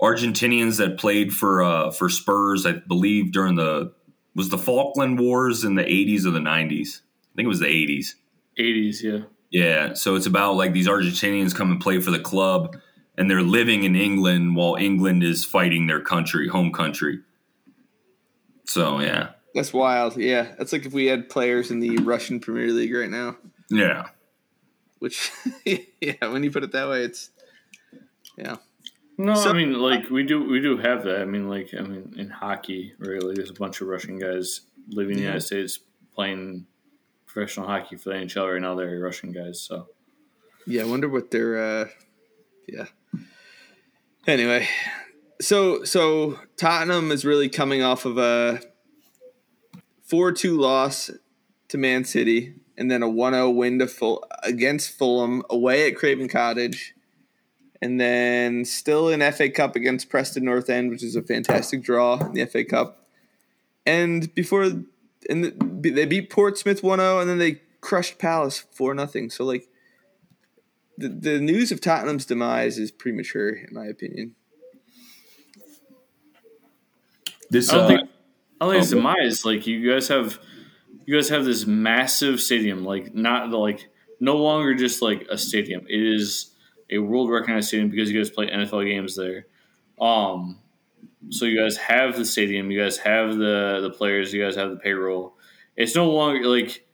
Argentinians 0.00 0.78
that 0.78 0.98
played 0.98 1.32
for 1.32 1.62
uh, 1.62 1.90
for 1.90 2.08
Spurs, 2.08 2.66
I 2.66 2.72
believe 2.72 3.32
during 3.32 3.54
the 3.54 3.92
was 4.34 4.48
the 4.48 4.58
Falkland 4.58 5.18
Wars 5.20 5.64
in 5.64 5.76
the 5.76 5.84
80s 5.84 6.26
or 6.26 6.30
the 6.30 6.40
90s. 6.40 7.00
I 7.00 7.36
think 7.36 7.44
it 7.44 7.48
was 7.48 7.60
the 7.60 7.66
80s. 7.66 8.14
80s, 8.58 9.02
yeah. 9.02 9.24
Yeah, 9.54 9.94
so 9.94 10.16
it's 10.16 10.26
about 10.26 10.56
like 10.56 10.72
these 10.72 10.88
Argentinians 10.88 11.54
come 11.54 11.70
and 11.70 11.80
play 11.80 12.00
for 12.00 12.10
the 12.10 12.18
club 12.18 12.76
and 13.16 13.30
they're 13.30 13.40
living 13.40 13.84
in 13.84 13.94
England 13.94 14.56
while 14.56 14.74
England 14.74 15.22
is 15.22 15.44
fighting 15.44 15.86
their 15.86 16.00
country, 16.00 16.48
home 16.48 16.72
country. 16.72 17.20
So, 18.66 18.98
yeah. 18.98 19.28
That's 19.54 19.72
wild. 19.72 20.16
Yeah, 20.16 20.54
that's 20.58 20.72
like 20.72 20.86
if 20.86 20.92
we 20.92 21.06
had 21.06 21.28
players 21.28 21.70
in 21.70 21.78
the 21.78 21.98
Russian 21.98 22.40
Premier 22.40 22.66
League 22.72 22.92
right 22.92 23.08
now. 23.08 23.36
Yeah. 23.70 24.08
Which, 24.98 25.30
yeah, 25.64 26.14
when 26.26 26.42
you 26.42 26.50
put 26.50 26.64
it 26.64 26.72
that 26.72 26.88
way, 26.88 27.02
it's 27.04 27.30
yeah. 28.36 28.56
No, 29.16 29.36
So- 29.36 29.50
I 29.50 29.52
mean 29.52 29.76
uh, 29.76 29.78
like 29.78 30.10
we 30.10 30.24
do 30.24 30.42
we 30.50 30.60
do 30.60 30.78
have 30.78 31.04
that. 31.04 31.20
I 31.20 31.26
mean 31.26 31.48
like 31.48 31.72
I 31.78 31.82
mean 31.82 32.12
in 32.18 32.28
hockey, 32.28 32.94
really, 32.98 33.34
there's 33.36 33.50
a 33.50 33.54
bunch 33.54 33.80
of 33.80 33.86
Russian 33.86 34.18
guys 34.18 34.62
living 34.88 35.12
in 35.12 35.16
the 35.18 35.22
United 35.22 35.42
States 35.42 35.78
playing 36.12 36.66
professional 37.34 37.66
hockey 37.66 37.96
for 37.96 38.10
the 38.10 38.14
NHL 38.14 38.52
right 38.52 38.62
now. 38.62 38.76
They're 38.76 38.98
Russian 39.00 39.32
guys, 39.32 39.60
so 39.60 39.88
Yeah, 40.66 40.82
I 40.82 40.84
wonder 40.84 41.08
what 41.08 41.30
their 41.30 41.58
uh 41.58 41.88
yeah. 42.66 42.86
Anyway, 44.26 44.68
so 45.40 45.84
so 45.84 46.38
Tottenham 46.56 47.10
is 47.10 47.24
really 47.24 47.48
coming 47.48 47.82
off 47.82 48.06
of 48.06 48.16
a 48.16 48.60
4-2 50.10 50.58
loss 50.58 51.10
to 51.68 51.76
Man 51.76 52.04
City 52.04 52.54
and 52.78 52.90
then 52.90 53.02
a 53.02 53.08
1-0 53.08 53.54
win 53.54 53.78
to 53.80 53.86
full 53.86 54.24
against 54.42 54.90
Fulham 54.96 55.42
away 55.50 55.88
at 55.88 55.96
Craven 55.96 56.28
Cottage. 56.28 56.94
And 57.82 58.00
then 58.00 58.64
still 58.64 59.10
in 59.10 59.20
FA 59.32 59.50
Cup 59.50 59.76
against 59.76 60.08
Preston 60.08 60.44
North 60.44 60.70
End, 60.70 60.88
which 60.88 61.02
is 61.02 61.16
a 61.16 61.22
fantastic 61.22 61.82
draw 61.82 62.18
in 62.18 62.32
the 62.32 62.46
FA 62.46 62.64
Cup. 62.64 63.06
And 63.84 64.34
before 64.34 64.70
and 65.28 65.44
the, 65.44 65.90
they 65.90 66.06
beat 66.06 66.30
Portsmouth 66.30 66.82
1-0 66.82 67.20
and 67.20 67.30
then 67.30 67.38
they 67.38 67.60
crushed 67.80 68.18
Palace 68.18 68.64
4 68.72 68.94
nothing. 68.94 69.30
So 69.30 69.44
like 69.44 69.68
the, 70.96 71.08
the 71.08 71.40
news 71.40 71.72
of 71.72 71.80
Tottenham's 71.80 72.26
demise 72.26 72.78
is 72.78 72.90
premature, 72.90 73.50
in 73.50 73.72
my 73.72 73.86
opinion. 73.86 74.34
This 77.50 77.70
I 77.70 77.76
don't 77.76 77.84
uh, 77.84 77.88
think 77.88 78.00
I 78.60 78.64
don't 78.64 78.74
think 78.74 78.84
oh, 78.84 78.90
go- 78.90 78.96
demise. 78.96 79.44
Like 79.44 79.66
you 79.66 79.92
guys 79.92 80.08
have 80.08 80.38
you 81.06 81.14
guys 81.14 81.28
have 81.28 81.44
this 81.44 81.66
massive 81.66 82.40
stadium, 82.40 82.84
like 82.84 83.14
not 83.14 83.50
like 83.50 83.88
no 84.20 84.36
longer 84.36 84.74
just 84.74 85.02
like 85.02 85.26
a 85.30 85.36
stadium. 85.36 85.86
It 85.88 86.00
is 86.00 86.52
a 86.90 86.98
world 86.98 87.30
recognized 87.30 87.68
stadium 87.68 87.90
because 87.90 88.10
you 88.10 88.18
guys 88.18 88.30
play 88.30 88.48
NFL 88.48 88.86
games 88.86 89.16
there. 89.16 89.46
Um 90.00 90.58
so 91.30 91.44
you 91.44 91.60
guys 91.60 91.76
have 91.76 92.16
the 92.16 92.24
stadium, 92.24 92.70
you 92.70 92.80
guys 92.82 92.98
have 92.98 93.36
the 93.36 93.80
the 93.82 93.90
players, 93.90 94.32
you 94.32 94.42
guys 94.42 94.56
have 94.56 94.70
the 94.70 94.76
payroll. 94.76 95.36
It's 95.76 95.94
no 95.94 96.10
longer 96.10 96.46
like 96.46 96.86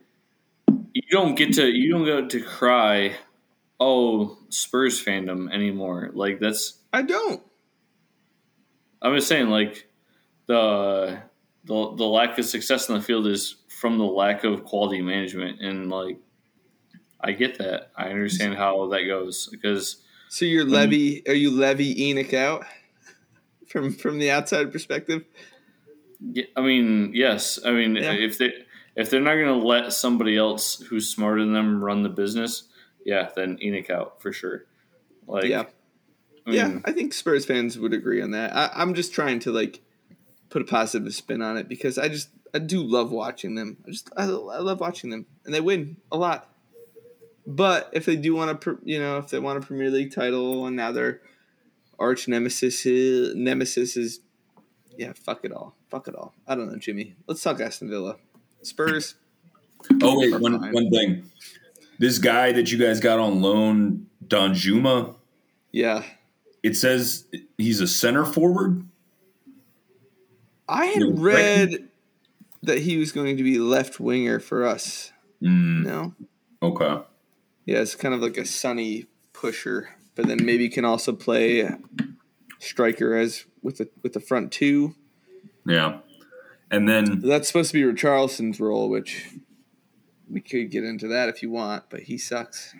you 0.93 1.03
don't 1.11 1.35
get 1.35 1.55
to 1.55 1.66
you 1.66 1.91
don't 1.91 2.05
get 2.05 2.31
to 2.31 2.41
cry, 2.41 3.16
oh 3.78 4.39
Spurs 4.49 5.03
fandom 5.03 5.53
anymore. 5.53 6.11
Like 6.12 6.41
that's 6.41 6.78
I 6.93 7.03
don't. 7.03 7.43
I'm 9.03 9.14
just 9.14 9.28
saying, 9.28 9.49
like 9.49 9.89
the 10.47 11.20
the 11.64 11.95
the 11.97 12.05
lack 12.05 12.39
of 12.39 12.45
success 12.45 12.89
in 12.89 12.95
the 12.95 13.01
field 13.01 13.26
is 13.26 13.57
from 13.68 13.99
the 13.99 14.05
lack 14.05 14.45
of 14.45 14.64
quality 14.64 15.01
management, 15.01 15.61
and 15.61 15.91
like 15.91 16.18
I 17.20 17.33
get 17.33 17.59
that. 17.59 17.91
I 17.97 18.09
understand 18.09 18.55
how 18.55 18.87
that 18.89 19.05
goes 19.05 19.49
because. 19.49 20.05
So 20.28 20.45
you're 20.45 20.64
levy? 20.64 21.26
Are 21.26 21.35
you 21.35 21.51
levy 21.51 21.93
ENIC 21.93 22.35
out 22.35 22.64
from 23.71 23.93
from 23.93 24.18
the 24.18 24.31
outside 24.31 24.73
perspective? 24.73 25.25
Yeah, 26.21 26.45
I 26.57 26.61
mean, 26.61 27.12
yes. 27.14 27.59
I 27.64 27.71
mean, 27.71 27.97
yeah. 27.97 28.12
if 28.12 28.37
they 28.37 28.53
if 28.97 29.09
they're 29.09 29.21
not 29.21 29.35
going 29.35 29.61
to 29.61 29.66
let 29.66 29.93
somebody 29.93 30.37
else 30.37 30.81
who's 30.81 31.09
smarter 31.09 31.41
than 31.41 31.55
them 31.55 31.83
run 31.83 32.03
the 32.03 32.09
business, 32.09 32.64
yeah, 33.05 33.31
then 33.35 33.57
ENIC 33.59 33.89
out 33.91 34.21
for 34.21 34.33
sure. 34.33 34.64
Like, 35.27 35.45
yeah, 35.45 35.64
I 36.47 36.51
mean, 36.51 36.59
yeah. 36.59 36.79
I 36.85 36.93
think 36.93 37.14
Spurs 37.14 37.47
fans 37.47 37.79
would 37.79 37.95
agree 37.95 38.21
on 38.21 38.33
that. 38.33 38.55
I, 38.55 38.71
I'm 38.75 38.95
just 38.95 39.14
trying 39.14 39.39
to 39.41 39.53
like 39.53 39.81
put 40.51 40.62
a 40.62 40.64
positive 40.64 41.14
spin 41.14 41.41
on 41.41 41.57
it 41.57 41.68
because 41.68 41.97
I 41.97 42.09
just 42.09 42.29
I 42.53 42.59
do 42.59 42.83
love 42.83 43.12
watching 43.12 43.55
them. 43.55 43.79
I 43.87 43.91
just 43.91 44.11
I, 44.16 44.25
I 44.25 44.27
love 44.27 44.81
watching 44.81 45.11
them, 45.11 45.27
and 45.45 45.55
they 45.55 45.61
win 45.61 45.97
a 46.11 46.18
lot. 46.18 46.49
But 47.47 47.91
if 47.93 48.05
they 48.05 48.16
do 48.16 48.35
want 48.35 48.61
to, 48.61 48.79
you 48.85 48.99
know, 48.99 49.18
if 49.18 49.29
they 49.29 49.39
want 49.39 49.62
a 49.62 49.66
Premier 49.66 49.91
League 49.91 50.12
title, 50.12 50.66
and 50.66 50.77
now 50.77 50.93
their 50.93 51.23
arch 52.01 52.26
nemesis 52.26 52.84
nemesis 53.34 53.96
is, 53.96 54.20
yeah, 54.96 55.12
fuck 55.12 55.44
it 55.44 55.53
all, 55.53 55.76
fuck 55.90 56.09
it 56.09 56.14
all. 56.14 56.34
I 56.48 56.55
don't 56.55 56.72
know, 56.72 56.78
Jimmy. 56.78 57.14
Let's 57.26 57.42
talk 57.42 57.61
Aston 57.61 57.88
Villa, 57.90 58.16
Spurs. 58.62 59.14
Oh 60.03 60.18
wait, 60.18 60.40
one 60.40 60.59
fine. 60.59 60.72
one 60.72 60.90
thing. 60.90 61.30
This 61.98 62.18
guy 62.18 62.53
that 62.53 62.72
you 62.72 62.78
guys 62.78 62.98
got 62.98 63.18
on 63.18 63.42
loan, 63.42 64.07
Danjuma. 64.26 65.16
Yeah. 65.70 66.03
It 66.62 66.76
says 66.76 67.26
he's 67.59 67.80
a 67.80 67.86
center 67.86 68.24
forward. 68.24 68.86
I 70.68 70.86
had 70.86 71.18
read 71.18 71.88
that 72.62 72.78
he 72.78 72.96
was 72.96 73.12
going 73.12 73.36
to 73.36 73.42
be 73.42 73.59
left 73.59 74.01
winger 74.01 74.40
for 74.40 74.66
us. 74.66 75.12
Mm. 75.42 75.84
No. 75.84 76.14
Okay. 76.62 77.03
Yeah, 77.66 77.78
it's 77.78 77.94
kind 77.94 78.14
of 78.14 78.20
like 78.20 78.36
a 78.36 78.44
sunny 78.44 79.07
pusher, 79.32 79.90
but 80.21 80.29
then 80.29 80.45
maybe 80.45 80.68
can 80.68 80.85
also 80.85 81.14
play 81.14 81.66
striker 82.59 83.16
as 83.16 83.47
with 83.62 83.79
the 83.79 83.89
with 84.03 84.12
the 84.12 84.21
front 84.21 84.53
two. 84.53 84.95
Yeah, 85.66 86.01
and 86.71 86.87
then 86.87 87.21
that's 87.21 87.49
supposed 87.49 87.73
to 87.73 87.75
be 87.75 87.91
Richarlison's 87.91 88.61
role, 88.61 88.91
which 88.91 89.29
we 90.29 90.43
could 90.43 90.71
get 90.71 90.85
into 90.85 91.09
that 91.09 91.31
if 91.31 91.43
you 91.43 91.51
want, 91.51 91.85
but 91.89 92.01
he 92.01 92.18
sucks. 92.18 92.75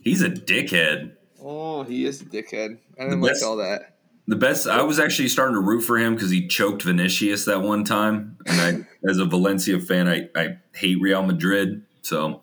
He's 0.00 0.22
a 0.22 0.30
dickhead. 0.30 1.16
Oh, 1.42 1.82
he 1.82 2.06
is 2.06 2.22
a 2.22 2.24
dickhead. 2.24 2.78
I 2.98 3.04
didn't 3.04 3.20
like 3.20 3.42
all 3.44 3.56
that. 3.56 3.98
The 4.26 4.36
best. 4.36 4.66
I 4.66 4.82
was 4.82 4.98
actually 4.98 5.28
starting 5.28 5.54
to 5.56 5.60
root 5.60 5.82
for 5.82 5.98
him 5.98 6.14
because 6.14 6.30
he 6.30 6.48
choked 6.48 6.82
Vinicius 6.82 7.44
that 7.44 7.60
one 7.60 7.84
time, 7.84 8.38
and 8.46 8.60
I, 8.60 9.08
as 9.08 9.18
a 9.18 9.26
Valencia 9.26 9.80
fan, 9.80 10.08
I, 10.08 10.30
I 10.34 10.58
hate 10.74 10.98
Real 10.98 11.22
Madrid. 11.22 11.82
So, 12.00 12.42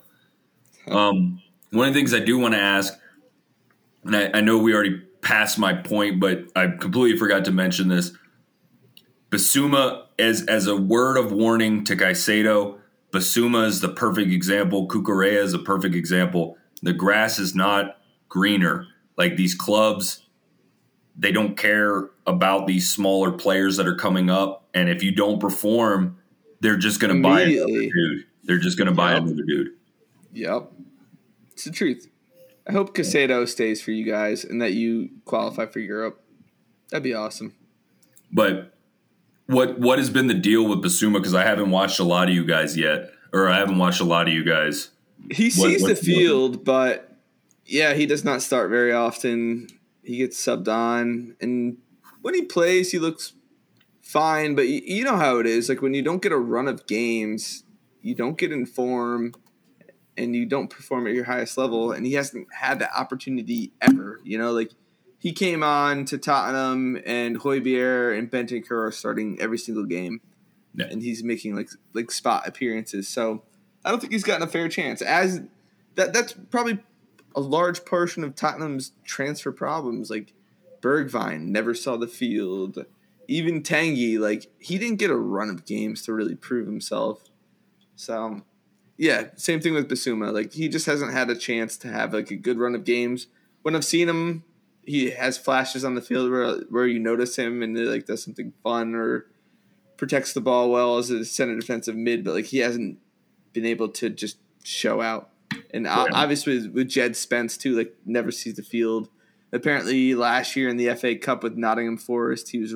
um, 0.88 1.42
one 1.72 1.88
of 1.88 1.94
the 1.94 2.00
things 2.00 2.14
I 2.14 2.20
do 2.20 2.38
want 2.38 2.54
to 2.54 2.60
ask, 2.60 2.94
and 4.08 4.16
I, 4.16 4.38
I 4.38 4.42
know 4.42 4.58
we 4.58 4.74
already 4.74 5.00
passed 5.22 5.60
my 5.60 5.74
point, 5.74 6.20
but 6.20 6.46
I 6.56 6.68
completely 6.68 7.18
forgot 7.18 7.46
to 7.46 7.52
mention 7.52 7.90
this. 7.90 8.12
Bissouma 9.30 10.06
as 10.18 10.44
as 10.46 10.68
a 10.68 10.76
word 10.76 11.18
of 11.18 11.32
warning 11.32 11.84
to 11.86 11.96
Caicedo, 11.96 12.80
Bissouma 13.12 13.68
is 13.68 13.82
the 13.82 13.90
perfect 13.90 14.32
example. 14.32 14.88
Cucurella 14.88 15.44
is 15.44 15.54
a 15.54 15.60
perfect 15.60 15.96
example. 15.96 16.58
The 16.82 16.94
grass 16.94 17.40
is 17.40 17.54
not 17.54 17.98
greener. 18.30 18.88
Like 19.18 19.36
these 19.36 19.54
clubs 19.54 20.28
they 21.18 21.32
don't 21.32 21.58
care 21.58 22.10
about 22.28 22.68
these 22.68 22.90
smaller 22.90 23.32
players 23.32 23.78
that 23.78 23.88
are 23.88 23.96
coming 23.96 24.30
up. 24.30 24.68
And 24.74 24.88
if 24.88 25.02
you 25.02 25.12
don't 25.12 25.40
perform, 25.40 26.20
they're 26.60 26.78
just 26.78 27.00
going 27.00 27.16
to 27.16 27.22
buy 27.22 27.42
another 27.42 27.66
dude. 27.66 28.26
They're 28.44 28.60
just 28.60 28.78
going 28.78 28.88
to 28.88 28.94
buy 28.94 29.14
yep. 29.14 29.24
another 29.24 29.44
dude. 29.44 29.70
Yep. 30.34 30.72
It's 31.54 31.64
the 31.64 31.72
truth. 31.72 32.08
I 32.68 32.74
hope 32.74 32.94
Caicedo 32.94 33.48
stays 33.48 33.82
for 33.82 33.92
you 33.92 34.04
guys 34.04 34.44
and 34.44 34.62
that 34.62 34.74
you 34.74 35.10
qualify 35.26 35.68
for 35.68 35.80
Europe. 35.80 36.22
That'd 36.90 37.04
be 37.04 37.14
awesome. 37.14 37.56
But 38.32 38.74
what 39.48 39.80
what 39.80 40.00
has 40.00 40.10
been 40.10 40.28
the 40.28 40.34
deal 40.34 40.68
with 40.68 40.84
Bissouma? 40.84 41.14
Because 41.14 41.34
I 41.34 41.44
haven't 41.44 41.72
watched 41.72 42.00
a 42.00 42.04
lot 42.04 42.28
of 42.28 42.36
you 42.36 42.46
guys 42.46 42.78
yet, 42.78 43.12
or 43.34 43.48
I 43.48 43.58
haven't 43.58 43.78
watched 43.78 44.02
a 44.02 44.06
lot 44.06 44.28
of 44.28 44.34
you 44.34 44.44
guys. 44.44 44.90
He 45.32 45.50
sees 45.50 45.82
what, 45.82 45.90
the 45.90 45.96
field, 45.96 46.66
but 46.66 47.18
yeah, 47.66 47.94
he 47.94 48.06
does 48.06 48.24
not 48.24 48.42
start 48.42 48.70
very 48.70 48.92
often. 48.92 49.68
He 50.04 50.18
gets 50.18 50.44
subbed 50.44 50.68
on, 50.68 51.36
and 51.40 51.78
when 52.22 52.34
he 52.34 52.42
plays, 52.44 52.92
he 52.92 53.00
looks 53.00 53.34
fine. 54.02 54.56
But 54.56 54.68
you, 54.68 54.82
you 54.84 55.04
know 55.04 55.18
how 55.18 55.40
it 55.40 55.46
is. 55.46 55.70
Like 55.70 55.82
when 55.82 55.94
you 55.94 56.02
don't 56.02 56.22
get 56.22 56.32
a 56.34 56.38
run 56.38 56.68
of 56.68 56.86
games, 56.86 57.64
you 58.02 58.16
don't 58.16 58.38
get 58.38 58.52
in 58.52 58.66
form, 58.66 59.34
and 60.18 60.36
you 60.36 60.46
don't 60.46 60.70
perform 60.70 61.08
at 61.08 61.14
your 61.14 61.26
highest 61.26 61.58
level. 61.58 61.92
And 61.92 62.06
he 62.06 62.14
hasn't 62.14 62.48
had 62.54 62.80
that 62.80 62.92
opportunity 62.96 63.72
ever. 63.82 64.20
You 64.24 64.38
know, 64.38 64.52
like 64.52 64.72
he 65.20 65.32
came 65.32 65.64
on 65.64 66.06
to 66.06 66.18
Tottenham, 66.18 67.02
and 67.06 67.40
Højbjerg 67.40 68.18
and 68.18 68.32
Bentancur 68.32 68.88
are 68.88 68.92
starting 68.92 69.40
every 69.42 69.58
single 69.58 69.86
game, 69.86 70.22
yeah. 70.74 70.86
and 70.86 71.02
he's 71.02 71.24
making 71.24 71.56
like 71.56 71.70
like 71.94 72.12
spot 72.12 72.48
appearances. 72.48 73.08
So 73.08 73.44
I 73.84 73.90
don't 73.92 74.00
think 74.00 74.14
he's 74.14 74.24
gotten 74.24 74.48
a 74.48 74.52
fair 74.52 74.70
chance. 74.70 75.02
As 75.02 75.42
that 75.96 76.14
that's 76.14 76.34
probably 76.52 76.80
a 77.36 77.42
large 77.42 77.86
portion 77.86 78.24
of 78.24 78.36
Tottenham's 78.36 78.94
transfer 79.04 79.52
problems. 79.52 80.10
Like 80.10 80.34
Bergwijn 80.82 81.48
never 81.48 81.74
saw 81.74 81.98
the 81.98 82.08
field. 82.08 82.86
Even 83.28 83.62
Tanguy, 83.62 84.20
like 84.20 84.50
he 84.60 84.78
didn't 84.78 85.00
get 85.00 85.10
a 85.10 85.18
run 85.18 85.50
of 85.50 85.66
games 85.66 86.04
to 86.04 86.14
really 86.14 86.36
prove 86.36 86.66
himself. 86.66 87.24
So, 87.96 88.42
yeah, 88.98 89.28
same 89.36 89.62
thing 89.62 89.74
with 89.74 89.90
Bissouma. 89.90 90.34
Like 90.34 90.54
he 90.54 90.68
just 90.68 90.88
hasn't 90.88 91.14
had 91.14 91.30
a 91.30 91.36
chance 91.36 91.78
to 91.78 91.88
have 91.88 92.14
like 92.14 92.32
a 92.32 92.36
good 92.36 92.58
run 92.58 92.76
of 92.76 92.84
games. 92.84 93.28
When 93.62 93.76
I've 93.76 93.86
seen 93.86 94.10
him, 94.10 94.44
he 94.86 95.12
has 95.12 95.38
flashes 95.38 95.86
on 95.86 95.96
the 95.96 96.02
field 96.02 96.32
where 96.32 96.58
where 96.70 96.88
you 96.88 97.00
notice 97.00 97.36
him 97.36 97.62
and 97.62 97.78
like 97.78 98.06
does 98.06 98.24
something 98.24 98.54
fun 98.64 98.96
or 98.96 99.28
protects 99.98 100.34
the 100.34 100.42
ball 100.42 100.72
well 100.72 100.98
as 100.98 101.10
a 101.10 101.26
center 101.26 101.56
defensive 101.56 101.96
mid, 101.96 102.24
but 102.24 102.34
like 102.34 102.46
he 102.46 102.60
hasn't 102.60 102.98
been 103.54 103.66
able 103.66 103.90
to 103.90 104.10
just 104.10 104.38
show 104.64 105.02
out. 105.02 105.30
And 105.72 105.86
yeah. 105.86 106.08
obviously 106.12 106.68
with 106.68 106.90
Jed 106.90 107.16
Spence 107.16 107.58
too, 107.58 107.76
like 107.76 107.96
never 108.06 108.32
sees 108.32 108.56
the 108.56 108.64
field. 108.64 109.10
Apparently 109.54 110.14
last 110.16 110.56
year 110.56 110.70
in 110.70 110.78
the 110.78 110.94
FA 110.96 111.16
Cup 111.16 111.44
with 111.44 111.56
Nottingham 111.56 111.98
Forest, 111.98 112.50
he 112.50 112.60
was 112.60 112.76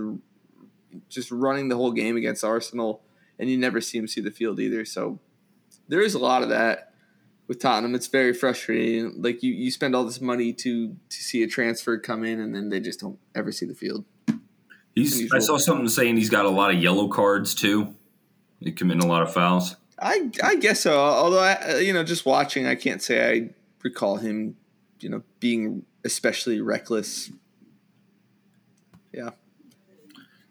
just 1.09 1.32
running 1.32 1.69
the 1.69 1.76
whole 1.76 1.91
game 1.91 2.15
against 2.15 2.43
Arsenal, 2.43 3.01
and 3.38 3.49
you 3.49 3.57
never 3.57 3.82
see 3.82 3.97
him 3.97 4.07
see 4.07 4.22
the 4.22 4.32
field 4.32 4.59
either. 4.59 4.86
So 4.86 5.19
there 5.88 6.01
is 6.01 6.13
a 6.13 6.19
lot 6.19 6.43
of 6.43 6.49
that 6.49 6.93
with 7.47 7.59
Tottenham. 7.59 7.95
It's 7.95 8.07
very 8.07 8.34
frustrating. 8.34 9.21
Like 9.21 9.43
you, 9.43 9.51
you 9.51 9.71
spend 9.71 9.95
all 9.95 10.05
this 10.05 10.21
money 10.21 10.53
to 10.53 10.95
to 11.09 11.17
see 11.17 11.43
a 11.43 11.47
transfer 11.47 11.97
come 11.97 12.23
in, 12.23 12.39
and 12.39 12.55
then 12.55 12.69
they 12.69 12.79
just 12.79 12.99
don't 12.99 13.19
ever 13.36 13.51
see 13.51 13.65
the 13.65 13.75
field. 13.75 14.05
He's. 14.95 15.32
I 15.34 15.39
saw 15.39 15.57
something 15.57 15.88
saying 15.88 16.17
he's 16.17 16.29
got 16.29 16.45
a 16.45 16.49
lot 16.49 16.73
of 16.73 16.82
yellow 16.82 17.07
cards 17.07 17.55
too. 17.55 17.95
He 18.59 18.71
committing 18.71 19.03
a 19.03 19.07
lot 19.07 19.21
of 19.21 19.34
fouls. 19.34 19.75
I 19.99 20.29
I 20.43 20.55
guess 20.55 20.82
so. 20.82 20.97
Although 20.97 21.39
I 21.39 21.73
uh, 21.73 21.75
you 21.77 21.93
know 21.93 22.03
just 22.03 22.25
watching, 22.25 22.67
I 22.67 22.75
can't 22.75 23.01
say 23.01 23.29
I 23.29 23.49
recall 23.84 24.17
him 24.17 24.55
you 24.99 25.09
know 25.09 25.23
being 25.39 25.86
especially 26.03 26.61
reckless. 26.61 27.32
Yeah. 29.13 29.32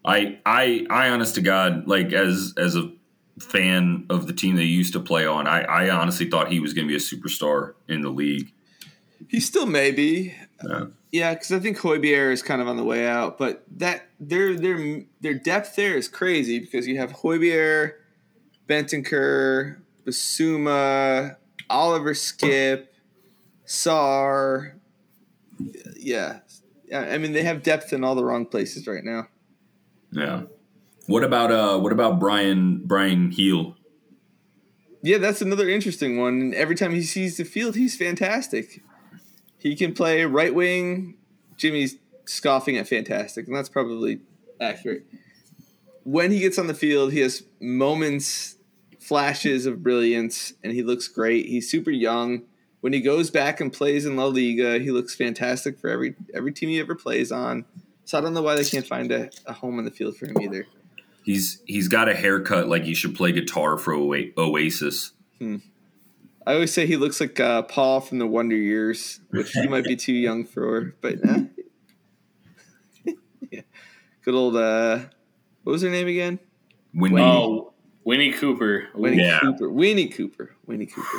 I 0.03 0.39
I 0.45 0.85
I 0.89 1.09
honest 1.09 1.35
to 1.35 1.41
God, 1.41 1.87
like 1.87 2.13
as 2.13 2.53
as 2.57 2.75
a 2.75 2.91
fan 3.39 4.05
of 4.09 4.27
the 4.27 4.33
team 4.33 4.55
they 4.55 4.63
used 4.63 4.93
to 4.93 4.99
play 4.99 5.25
on, 5.25 5.47
I, 5.47 5.61
I 5.61 5.89
honestly 5.89 6.29
thought 6.29 6.51
he 6.51 6.59
was 6.59 6.73
going 6.73 6.87
to 6.87 6.91
be 6.91 6.95
a 6.95 6.99
superstar 6.99 7.73
in 7.87 8.01
the 8.01 8.09
league. 8.09 8.53
He 9.29 9.39
still 9.39 9.65
may 9.65 9.91
be. 9.91 10.35
Yeah, 11.11 11.33
because 11.33 11.51
I 11.51 11.59
think 11.59 11.77
Højbjerg 11.77 12.31
is 12.31 12.41
kind 12.41 12.61
of 12.61 12.67
on 12.67 12.77
the 12.77 12.83
way 12.83 13.07
out, 13.07 13.37
but 13.37 13.63
that 13.77 14.07
their 14.19 14.55
their 14.55 15.03
their 15.19 15.33
depth 15.33 15.75
there 15.75 15.95
is 15.97 16.07
crazy 16.07 16.59
because 16.59 16.87
you 16.87 16.97
have 16.99 17.11
Højbjerg, 17.11 17.93
Bentancur, 18.67 19.77
Bissouma, 20.05 21.35
Oliver 21.69 22.13
Skipp, 22.13 22.87
Sarr. 23.65 24.73
Yeah. 25.97 26.39
I 26.93 27.17
mean 27.17 27.33
they 27.33 27.43
have 27.43 27.63
depth 27.63 27.93
in 27.93 28.03
all 28.03 28.15
the 28.15 28.23
wrong 28.23 28.45
places 28.45 28.87
right 28.87 29.03
now. 29.03 29.27
Yeah. 30.11 30.43
What 31.11 31.25
about 31.25 31.51
uh 31.51 31.77
what 31.77 31.91
about 31.91 32.19
Bryan 32.19 32.83
Bryan 32.85 33.31
Gil? 33.31 33.75
Yeah, 35.03 35.17
that's 35.17 35.41
another 35.41 35.67
interesting 35.67 36.17
one. 36.17 36.53
Every 36.55 36.73
time 36.73 36.93
he 36.93 37.01
sees 37.01 37.35
the 37.35 37.43
field, 37.43 37.75
he's 37.75 37.97
fantastic. 37.97 38.81
He 39.57 39.75
can 39.75 39.93
play 39.93 40.23
right 40.23 40.55
wing. 40.55 41.15
Jimmy's 41.57 41.97
scoffing 42.23 42.77
at 42.77 42.87
fantastic, 42.87 43.45
and 43.45 43.53
that's 43.53 43.67
probably 43.67 44.21
accurate. 44.61 45.05
When 46.03 46.31
he 46.31 46.39
gets 46.39 46.57
on 46.57 46.67
the 46.67 46.73
field, 46.73 47.11
he 47.11 47.19
has 47.19 47.43
moments 47.59 48.55
flashes 48.97 49.65
of 49.65 49.83
brilliance, 49.83 50.53
and 50.63 50.71
he 50.71 50.81
looks 50.81 51.09
great. 51.09 51.47
He's 51.47 51.69
super 51.69 51.91
young. 51.91 52.43
When 52.79 52.93
he 52.93 53.01
goes 53.01 53.29
back 53.29 53.59
and 53.59 53.73
plays 53.73 54.05
in 54.05 54.15
La 54.15 54.27
Liga, 54.27 54.79
he 54.79 54.91
looks 54.91 55.13
fantastic 55.13 55.77
for 55.77 55.89
every 55.89 56.15
every 56.33 56.53
team 56.53 56.69
he 56.69 56.79
ever 56.79 56.95
plays 56.95 57.33
on. 57.33 57.65
So 58.05 58.17
I 58.17 58.21
don't 58.21 58.33
know 58.33 58.41
why 58.41 58.55
they 58.55 58.63
can't 58.63 58.87
find 58.87 59.11
a, 59.11 59.29
a 59.45 59.51
home 59.51 59.77
in 59.77 59.83
the 59.83 59.91
field 59.91 60.15
for 60.15 60.27
him 60.27 60.39
either. 60.39 60.65
He's 61.23 61.61
he's 61.65 61.87
got 61.87 62.09
a 62.09 62.15
haircut 62.15 62.67
like 62.67 62.83
he 62.83 62.93
should 62.93 63.15
play 63.15 63.31
guitar 63.31 63.77
for 63.77 63.93
Oasis. 63.93 65.11
Hmm. 65.39 65.57
I 66.45 66.53
always 66.53 66.73
say 66.73 66.87
he 66.87 66.97
looks 66.97 67.19
like 67.19 67.39
uh, 67.39 67.61
Paul 67.61 68.01
from 68.01 68.17
the 68.17 68.25
Wonder 68.25 68.55
Years, 68.55 69.19
which 69.29 69.51
he 69.51 69.67
might 69.67 69.83
be 69.83 69.95
too 69.95 70.13
young 70.27 70.43
for, 70.43 70.95
but 71.01 71.15
eh. 71.23 71.43
yeah. 73.51 73.61
good 74.23 74.33
old 74.33 74.55
uh, 74.55 74.99
what 75.63 75.73
was 75.73 75.83
her 75.83 75.89
name 75.89 76.07
again? 76.07 76.39
Winnie. 76.93 77.21
Oh, 77.21 77.73
Winnie 78.03 78.33
Cooper. 78.33 78.87
Winnie 78.95 79.21
yeah. 79.21 79.39
Cooper. 79.39 79.69
Winnie 79.69 80.07
Cooper. 80.07 80.55
Winnie 80.65 80.87
Cooper. 80.87 81.17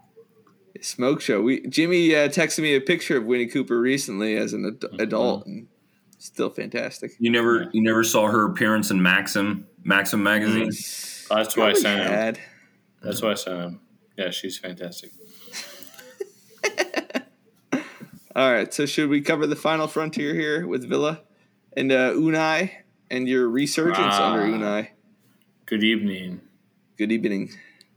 Smoke 0.80 1.20
show. 1.20 1.40
We 1.40 1.66
Jimmy 1.66 2.14
uh, 2.14 2.28
texted 2.28 2.60
me 2.60 2.74
a 2.74 2.80
picture 2.80 3.16
of 3.16 3.24
Winnie 3.24 3.46
Cooper 3.46 3.80
recently 3.80 4.36
as 4.36 4.52
an 4.52 4.66
ad- 4.66 4.80
mm-hmm. 4.80 5.00
adult, 5.00 5.46
and 5.46 5.68
still 6.18 6.50
fantastic. 6.50 7.12
You 7.18 7.30
never, 7.30 7.70
you 7.72 7.82
never 7.82 8.04
saw 8.04 8.26
her 8.26 8.44
appearance 8.44 8.90
in 8.90 9.00
Maxim, 9.02 9.66
Maxim 9.84 10.22
magazine. 10.22 10.68
Mm. 10.68 11.28
that's 11.28 11.56
why 11.56 11.70
I 11.70 11.72
sent 11.72 12.36
him. 12.36 12.44
That's 13.02 13.22
why 13.22 13.30
I 13.30 13.34
sent 13.34 13.60
him. 13.60 13.80
Yeah, 14.16 14.30
she's 14.30 14.58
fantastic. 14.58 15.12
All 18.36 18.52
right, 18.52 18.72
so 18.72 18.86
should 18.86 19.08
we 19.08 19.20
cover 19.20 19.46
the 19.46 19.56
final 19.56 19.86
frontier 19.86 20.34
here 20.34 20.66
with 20.66 20.88
Villa 20.88 21.22
and 21.76 21.90
uh, 21.90 22.12
Unai 22.12 22.70
and 23.10 23.28
your 23.28 23.48
resurgence 23.48 23.98
ah, 24.00 24.32
under 24.32 24.58
Unai? 24.58 24.88
Good 25.66 25.82
evening. 25.82 26.40
Good 26.96 27.12
evening. 27.12 27.50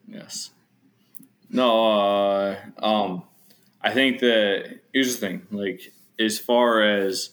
Yes. 0.07 0.51
No, 1.49 1.91
uh, 1.91 2.55
um, 2.77 3.23
I 3.81 3.91
think 3.91 4.19
that 4.19 4.79
here's 4.93 5.17
the 5.17 5.27
thing. 5.27 5.47
Like, 5.51 5.91
as 6.19 6.39
far 6.39 6.81
as 6.81 7.31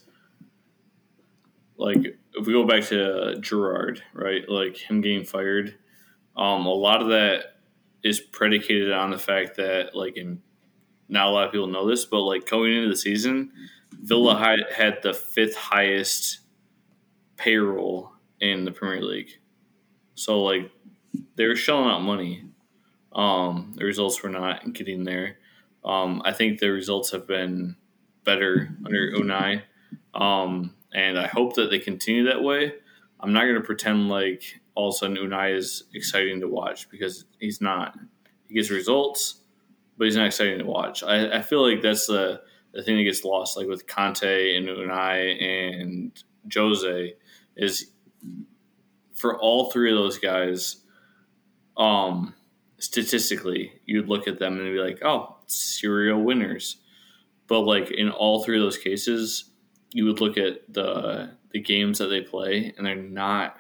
like 1.78 2.18
if 2.34 2.46
we 2.46 2.52
go 2.52 2.66
back 2.66 2.84
to 2.84 3.38
Gerrard, 3.40 4.02
right? 4.12 4.42
Like 4.48 4.76
him 4.76 5.00
getting 5.00 5.24
fired, 5.24 5.76
um, 6.36 6.66
a 6.66 6.74
lot 6.74 7.00
of 7.00 7.08
that 7.08 7.56
is 8.02 8.20
predicated 8.20 8.92
on 8.92 9.10
the 9.10 9.18
fact 9.18 9.56
that 9.56 9.94
like 9.94 10.16
in 10.16 10.42
not 11.08 11.28
a 11.28 11.30
lot 11.30 11.46
of 11.46 11.52
people 11.52 11.68
know 11.68 11.88
this, 11.88 12.04
but 12.04 12.20
like 12.20 12.48
going 12.48 12.74
into 12.74 12.88
the 12.88 12.96
season, 12.96 13.50
Villa 13.92 14.36
had 14.76 14.98
the 15.02 15.14
fifth 15.14 15.56
highest 15.56 16.40
payroll 17.36 18.12
in 18.40 18.64
the 18.64 18.72
Premier 18.72 19.02
League. 19.02 19.30
So 20.14 20.42
like 20.42 20.70
they 21.36 21.46
were 21.46 21.56
shelling 21.56 21.90
out 21.90 22.02
money. 22.02 22.44
Um, 23.12 23.74
the 23.76 23.84
results 23.84 24.22
were 24.22 24.28
not 24.28 24.72
getting 24.74 25.04
there. 25.04 25.38
Um, 25.84 26.20
I 26.24 26.32
think 26.32 26.58
the 26.58 26.70
results 26.70 27.12
have 27.12 27.26
been 27.26 27.76
better 28.24 28.76
under 28.84 29.12
Unai, 29.12 29.62
um, 30.14 30.74
and 30.92 31.18
I 31.18 31.26
hope 31.26 31.54
that 31.54 31.70
they 31.70 31.78
continue 31.78 32.24
that 32.24 32.42
way. 32.42 32.72
I'm 33.20 33.32
not 33.32 33.42
going 33.42 33.56
to 33.56 33.60
pretend 33.60 34.08
like 34.08 34.60
all 34.74 34.88
of 34.88 34.94
a 34.94 34.98
sudden 34.98 35.16
Unai 35.16 35.56
is 35.56 35.84
exciting 35.92 36.40
to 36.40 36.48
watch 36.48 36.88
because 36.88 37.24
he's 37.40 37.60
not. 37.60 37.98
He 38.46 38.54
gets 38.54 38.70
results, 38.70 39.42
but 39.96 40.04
he's 40.04 40.16
not 40.16 40.26
exciting 40.26 40.58
to 40.58 40.64
watch. 40.64 41.02
I, 41.02 41.38
I 41.38 41.42
feel 41.42 41.68
like 41.68 41.82
that's 41.82 42.06
the 42.06 42.40
the 42.72 42.82
thing 42.82 42.96
that 42.96 43.04
gets 43.04 43.24
lost, 43.24 43.56
like 43.56 43.66
with 43.66 43.86
Conte 43.86 44.54
and 44.54 44.68
Unai 44.68 45.42
and 45.42 46.22
Jose, 46.54 47.14
is 47.56 47.90
for 49.14 49.38
all 49.38 49.70
three 49.70 49.90
of 49.90 49.98
those 49.98 50.18
guys. 50.18 50.76
Um, 51.76 52.34
statistically, 52.78 53.72
you'd 53.84 54.08
look 54.08 54.28
at 54.28 54.38
them 54.38 54.58
and 54.58 54.72
be 54.72 54.78
like, 54.78 55.00
"Oh, 55.02 55.38
serial 55.46 56.22
winners," 56.22 56.76
but 57.48 57.60
like 57.60 57.90
in 57.90 58.10
all 58.10 58.44
three 58.44 58.58
of 58.58 58.62
those 58.62 58.78
cases, 58.78 59.50
you 59.92 60.04
would 60.04 60.20
look 60.20 60.36
at 60.36 60.72
the 60.72 61.30
the 61.52 61.60
games 61.60 61.98
that 61.98 62.06
they 62.06 62.20
play, 62.20 62.74
and 62.76 62.86
they're 62.86 62.94
not 62.94 63.56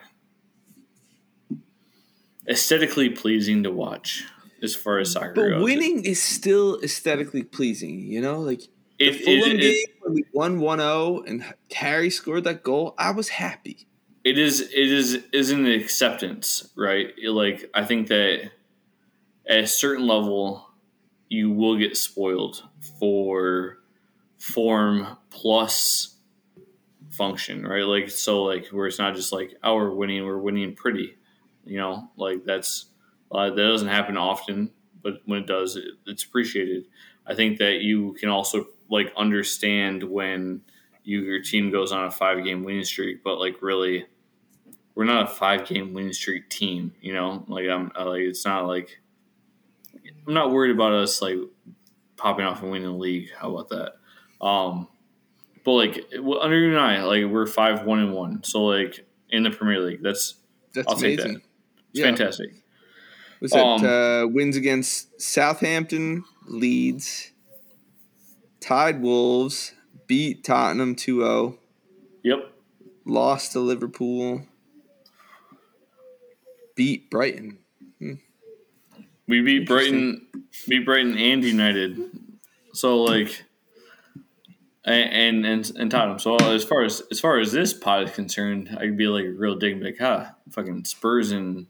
aesthetically 2.48 3.10
pleasing 3.10 3.62
to 3.62 3.70
watch 3.70 4.24
as 4.62 4.74
far 4.74 4.98
as 4.98 5.12
soccer 5.12 5.34
but 5.34 5.48
goes. 5.48 5.62
winning 5.62 6.04
is 6.04 6.22
still 6.22 6.80
aesthetically 6.82 7.42
pleasing, 7.42 8.00
you 8.00 8.20
know? 8.20 8.40
Like 8.40 8.62
the 8.98 9.12
Fulham 9.12 9.52
it, 9.52 9.56
it, 9.56 9.60
game 9.60 9.96
when 10.00 10.14
we 10.14 10.24
won 10.32 10.58
1-0 10.58 11.28
and 11.28 11.44
Harry 11.72 12.10
scored 12.10 12.44
that 12.44 12.62
goal, 12.62 12.94
I 12.98 13.10
was 13.10 13.28
happy. 13.28 13.86
It 14.24 14.36
is 14.36 14.60
it 14.60 14.72
is 14.72 15.22
is 15.32 15.50
an 15.52 15.64
acceptance, 15.64 16.70
right? 16.76 17.14
Like 17.24 17.70
I 17.72 17.84
think 17.84 18.08
that 18.08 18.50
at 19.48 19.60
a 19.60 19.66
certain 19.66 20.06
level 20.06 20.68
you 21.28 21.50
will 21.50 21.78
get 21.78 21.96
spoiled 21.96 22.62
for 22.98 23.78
form 24.36 25.16
plus 25.30 26.17
function, 27.18 27.66
right? 27.66 27.84
Like 27.84 28.08
so 28.08 28.44
like 28.44 28.68
where 28.68 28.86
it's 28.86 28.98
not 28.98 29.14
just 29.14 29.32
like 29.32 29.56
oh 29.62 29.74
we're 29.74 29.90
winning, 29.90 30.24
we're 30.24 30.38
winning 30.38 30.74
pretty 30.74 31.18
you 31.68 31.76
know, 31.76 32.10
like 32.16 32.44
that's 32.44 32.86
uh, 33.30 33.50
that 33.50 33.56
doesn't 33.56 33.88
happen 33.88 34.16
often, 34.16 34.70
but 35.02 35.20
when 35.26 35.40
it 35.40 35.46
does, 35.46 35.76
it, 35.76 35.84
it's 36.06 36.24
appreciated. 36.24 36.86
I 37.26 37.34
think 37.34 37.58
that 37.58 37.82
you 37.82 38.14
can 38.14 38.30
also 38.30 38.64
like 38.88 39.12
understand 39.16 40.02
when 40.02 40.62
you, 41.04 41.20
your 41.20 41.42
team 41.42 41.70
goes 41.70 41.92
on 41.92 42.06
a 42.06 42.10
five 42.10 42.42
game 42.42 42.64
winning 42.64 42.84
streak, 42.84 43.22
but 43.22 43.38
like 43.38 43.60
really, 43.60 44.06
we're 44.94 45.04
not 45.04 45.30
a 45.30 45.34
five 45.34 45.66
game 45.66 45.92
winning 45.92 46.14
streak 46.14 46.48
team. 46.48 46.94
You 47.02 47.12
know, 47.12 47.44
like 47.48 47.68
I'm 47.68 47.92
like 47.94 48.22
it's 48.22 48.46
not 48.46 48.66
like 48.66 48.98
I'm 50.26 50.34
not 50.34 50.50
worried 50.50 50.74
about 50.74 50.94
us 50.94 51.20
like 51.20 51.36
popping 52.16 52.46
off 52.46 52.62
and 52.62 52.70
winning 52.70 52.88
the 52.88 52.96
league. 52.96 53.30
How 53.36 53.54
about 53.54 53.68
that? 53.68 54.44
Um, 54.44 54.88
but 55.68 55.74
like 55.74 55.96
under 56.14 56.56
Unai, 56.56 57.06
like 57.06 57.30
we're 57.30 57.44
five 57.44 57.84
one 57.84 57.98
and 57.98 58.14
one, 58.14 58.42
so 58.42 58.64
like 58.64 59.04
in 59.28 59.42
the 59.42 59.50
Premier 59.50 59.78
League, 59.80 60.02
that's 60.02 60.36
that's 60.72 60.88
I'll 60.88 60.96
amazing. 60.96 61.16
take 61.16 61.34
that. 61.34 61.42
It's 61.90 62.00
yeah. 62.00 62.04
fantastic. 62.06 62.50
Was 63.42 63.50
that 63.50 63.62
um, 63.62 63.84
uh, 63.84 64.26
wins 64.28 64.56
against 64.56 65.20
Southampton, 65.20 66.24
Leeds, 66.46 67.32
tied 68.60 69.02
Wolves, 69.02 69.74
beat 70.06 70.42
Tottenham 70.42 70.94
2 70.94 71.20
0. 71.20 71.58
Yep. 72.22 72.50
Lost 73.04 73.52
to 73.52 73.60
Liverpool, 73.60 74.46
beat 76.76 77.10
Brighton. 77.10 77.58
Hmm. 77.98 78.14
We 79.26 79.42
beat 79.42 79.68
Brighton, 79.68 80.28
beat 80.66 80.86
Brighton 80.86 81.18
and 81.18 81.44
United. 81.44 82.00
So 82.72 83.02
like, 83.02 83.44
and 84.88 85.44
and 85.44 85.72
and 85.76 85.90
Tottenham. 85.90 86.18
So 86.18 86.36
as 86.36 86.64
far 86.64 86.82
as 86.82 87.02
as 87.10 87.20
far 87.20 87.38
as 87.38 87.52
this 87.52 87.72
pod 87.72 88.04
is 88.04 88.14
concerned, 88.14 88.70
I 88.72 88.86
could 88.86 88.96
be 88.96 89.06
like 89.06 89.26
real 89.36 89.56
dig, 89.56 89.82
like, 89.82 89.98
huh, 89.98 90.26
fucking 90.50 90.84
Spurs 90.84 91.30
and 91.30 91.66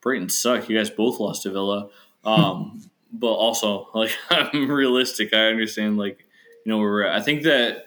Brighton 0.00 0.28
suck. 0.28 0.68
You 0.68 0.78
guys 0.78 0.90
both 0.90 1.20
lost 1.20 1.42
to 1.42 1.50
Villa. 1.50 1.88
Um, 2.24 2.82
but 3.12 3.32
also, 3.32 3.88
like, 3.94 4.10
I'm 4.30 4.70
realistic. 4.70 5.32
I 5.32 5.46
understand, 5.46 5.98
like, 5.98 6.24
you 6.64 6.72
know, 6.72 6.78
where 6.78 6.90
we're 6.90 7.02
at. 7.04 7.20
I 7.20 7.22
think 7.22 7.42
that 7.44 7.86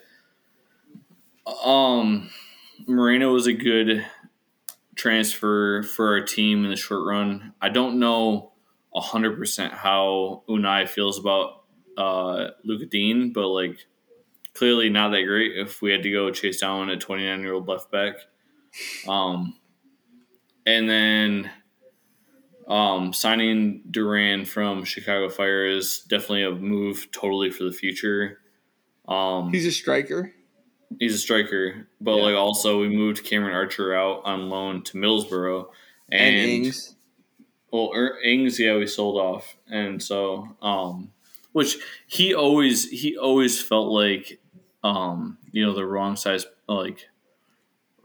um, 1.64 2.30
Moreno 2.86 3.32
was 3.32 3.46
a 3.46 3.52
good 3.52 4.04
transfer 4.94 5.82
for 5.82 6.08
our 6.08 6.20
team 6.20 6.64
in 6.64 6.70
the 6.70 6.76
short 6.76 7.06
run. 7.06 7.52
I 7.60 7.68
don't 7.68 7.98
know 7.98 8.52
100% 8.94 9.70
how 9.70 10.42
Unai 10.48 10.88
feels 10.88 11.18
about 11.18 11.64
uh, 11.96 12.48
Lucas 12.64 12.88
Digne, 12.90 13.30
but, 13.30 13.48
like, 13.48 13.86
clearly 14.54 14.90
not 14.90 15.10
that 15.10 15.24
great 15.24 15.56
if 15.56 15.82
we 15.82 15.90
had 15.90 16.02
to 16.02 16.10
go 16.10 16.30
chase 16.30 16.60
down 16.60 16.90
a 16.90 16.96
29 16.96 17.40
year 17.40 17.54
old 17.54 17.68
left 17.68 17.90
back. 17.90 18.16
Um, 19.06 19.56
and 20.66 20.88
then 20.88 21.50
um, 22.68 23.12
signing 23.12 23.82
Duran 23.90 24.44
from 24.44 24.84
Chicago 24.84 25.28
Fire 25.28 25.66
is 25.66 26.00
definitely 26.08 26.44
a 26.44 26.52
move 26.52 27.08
totally 27.12 27.50
for 27.50 27.64
the 27.64 27.72
future. 27.72 28.38
Um, 29.08 29.50
he's 29.50 29.66
a 29.66 29.72
striker. 29.72 30.32
He's 30.98 31.14
a 31.14 31.18
striker, 31.18 31.88
but 32.00 32.16
yeah. 32.16 32.22
like 32.22 32.34
also 32.34 32.80
we 32.80 32.88
moved 32.88 33.24
Cameron 33.24 33.54
Archer 33.54 33.94
out 33.94 34.22
on 34.24 34.48
loan 34.50 34.82
to 34.84 34.98
Middlesbrough 34.98 35.66
and, 36.10 36.36
and 36.36 36.50
Ings. 36.50 36.94
Well, 37.72 37.92
er, 37.94 38.18
Ings, 38.22 38.60
yeah, 38.60 38.76
we 38.76 38.86
sold 38.86 39.16
off, 39.16 39.56
and 39.68 40.02
so 40.02 40.54
um, 40.60 41.10
which 41.52 41.78
he 42.06 42.34
always 42.34 42.90
he 42.90 43.16
always 43.16 43.60
felt 43.60 43.88
like 43.88 44.38
um, 44.84 45.38
you 45.50 45.64
know 45.64 45.74
the 45.74 45.86
wrong 45.86 46.16
size 46.16 46.46
like 46.68 47.08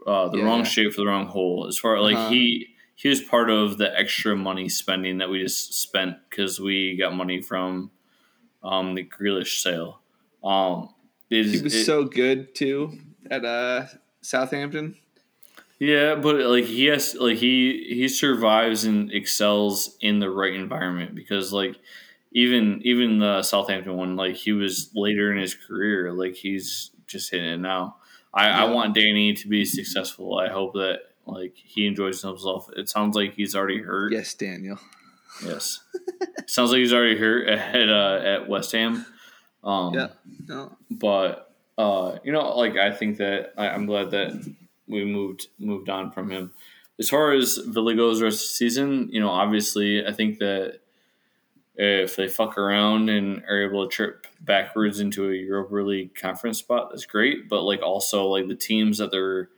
uh, 0.06 0.28
the 0.28 0.38
yeah. 0.38 0.44
wrong 0.44 0.64
shape 0.64 0.92
for 0.92 1.02
the 1.02 1.06
wrong 1.06 1.26
hole 1.26 1.66
as 1.68 1.78
far 1.78 2.00
like 2.00 2.16
uh-huh. 2.16 2.30
he 2.30 2.68
he 2.94 3.08
was 3.08 3.20
part 3.20 3.48
of 3.48 3.78
the 3.78 3.96
extra 3.96 4.34
money 4.34 4.68
spending 4.68 5.18
that 5.18 5.30
we 5.30 5.40
just 5.40 5.74
spent 5.74 6.16
because 6.28 6.58
we 6.58 6.96
got 6.96 7.14
money 7.14 7.40
from 7.40 7.92
um, 8.64 8.96
the 8.96 9.04
Grealish 9.04 9.62
sale. 9.62 10.00
Um, 10.42 10.88
he 11.28 11.38
was 11.38 11.74
it, 11.74 11.84
so 11.84 12.04
good 12.04 12.56
too 12.56 12.98
at 13.30 13.44
uh, 13.44 13.86
Southampton. 14.20 14.96
Yeah, 15.78 16.16
but 16.16 16.36
like 16.36 16.64
he 16.64 16.86
has, 16.86 17.14
like 17.14 17.36
he 17.36 17.84
he 17.88 18.08
survives 18.08 18.84
and 18.84 19.12
excels 19.12 19.96
in 20.00 20.18
the 20.18 20.30
right 20.30 20.54
environment 20.54 21.14
because 21.14 21.52
like 21.52 21.76
even 22.38 22.80
even 22.84 23.18
the 23.18 23.42
Southampton 23.42 23.96
one, 23.96 24.14
like 24.16 24.36
he 24.36 24.52
was 24.52 24.90
later 24.94 25.32
in 25.32 25.38
his 25.38 25.54
career, 25.54 26.12
like 26.12 26.34
he's 26.34 26.90
just 27.06 27.30
hitting 27.30 27.48
it 27.48 27.58
now. 27.58 27.96
I, 28.32 28.46
yeah. 28.46 28.64
I 28.64 28.70
want 28.70 28.94
Danny 28.94 29.32
to 29.34 29.48
be 29.48 29.64
successful. 29.64 30.38
I 30.38 30.48
hope 30.48 30.74
that 30.74 31.00
Like 31.26 31.54
he 31.56 31.86
enjoys 31.86 32.22
himself. 32.22 32.68
It 32.76 32.88
sounds 32.88 33.16
like 33.16 33.34
he's 33.34 33.56
already 33.56 33.82
hurt. 33.82 34.12
Yes, 34.12 34.34
Daniel. 34.34 34.78
Yes. 35.44 35.80
sounds 36.46 36.70
like 36.70 36.78
he's 36.78 36.92
already 36.92 37.18
hurt 37.18 37.48
at 37.48 37.88
uh, 37.88 38.20
at 38.24 38.48
West 38.48 38.72
Ham. 38.72 39.04
Um, 39.64 39.94
Yeah. 39.94 40.08
No. 40.46 40.76
but 40.90 41.52
uh, 41.76 42.18
you 42.24 42.32
know, 42.32 42.56
like 42.56 42.76
I 42.76 42.92
think 42.92 43.18
that 43.18 43.52
I, 43.56 43.68
I'm 43.68 43.86
glad 43.86 44.12
that 44.12 44.30
we 44.86 45.04
moved 45.04 45.48
moved 45.58 45.88
on 45.88 46.12
from 46.12 46.30
him. 46.30 46.52
As 47.00 47.08
far 47.08 47.32
as 47.32 47.58
Villa 47.58 47.94
goes, 47.94 48.18
the 48.18 48.24
rest 48.24 48.36
of 48.36 48.48
the 48.48 48.54
season, 48.54 49.08
you 49.12 49.20
know, 49.20 49.28
obviously, 49.30 50.04
I 50.04 50.12
think 50.12 50.38
that 50.40 50.80
if 51.80 52.16
they 52.16 52.26
fuck 52.28 52.58
around 52.58 53.08
and 53.08 53.42
are 53.48 53.62
able 53.64 53.86
to 53.88 53.94
trip 53.94 54.26
backwards 54.40 54.98
into 55.00 55.30
a 55.30 55.34
Europa 55.34 55.74
League 55.76 56.14
conference 56.14 56.58
spot, 56.58 56.88
that's 56.90 57.06
great. 57.06 57.48
But 57.48 57.62
like 57.62 57.80
also 57.82 58.26
like 58.26 58.48
the 58.48 58.56
teams 58.56 58.98
that 58.98 59.10
they're 59.12 59.48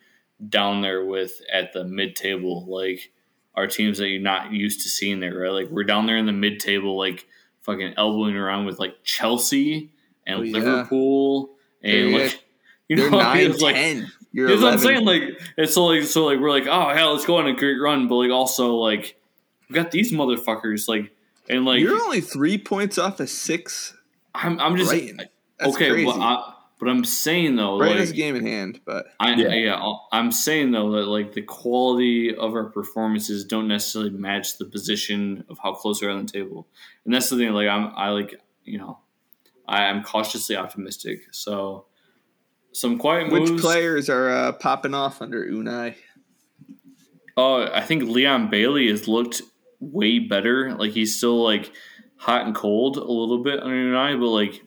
down 0.48 0.82
there 0.82 1.04
with 1.04 1.40
at 1.52 1.72
the 1.72 1.84
mid 1.84 2.14
table, 2.16 2.66
like 2.66 3.10
are 3.54 3.66
teams 3.66 3.98
that 3.98 4.08
you're 4.08 4.20
not 4.20 4.52
used 4.52 4.82
to 4.82 4.88
seeing 4.88 5.20
there, 5.20 5.34
right? 5.38 5.50
Like 5.52 5.70
we're 5.70 5.84
down 5.84 6.06
there 6.06 6.18
in 6.18 6.26
the 6.26 6.32
mid 6.32 6.60
table, 6.60 6.98
like 6.98 7.26
fucking 7.62 7.94
elbowing 7.96 8.36
around 8.36 8.66
with 8.66 8.78
like 8.78 9.02
Chelsea 9.02 9.90
and 10.26 10.40
Oh, 10.40 10.42
yeah. 10.42 10.52
Liverpool 10.58 11.50
and 11.82 12.14
They're- 12.14 12.20
like 12.24 12.44
you 12.88 12.96
know 12.96 13.08
nine, 13.18 13.52
like 13.58 13.74
ten. 13.76 14.12
You're 14.32 14.48
that's 14.48 14.62
what 14.62 14.72
I'm 14.74 14.78
saying. 14.78 15.04
Like 15.06 15.22
it's 15.56 15.74
so 15.74 15.86
like 15.86 16.02
so 16.04 16.26
like 16.26 16.38
we're 16.38 16.50
like 16.50 16.66
oh 16.66 16.90
hell 16.94 17.14
let's 17.14 17.24
go 17.24 17.38
on 17.38 17.46
a 17.46 17.54
great 17.56 17.80
run, 17.80 18.08
but 18.08 18.16
like 18.16 18.30
also 18.30 18.74
like 18.76 19.16
we 19.68 19.74
got 19.74 19.90
these 19.90 20.12
motherfuckers 20.12 20.86
like 20.86 21.10
and 21.50 21.64
like 21.64 21.80
You're 21.80 22.00
only 22.00 22.20
three 22.20 22.56
points 22.56 22.96
off 22.96 23.20
of 23.20 23.28
six. 23.28 23.94
I'm 24.34 24.58
I'm 24.60 24.76
just 24.76 24.90
Brighton. 24.90 25.22
That's 25.58 25.74
okay, 25.74 25.90
crazy. 25.90 26.06
but 26.06 26.18
I, 26.18 26.54
but 26.78 26.88
I'm 26.88 27.04
saying 27.04 27.56
though 27.56 27.78
Brighton 27.78 27.96
like 27.96 28.00
has 28.00 28.10
a 28.10 28.14
game 28.14 28.36
in 28.36 28.46
hand, 28.46 28.80
but 28.84 29.06
I, 29.18 29.34
Yeah. 29.34 29.48
yeah. 29.52 29.92
I'm 30.12 30.32
saying 30.32 30.70
though 30.70 30.92
that 30.92 31.06
like 31.06 31.34
the 31.34 31.42
quality 31.42 32.34
of 32.34 32.54
our 32.54 32.70
performances 32.70 33.44
don't 33.44 33.68
necessarily 33.68 34.10
match 34.10 34.58
the 34.58 34.64
position 34.64 35.44
of 35.50 35.58
how 35.62 35.74
close 35.74 36.00
we 36.00 36.06
are 36.08 36.12
on 36.12 36.24
the 36.24 36.32
table, 36.32 36.68
and 37.04 37.12
that's 37.12 37.28
the 37.28 37.36
thing. 37.36 37.50
Like 37.52 37.68
I'm, 37.68 37.92
I 37.96 38.10
like 38.10 38.40
you 38.64 38.78
know, 38.78 39.00
I 39.66 39.84
am 39.86 40.02
cautiously 40.04 40.56
optimistic. 40.56 41.22
So 41.32 41.86
some 42.72 42.98
quiet 42.98 43.30
moves. 43.30 43.50
which 43.50 43.60
players 43.60 44.08
are 44.08 44.30
uh, 44.30 44.52
popping 44.52 44.94
off 44.94 45.20
under 45.20 45.44
Unai? 45.44 45.96
Oh, 47.36 47.62
I 47.72 47.80
think 47.80 48.04
Leon 48.04 48.50
Bailey 48.50 48.88
has 48.88 49.08
looked 49.08 49.42
way 49.80 50.18
better. 50.18 50.74
Like 50.74 50.92
he's 50.92 51.16
still 51.16 51.42
like 51.42 51.72
hot 52.16 52.46
and 52.46 52.54
cold 52.54 52.98
a 52.98 53.04
little 53.04 53.42
bit 53.42 53.60
under 53.60 53.74
Unai, 53.74 54.20
but 54.20 54.28
like 54.28 54.62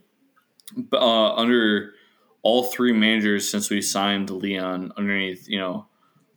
uh, 0.91 1.36
under 1.36 1.93
all 2.41 2.64
three 2.64 2.91
managers 2.91 3.49
since 3.49 3.70
we 3.70 3.82
signed 3.82 4.30
Leon 4.30 4.91
underneath, 4.97 5.47
you 5.47 5.59
know, 5.59 5.88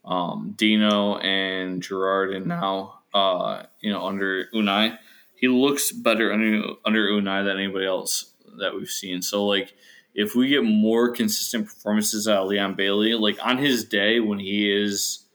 um, 0.04 0.54
Dino 0.56 1.16
and 1.18 1.82
Gerrard, 1.82 2.32
and 2.32 2.46
now 2.46 3.00
uh, 3.12 3.64
you 3.80 3.90
know 3.90 4.06
under 4.06 4.46
Unai, 4.54 4.98
he 5.34 5.48
looks 5.48 5.90
better 5.90 6.32
under 6.32 6.62
under 6.84 7.08
Unai 7.08 7.44
than 7.44 7.56
anybody 7.56 7.86
else 7.86 8.32
that 8.58 8.74
we've 8.74 8.88
seen. 8.88 9.22
So 9.22 9.44
like. 9.46 9.74
If 10.18 10.34
we 10.34 10.48
get 10.48 10.64
more 10.64 11.10
consistent 11.10 11.66
performances 11.66 12.26
out 12.26 12.44
of 12.44 12.48
Leon 12.48 12.74
Bailey, 12.74 13.12
like 13.12 13.36
on 13.44 13.58
his 13.58 13.84
day 13.84 14.18
when 14.18 14.38
he 14.38 14.72
is 14.72 15.25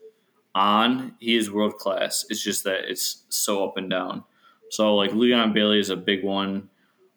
on, 0.53 1.15
he 1.19 1.35
is 1.35 1.51
world 1.51 1.77
class. 1.77 2.25
It's 2.29 2.43
just 2.43 2.63
that 2.65 2.89
it's 2.89 3.23
so 3.29 3.63
up 3.67 3.77
and 3.77 3.89
down. 3.89 4.23
So 4.69 4.95
like 4.95 5.13
Leon 5.13 5.53
Bailey 5.53 5.79
is 5.79 5.89
a 5.89 5.95
big 5.95 6.23
one. 6.23 6.69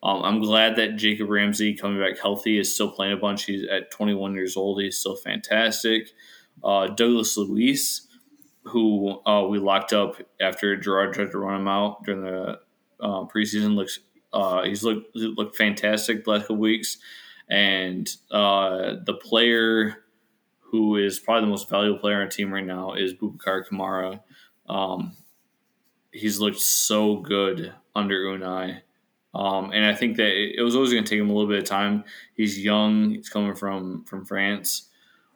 Um, 0.02 0.22
I'm 0.22 0.40
glad 0.40 0.76
that 0.76 0.96
Jacob 0.96 1.30
Ramsey 1.30 1.74
coming 1.74 1.98
back 1.98 2.18
healthy 2.20 2.58
is 2.58 2.74
still 2.74 2.90
playing 2.90 3.14
a 3.14 3.16
bunch. 3.16 3.44
He's 3.44 3.64
at 3.66 3.90
21 3.90 4.34
years 4.34 4.56
old. 4.56 4.82
He's 4.82 4.98
still 4.98 5.16
fantastic. 5.16 6.10
Uh, 6.62 6.88
Douglas 6.88 7.36
Luiz, 7.36 8.06
who 8.64 9.20
uh, 9.26 9.46
we 9.48 9.58
locked 9.58 9.92
up 9.92 10.16
after 10.40 10.76
Gerrard 10.76 11.14
tried 11.14 11.30
to 11.30 11.38
run 11.38 11.62
him 11.62 11.68
out 11.68 12.04
during 12.04 12.22
the 12.22 12.60
uh, 13.00 13.24
preseason, 13.24 13.74
looks 13.76 13.98
uh, 14.34 14.64
he's 14.64 14.82
looked 14.82 15.14
looked 15.14 15.56
fantastic 15.56 16.24
the 16.24 16.30
last 16.30 16.42
couple 16.42 16.56
weeks. 16.56 16.98
And 17.48 18.10
uh, 18.30 18.94
the 19.04 19.14
player 19.14 20.03
who 20.74 20.96
is 20.96 21.20
probably 21.20 21.42
the 21.42 21.50
most 21.50 21.70
valuable 21.70 22.00
player 22.00 22.16
on 22.16 22.22
our 22.22 22.28
team 22.28 22.52
right 22.52 22.66
now 22.66 22.94
is 22.94 23.14
Boubacar 23.14 23.64
Kamara. 23.64 24.18
Um, 24.68 25.12
he's 26.10 26.40
looked 26.40 26.58
so 26.58 27.18
good 27.18 27.72
under 27.94 28.24
Unai. 28.24 28.80
Um, 29.32 29.70
and 29.70 29.86
I 29.86 29.94
think 29.94 30.16
that 30.16 30.32
it, 30.32 30.56
it 30.58 30.62
was 30.62 30.74
always 30.74 30.90
going 30.90 31.04
to 31.04 31.08
take 31.08 31.20
him 31.20 31.30
a 31.30 31.32
little 31.32 31.48
bit 31.48 31.60
of 31.60 31.64
time. 31.64 32.02
He's 32.34 32.58
young. 32.58 33.10
He's 33.10 33.28
coming 33.28 33.54
from 33.54 34.02
from 34.02 34.24
France, 34.24 34.88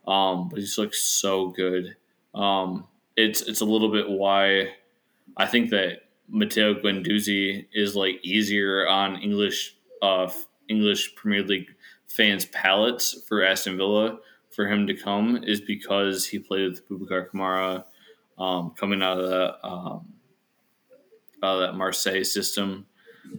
um, 0.08 0.48
but 0.48 0.58
he's 0.58 0.76
looked 0.76 0.96
so 0.96 1.50
good. 1.50 1.94
Um, 2.34 2.88
it's 3.16 3.40
it's 3.42 3.60
a 3.60 3.64
little 3.64 3.92
bit 3.92 4.10
why 4.10 4.72
I 5.36 5.46
think 5.46 5.70
that 5.70 6.00
Matteo 6.28 6.74
Guendouzi 6.74 7.66
is 7.72 7.94
like 7.94 8.18
easier 8.24 8.88
on 8.88 9.22
English 9.22 9.76
uh, 10.02 10.28
English 10.68 11.14
Premier 11.14 11.44
League 11.44 11.68
fans' 12.08 12.46
palates 12.46 13.22
for 13.28 13.44
Aston 13.44 13.76
Villa 13.76 14.18
for 14.58 14.66
him 14.66 14.88
to 14.88 14.94
come 14.94 15.44
is 15.46 15.60
because 15.60 16.26
he 16.26 16.40
played 16.40 16.68
with 16.68 16.88
Boubacar 16.88 17.28
Kamara 17.30 17.84
um, 18.38 18.72
coming 18.76 19.04
out 19.04 19.20
of 19.20 19.30
that 19.30 19.64
um, 19.64 20.04
out 21.44 21.54
of 21.54 21.60
that 21.60 21.74
Marseille 21.76 22.24
system. 22.24 22.84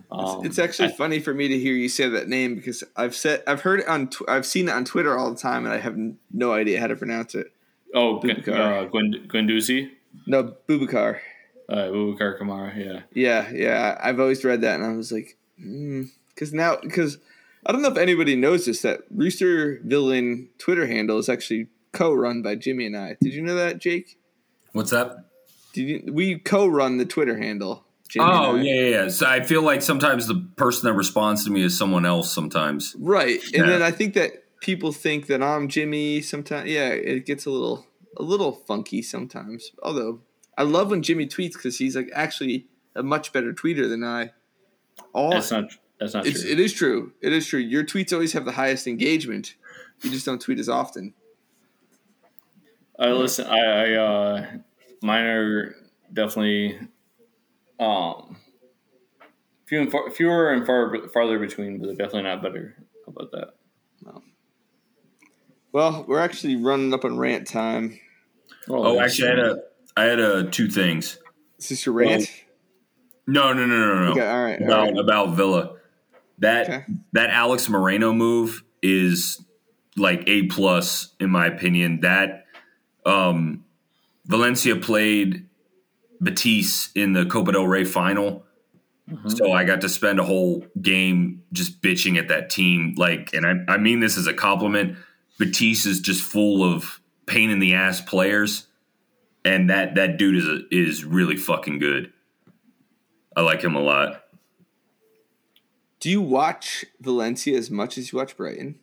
Um, 0.09 0.45
it's 0.45 0.57
actually 0.57 0.87
I- 0.93 0.95
funny 0.95 1.19
for 1.19 1.33
me 1.33 1.49
to 1.49 1.59
hear 1.59 1.73
you 1.73 1.89
say 1.89 2.07
that 2.07 2.29
name 2.29 2.55
because 2.55 2.85
I've 2.95 3.13
said 3.13 3.43
I've 3.45 3.59
heard 3.63 3.81
it 3.81 3.87
on 3.89 4.07
tw- 4.07 4.29
I've 4.29 4.45
seen 4.45 4.69
it 4.69 4.71
on 4.71 4.85
Twitter 4.85 5.17
all 5.17 5.29
the 5.29 5.37
time 5.37 5.65
and 5.65 5.73
I 5.73 5.79
have 5.79 5.97
no 6.31 6.53
idea 6.53 6.79
how 6.79 6.87
to 6.87 6.95
pronounce 6.95 7.35
it. 7.35 7.51
oh 7.93 8.21
Boubacar. 8.23 8.83
uh, 8.83 8.85
Gwend- 8.85 9.27
No, 10.25 10.55
Boubacar. 10.69 11.19
uh, 11.67 11.75
Boubacar 11.75 12.39
Kamara, 12.39 12.77
yeah. 12.77 13.01
Yeah, 13.13 13.51
yeah. 13.51 13.99
I've 14.01 14.21
always 14.21 14.45
read 14.45 14.61
that 14.61 14.79
and 14.79 14.85
I 14.89 14.95
was 14.95 15.11
like, 15.11 15.35
because 15.57 16.53
now 16.53 16.77
because 16.81 17.17
I 17.65 17.71
don't 17.71 17.81
know 17.81 17.91
if 17.91 17.97
anybody 17.97 18.35
knows 18.35 18.65
this 18.65 18.81
that 18.83 19.01
Rooster 19.11 19.79
Villain 19.83 20.49
Twitter 20.57 20.87
handle 20.87 21.17
is 21.17 21.29
actually 21.29 21.67
co-run 21.91 22.41
by 22.41 22.55
Jimmy 22.55 22.85
and 22.85 22.95
I. 22.95 23.17
Did 23.21 23.33
you 23.33 23.41
know 23.41 23.55
that, 23.55 23.79
Jake? 23.79 24.17
What's 24.73 24.91
that? 24.91 25.25
Did 25.73 25.81
you, 25.81 26.13
we 26.13 26.39
co-run 26.39 26.97
the 26.97 27.05
Twitter 27.05 27.37
handle? 27.37 27.85
Jimmy 28.07 28.25
Oh 28.27 28.51
and 28.55 28.59
I. 28.59 28.63
yeah, 28.63 28.73
yeah, 28.73 28.89
yeah. 29.03 29.07
So 29.09 29.27
I 29.27 29.41
feel 29.41 29.61
like 29.61 29.81
sometimes 29.81 30.27
the 30.27 30.47
person 30.55 30.87
that 30.87 30.93
responds 30.93 31.43
to 31.45 31.51
me 31.51 31.61
is 31.63 31.77
someone 31.77 32.05
else. 32.05 32.33
Sometimes. 32.33 32.95
Right. 32.97 33.39
Yeah. 33.51 33.61
And 33.61 33.69
then 33.69 33.81
I 33.81 33.91
think 33.91 34.13
that 34.15 34.31
people 34.61 34.91
think 34.91 35.27
that 35.27 35.43
I'm 35.43 35.67
Jimmy 35.67 36.21
sometimes. 36.21 36.69
Yeah, 36.69 36.89
it 36.89 37.25
gets 37.25 37.45
a 37.45 37.51
little 37.51 37.85
a 38.17 38.23
little 38.23 38.51
funky 38.51 39.01
sometimes. 39.01 39.71
Although 39.83 40.21
I 40.57 40.63
love 40.63 40.89
when 40.89 41.03
Jimmy 41.03 41.27
tweets 41.27 41.53
because 41.53 41.77
he's 41.77 41.95
like 41.95 42.09
actually 42.13 42.67
a 42.95 43.03
much 43.03 43.31
better 43.31 43.53
tweeter 43.53 43.87
than 43.87 44.03
I. 44.03 44.31
All 45.13 45.31
That's 45.31 45.51
not 45.51 45.71
that's 45.99 46.13
not 46.13 46.25
it's, 46.25 46.41
true. 46.41 46.51
it 46.51 46.59
is 46.59 46.73
true. 46.73 47.13
It 47.21 47.33
is 47.33 47.47
true. 47.47 47.59
Your 47.59 47.83
tweets 47.83 48.13
always 48.13 48.33
have 48.33 48.45
the 48.45 48.53
highest 48.53 48.87
engagement. 48.87 49.55
You 50.01 50.11
just 50.11 50.25
don't 50.25 50.41
tweet 50.41 50.59
as 50.59 50.69
often. 50.69 51.13
I 52.97 53.09
listen. 53.09 53.47
I, 53.47 53.59
I 53.59 53.93
uh, 53.93 54.45
mine 55.01 55.25
are 55.25 55.75
definitely 56.11 56.79
um 57.79 58.37
few 59.65 59.79
and 59.81 59.91
far, 59.91 60.09
fewer 60.11 60.51
and 60.51 60.65
far 60.65 61.07
farther 61.09 61.39
between, 61.39 61.79
but 61.79 61.87
they're 61.87 61.95
definitely 61.95 62.23
not 62.23 62.41
better. 62.41 62.75
How 63.05 63.11
about 63.11 63.31
that? 63.31 63.53
Well, 65.71 66.03
we're 66.07 66.19
actually 66.19 66.55
running 66.55 66.93
up 66.93 67.05
on 67.05 67.17
rant 67.17 67.47
time. 67.47 67.99
Oh, 68.67 68.99
actually, 68.99 69.27
I 69.27 69.31
had 69.31 69.39
a 69.39 69.57
I 69.95 70.03
had 70.05 70.19
a 70.19 70.49
two 70.49 70.67
things. 70.67 71.19
Is 71.59 71.69
this 71.69 71.85
your 71.85 71.93
rant? 71.93 72.29
No, 73.27 73.53
no, 73.53 73.65
no, 73.65 73.77
no, 73.77 74.05
no. 74.05 74.11
Okay, 74.11 74.27
all 74.27 74.43
right. 74.43 74.61
About 74.61 74.87
right. 74.87 74.97
about 74.97 75.35
Villa. 75.35 75.75
That 76.39 76.69
Okay. 76.69 76.85
that 77.13 77.29
Alex 77.29 77.69
Moreno 77.69 78.13
move 78.13 78.63
is 78.81 79.43
like 79.97 80.23
a 80.27 80.43
plus 80.47 81.13
in 81.19 81.29
my 81.29 81.47
opinion. 81.47 82.01
That 82.01 82.45
um, 83.05 83.65
Valencia 84.25 84.75
played 84.75 85.47
Batiste 86.21 86.95
in 86.95 87.13
the 87.13 87.25
Copa 87.25 87.51
del 87.53 87.65
Rey 87.67 87.83
final, 87.85 88.45
so 89.27 89.51
I 89.51 89.63
got 89.63 89.81
to 89.81 89.89
spend 89.89 90.19
a 90.19 90.23
whole 90.23 90.65
game 90.81 91.43
just 91.53 91.81
bitching 91.81 92.17
at 92.17 92.27
that 92.27 92.49
team. 92.49 92.93
Like, 92.97 93.33
and 93.33 93.45
I 93.45 93.73
I 93.73 93.77
mean 93.77 93.99
this 93.99 94.17
as 94.17 94.27
a 94.27 94.33
compliment. 94.33 94.97
Batiste 95.37 95.85
is 95.85 95.99
just 96.01 96.21
full 96.21 96.63
of 96.63 96.99
pain 97.25 97.49
in 97.49 97.59
the 97.59 97.73
ass 97.73 98.01
players, 98.01 98.67
and 99.45 99.69
that 99.69 99.95
that 99.95 100.17
dude 100.17 100.35
is 100.35 100.47
a, 100.47 100.59
is 100.71 101.03
really 101.05 101.37
fucking 101.37 101.79
good. 101.79 102.11
I 103.35 103.41
like 103.41 103.61
him 103.61 103.75
a 103.75 103.81
lot. 103.81 104.23
Do 105.99 106.09
you 106.09 106.21
watch 106.21 106.85
Valencia 107.01 107.57
as 107.57 107.69
much 107.69 107.97
as 107.97 108.11
you 108.11 108.17
watch 108.19 108.37
Brighton? 108.37 108.79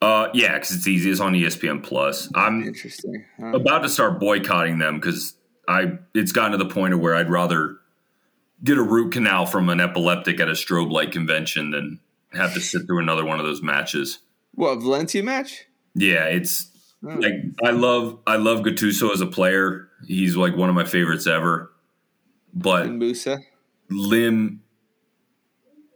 Uh, 0.00 0.28
yeah, 0.32 0.54
because 0.54 0.74
it's 0.76 0.86
easy. 0.86 1.10
It's 1.10 1.20
on 1.20 1.32
ESPN 1.32 1.82
Plus. 1.82 2.30
I'm 2.34 2.62
Interesting. 2.62 3.24
huh? 3.40 3.48
about 3.48 3.80
to 3.80 3.88
start 3.88 4.20
boycotting 4.20 4.78
them 4.78 5.00
because 5.00 5.34
I 5.66 5.98
it's 6.14 6.30
gotten 6.30 6.52
to 6.52 6.58
the 6.58 6.70
point 6.72 6.94
of 6.94 7.00
where 7.00 7.16
I'd 7.16 7.28
rather 7.30 7.78
get 8.62 8.78
a 8.78 8.82
root 8.82 9.12
canal 9.12 9.46
from 9.46 9.68
an 9.68 9.80
epileptic 9.80 10.38
at 10.40 10.48
a 10.48 10.52
strobe 10.52 10.92
light 10.92 11.10
convention 11.10 11.70
than 11.70 11.98
have 12.32 12.54
to 12.54 12.60
sit 12.60 12.86
through 12.86 13.00
another 13.00 13.24
one 13.24 13.40
of 13.40 13.46
those 13.46 13.60
matches. 13.62 14.18
What 14.54 14.76
Valencia 14.76 15.22
match? 15.22 15.64
Yeah, 15.94 16.26
it's 16.26 16.70
like 17.02 17.32
I 17.64 17.70
love 17.70 18.20
I 18.26 18.36
love 18.36 18.60
Gattuso 18.60 19.12
as 19.12 19.20
a 19.20 19.26
player. 19.26 19.88
He's 20.06 20.36
like 20.36 20.56
one 20.56 20.68
of 20.68 20.76
my 20.76 20.84
favorites 20.84 21.26
ever. 21.26 21.72
But 22.54 22.86
And 22.86 22.98
Musa. 23.00 23.38
Lim 23.90 24.62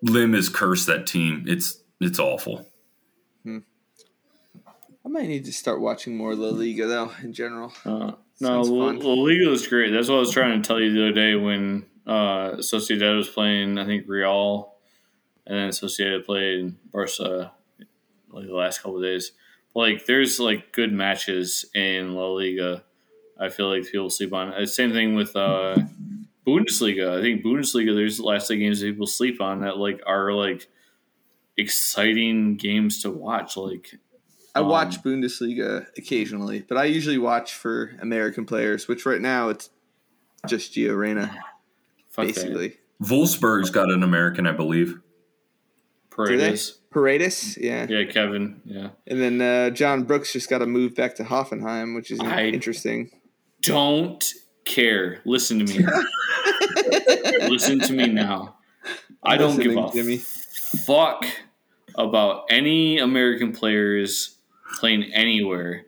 Lim 0.03 0.34
has 0.34 0.48
cursed 0.48 0.86
that 0.88 1.07
team. 1.07 1.44
It's 1.46 1.80
it's 2.00 2.18
awful. 2.18 2.66
I 5.05 5.09
might 5.09 5.26
need 5.28 5.44
to 5.46 5.53
start 5.53 5.80
watching 5.80 6.16
more 6.16 6.34
La 6.34 6.50
Liga 6.50 6.86
though. 6.86 7.11
In 7.22 7.32
general, 7.32 7.72
Uh, 7.84 8.12
no, 8.40 8.61
La. 8.62 8.90
La 8.90 9.14
Liga 9.14 9.50
is 9.50 9.66
great. 9.66 9.90
That's 9.90 10.09
what 10.09 10.16
I 10.16 10.20
was 10.20 10.30
trying 10.32 10.61
to 10.62 10.66
tell 10.66 10.80
you 10.80 10.92
the 10.92 11.03
other 11.03 11.12
day 11.12 11.34
when 11.34 11.86
uh, 12.07 12.53
Sociedad 12.59 13.16
was 13.16 13.28
playing, 13.28 13.78
I 13.78 13.84
think, 13.84 14.05
Real, 14.09 14.74
and 15.46 15.57
then 15.59 15.68
Sociedad 15.70 16.24
played 16.24 16.74
Barca 16.92 17.53
like 18.30 18.46
the 18.46 18.55
last 18.55 18.78
couple 18.82 18.96
of 18.98 19.03
days. 19.03 19.32
Like, 19.74 20.07
there's 20.07 20.38
like 20.38 20.72
good 20.72 20.92
matches 20.92 21.66
in 21.74 22.14
La 22.14 22.26
Liga. 22.28 22.84
I 23.38 23.48
feel 23.48 23.68
like 23.74 23.90
people 23.90 24.09
sleep 24.11 24.32
on. 24.32 24.53
Uh, 24.53 24.66
Same 24.66 24.92
thing 24.92 25.14
with 25.14 25.34
uh, 25.34 25.76
Bundesliga. 26.47 27.18
I 27.18 27.22
think 27.22 27.45
Bundesliga. 27.45 27.95
There's 27.95 28.18
last 28.20 28.49
day 28.49 28.57
games 28.57 28.80
that 28.80 28.86
people 28.86 29.07
sleep 29.07 29.40
on 29.40 29.61
that 29.61 29.78
like 29.78 30.01
are 30.07 30.32
like 30.32 30.68
exciting 31.57 32.57
games 32.57 33.03
to 33.03 33.11
watch. 33.11 33.57
Like, 33.57 33.95
I 34.55 34.61
Um, 34.61 34.68
watch 34.68 35.03
Bundesliga 35.03 35.86
occasionally, 35.97 36.64
but 36.68 36.76
I 36.78 36.84
usually 36.84 37.18
watch 37.18 37.55
for 37.55 37.93
American 38.01 38.45
players. 38.45 38.88
Which 38.88 39.07
right 39.07 39.20
now 39.20 39.49
it's 39.51 39.70
just 40.47 40.74
Gio 40.74 40.97
Reyna, 40.97 41.36
fuck 42.11 42.26
basically. 42.26 42.78
Wolfsburg's 43.03 43.70
got 43.70 43.90
an 43.90 44.03
American, 44.03 44.47
I 44.47 44.53
believe. 44.53 45.01
that. 46.16 46.26
Do 46.28 46.36
they? 46.36 46.45
Paredes. 46.49 46.78
Paredes, 46.90 47.59
yeah. 47.61 47.86
Yeah, 47.88 48.05
Kevin. 48.05 48.61
Yeah. 48.64 48.90
And 49.07 49.20
then 49.20 49.40
uh, 49.40 49.70
John 49.70 50.03
Brooks 50.05 50.32
just 50.32 50.51
got 50.51 50.59
to 50.59 50.66
move 50.66 50.95
back 50.95 51.14
to 51.16 51.24
Hoffenheim, 51.24 51.95
which 51.97 52.11
is 52.11 52.20
I- 52.20 52.45
interesting. 52.47 53.11
don't 53.62 54.22
care. 54.66 55.20
Listen 55.24 55.64
to 55.64 55.78
me. 55.78 55.84
Listen 57.49 57.81
to 57.81 57.93
me 57.93 58.07
now. 58.09 58.57
I 59.23 59.37
don't 59.37 59.57
give 59.59 59.77
a 59.77 59.91
Jimmy. 59.93 60.19
fuck 60.19 61.25
about 61.97 62.45
any 62.51 62.99
American 62.99 63.53
players 63.53 64.37
playing 64.79 65.05
anywhere 65.13 65.85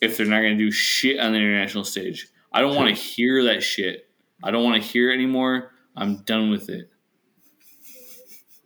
if 0.00 0.16
they're 0.16 0.26
not 0.26 0.40
going 0.40 0.56
to 0.58 0.64
do 0.64 0.70
shit 0.70 1.18
on 1.18 1.32
the 1.32 1.38
international 1.38 1.84
stage. 1.84 2.28
I 2.52 2.60
don't 2.60 2.76
want 2.76 2.94
to 2.94 3.00
hear 3.00 3.44
that 3.44 3.62
shit. 3.62 4.08
I 4.42 4.50
don't 4.50 4.64
want 4.64 4.82
to 4.82 4.88
hear 4.88 5.10
it 5.10 5.14
anymore. 5.14 5.70
I'm 5.96 6.18
done 6.24 6.50
with 6.50 6.68
it. 6.68 6.90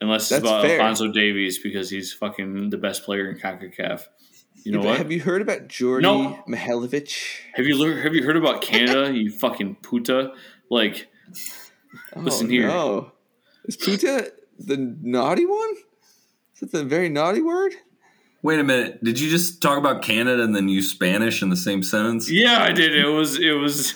Unless 0.00 0.22
it's 0.22 0.28
That's 0.30 0.42
about 0.42 0.62
fair. 0.62 0.80
Alphonso 0.80 1.10
Davies 1.10 1.58
because 1.58 1.88
he's 1.88 2.12
fucking 2.12 2.70
the 2.70 2.76
best 2.76 3.04
player 3.04 3.30
in 3.30 3.38
CONCACAF. 3.38 4.02
You 4.64 4.72
know 4.72 4.80
what? 4.82 4.98
Have 4.98 5.12
you 5.12 5.20
heard 5.20 5.42
about 5.42 5.68
Djordje 5.68 6.02
No. 6.02 6.42
Mihailovic? 6.48 7.16
Have 7.54 7.66
you 7.66 7.82
have 7.96 8.14
you 8.14 8.24
heard 8.24 8.36
about 8.36 8.60
Canada? 8.62 9.14
you 9.14 9.30
fucking 9.30 9.76
puta. 9.76 10.32
Like 10.70 11.08
Listen 12.16 12.46
oh, 12.46 12.50
here. 12.50 12.68
No. 12.68 13.12
Is 13.64 13.76
puta 13.76 14.32
the 14.58 14.76
naughty 14.76 15.46
one? 15.46 15.76
Is 16.54 16.60
that 16.60 16.72
the 16.72 16.84
very 16.84 17.08
naughty 17.08 17.42
word? 17.42 17.72
Wait 18.42 18.60
a 18.60 18.64
minute. 18.64 19.02
Did 19.02 19.18
you 19.18 19.28
just 19.28 19.60
talk 19.60 19.76
about 19.78 20.02
Canada 20.02 20.42
and 20.42 20.54
then 20.54 20.68
use 20.68 20.90
Spanish 20.90 21.42
in 21.42 21.50
the 21.50 21.56
same 21.56 21.82
sentence? 21.82 22.30
yeah, 22.30 22.62
I 22.62 22.72
did. 22.72 22.94
It 22.94 23.06
was 23.06 23.38
it 23.38 23.52
was 23.52 23.94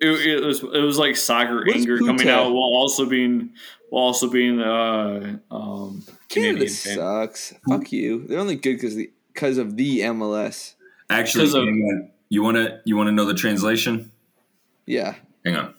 it, 0.00 0.08
it 0.08 0.44
was 0.44 0.62
it 0.62 0.82
was 0.82 0.98
like 0.98 1.16
soccer 1.16 1.64
What 1.64 1.68
is 1.68 1.82
anger 1.82 1.98
coming 1.98 2.28
out 2.28 2.50
while 2.52 2.72
also 2.74 3.06
being 3.06 3.52
while 3.88 4.04
also 4.04 4.28
being 4.28 4.60
uh 4.60 5.36
um 5.50 6.02
Canada 6.28 6.66
Canadian 6.66 6.68
fan. 6.68 6.96
sucks. 6.96 7.54
Fuck 7.68 7.92
you. 7.92 8.26
They're 8.26 8.40
only 8.40 8.56
good 8.56 8.74
because 8.74 8.96
the 8.96 9.12
because 9.32 9.58
of 9.58 9.76
the 9.76 10.00
MLS. 10.00 10.74
Actually, 11.08 11.46
of- 11.46 12.10
you 12.28 12.42
want 12.42 12.56
to 12.56 12.80
you 12.84 12.96
want 12.96 13.08
to 13.08 13.12
know 13.12 13.26
the 13.26 13.34
translation? 13.34 14.10
Yeah. 14.86 15.14
Hang 15.44 15.56
on. 15.56 15.74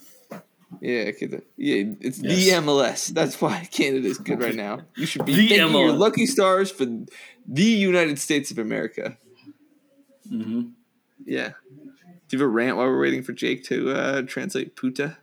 Yeah, 0.81 1.11
yeah, 1.57 1.93
it's 2.01 2.19
the 2.19 2.49
MLS. 2.49 3.07
That's 3.07 3.39
why 3.41 3.67
Canada 3.71 4.07
is 4.07 4.17
good 4.17 4.41
right 4.41 4.55
now. 4.55 4.81
You 4.95 5.05
should 5.05 5.25
be 5.25 5.33
The 5.33 5.49
thanking 5.49 5.79
your 5.79 5.91
lucky 5.91 6.25
stars 6.25 6.71
for 6.71 6.85
the 6.85 7.63
United 7.63 8.19
States 8.19 8.51
of 8.51 8.57
America. 8.57 9.17
Mhm. 10.31 10.71
Yeah. 11.25 11.53
Do 12.27 12.37
you 12.37 12.39
have 12.39 12.45
a 12.45 12.47
rant 12.47 12.77
while 12.77 12.87
we're 12.87 13.01
waiting 13.01 13.23
for 13.23 13.33
Jake 13.33 13.63
to 13.65 13.91
uh, 13.91 14.21
translate 14.23 14.75
puta? 14.75 15.17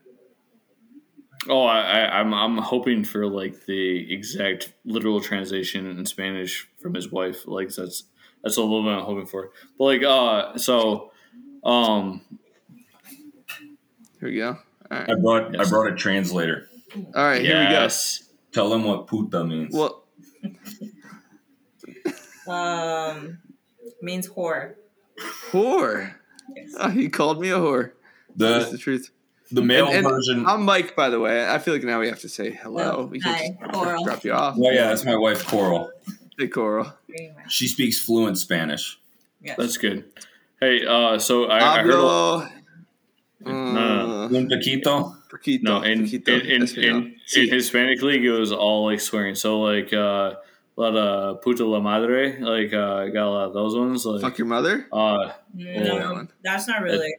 Oh, 1.48 1.62
I, 1.64 1.80
I, 1.80 2.20
I'm 2.20 2.34
I'm 2.34 2.58
hoping 2.58 3.02
for 3.04 3.26
like 3.26 3.64
the 3.66 4.12
exact 4.12 4.74
literal 4.84 5.20
translation 5.20 5.86
in 5.86 6.04
Spanish 6.04 6.68
from 6.80 6.94
his 6.94 7.10
wife. 7.10 7.46
Like 7.46 7.74
that's 7.74 8.04
that's 8.42 8.56
a 8.58 8.62
little 8.62 8.82
bit 8.82 8.90
I'm 8.92 9.04
hoping 9.04 9.26
for. 9.26 9.50
But 9.78 9.84
like 9.84 10.02
uh 10.02 10.58
so 10.58 11.12
um 11.64 12.20
Here 14.20 14.28
we 14.28 14.36
go. 14.36 14.58
All 14.90 14.98
right. 14.98 15.10
I 15.10 15.14
brought 15.14 15.54
Yes. 15.54 15.66
I 15.66 15.70
brought 15.70 15.92
a 15.92 15.94
translator. 15.96 16.68
All 17.14 17.24
right, 17.24 17.40
here 17.42 17.58
we 17.60 17.68
go. 17.74 17.88
Tell 18.52 18.68
them 18.70 18.84
what 18.84 19.06
puta 19.06 19.44
means. 19.44 19.72
we 19.72 19.78
go. 19.78 20.00
Well, 22.46 22.56
Um, 22.56 23.38
means 24.02 24.28
whore. 24.28 24.74
whore. 25.50 26.14
Oh, 26.78 26.88
he 26.88 27.08
called 27.08 27.40
me 27.40 27.50
a 27.50 27.58
whore. 27.58 27.92
That's 28.34 28.66
the 28.66 28.72
the 28.72 28.78
truth. 28.78 29.10
the 29.52 29.62
male 29.62 29.86
And- 29.86 29.96
and 29.98 30.06
version. 30.08 30.46
I'm 30.46 30.62
Mike, 30.64 30.94
by 30.96 31.10
the 31.10 31.18
way. 31.20 31.48
I 31.48 31.58
feel 31.58 31.74
like 31.74 31.82
now 31.84 32.00
we 32.00 32.08
have 32.08 32.20
to 32.20 32.28
say 32.28 32.50
hello. 32.52 32.96
Oh, 32.98 33.04
we 33.06 33.20
can't 33.20 33.56
hi, 33.60 33.68
Coral. 33.72 34.04
drop 34.04 34.24
you 34.24 34.32
off. 34.32 34.56
oh 34.58 34.70
yeah, 34.70 34.88
that's 34.88 35.04
my 35.04 35.16
wife 35.16 35.44
Coral. 35.46 35.90
Hey, 36.38 36.48
Coral. 36.48 36.92
She 37.48 37.66
speaks 37.66 37.98
fluent 38.00 38.38
Spanish. 38.38 38.98
Yes. 39.42 39.56
That's 39.58 39.76
good. 39.76 40.04
Hey, 40.60 40.84
uh 40.86 41.18
so 41.18 41.46
I, 41.46 41.58
I 41.78 41.82
heard 41.82 41.90
a- 41.90 41.94
Hablo. 41.94 42.50
no, 43.40 43.50
Uh, 43.50 43.99
Un 44.34 44.48
poquito. 44.48 45.16
Poquito, 45.30 45.62
No, 45.62 45.82
in 45.82 46.02
poquito, 46.04 46.28
in, 46.28 46.46
in, 46.50 46.62
Espanol. 46.62 46.96
in, 47.02 47.14
in 47.36 47.48
Hispanic 47.50 48.02
league, 48.02 48.24
it 48.24 48.32
was 48.32 48.52
all 48.52 48.86
like 48.86 49.00
swearing. 49.00 49.34
So 49.34 49.60
like 49.60 49.92
uh, 49.92 50.34
a 50.76 50.80
lot 50.80 50.96
of 50.96 51.42
puta 51.42 51.64
la 51.64 51.80
madre, 51.80 52.38
like 52.40 52.72
uh, 52.72 53.06
got 53.06 53.26
a 53.26 53.30
lot 53.30 53.46
of 53.48 53.54
those 53.54 53.76
ones. 53.76 54.04
Like 54.06 54.22
Fuck 54.22 54.38
your 54.38 54.46
mother. 54.46 54.86
uh, 54.92 55.32
No, 55.54 55.70
Yeah. 55.70 56.22
that's 56.42 56.66
not 56.68 56.82
really. 56.82 57.12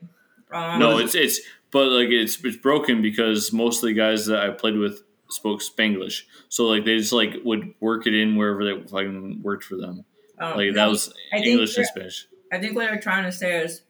Um, 0.53 0.79
no, 0.79 0.97
it's 0.97 1.15
it's 1.15 1.39
but 1.71 1.87
like 1.89 2.09
it's 2.09 2.43
it's 2.43 2.57
broken 2.57 3.01
because 3.01 3.53
most 3.53 3.81
of 3.83 3.87
the 3.87 3.93
guys 3.93 4.25
that 4.25 4.39
I 4.43 4.49
played 4.49 4.75
with 4.77 5.01
spoke 5.29 5.61
Spanglish. 5.61 6.23
So 6.49 6.65
like 6.67 6.83
they 6.83 6.97
just 6.97 7.13
like 7.13 7.35
would 7.45 7.73
work 7.79 8.05
it 8.07 8.13
in 8.13 8.35
wherever 8.35 8.65
they 8.65 8.81
fucking 8.87 9.41
worked 9.41 9.63
for 9.63 9.77
them. 9.77 10.03
um, 10.39 10.57
Like 10.57 10.67
no, 10.69 10.73
that 10.73 10.89
was 10.89 11.13
I 11.31 11.37
think 11.37 11.47
English 11.47 11.77
and 11.77 11.85
Spanish. 11.87 12.27
I 12.51 12.59
think 12.59 12.75
what 12.75 12.87
they're 12.89 12.99
trying 12.99 13.23
to 13.23 13.31
say 13.31 13.63
is 13.63 13.83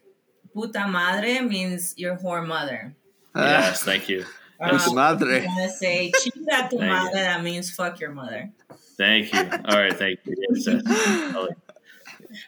puta 0.54 0.86
madre 0.86 1.40
means 1.40 1.94
your 1.96 2.16
whore 2.16 2.46
mother. 2.46 2.94
Yes, 3.34 3.82
thank 3.84 4.08
you, 4.08 4.24
puta 4.60 4.88
Um, 4.88 4.94
madre. 4.94 5.40
I'm 5.40 5.46
gonna 5.46 5.68
say 5.70 6.12
chinga 6.12 6.68
tu 6.70 6.78
Thank 6.78 6.80
you. 6.80 6.86
madre. 6.88 7.20
That 7.20 7.42
means 7.42 7.70
fuck 7.70 7.98
your 8.00 8.10
mother. 8.12 8.50
thank 8.98 9.32
you. 9.32 9.40
All 9.40 9.78
right, 9.78 9.92
thank 9.96 10.20
you. 10.24 10.34
Yes, 10.50 10.66
yes. 10.66 10.82
I 10.86 11.38
like- 11.40 11.56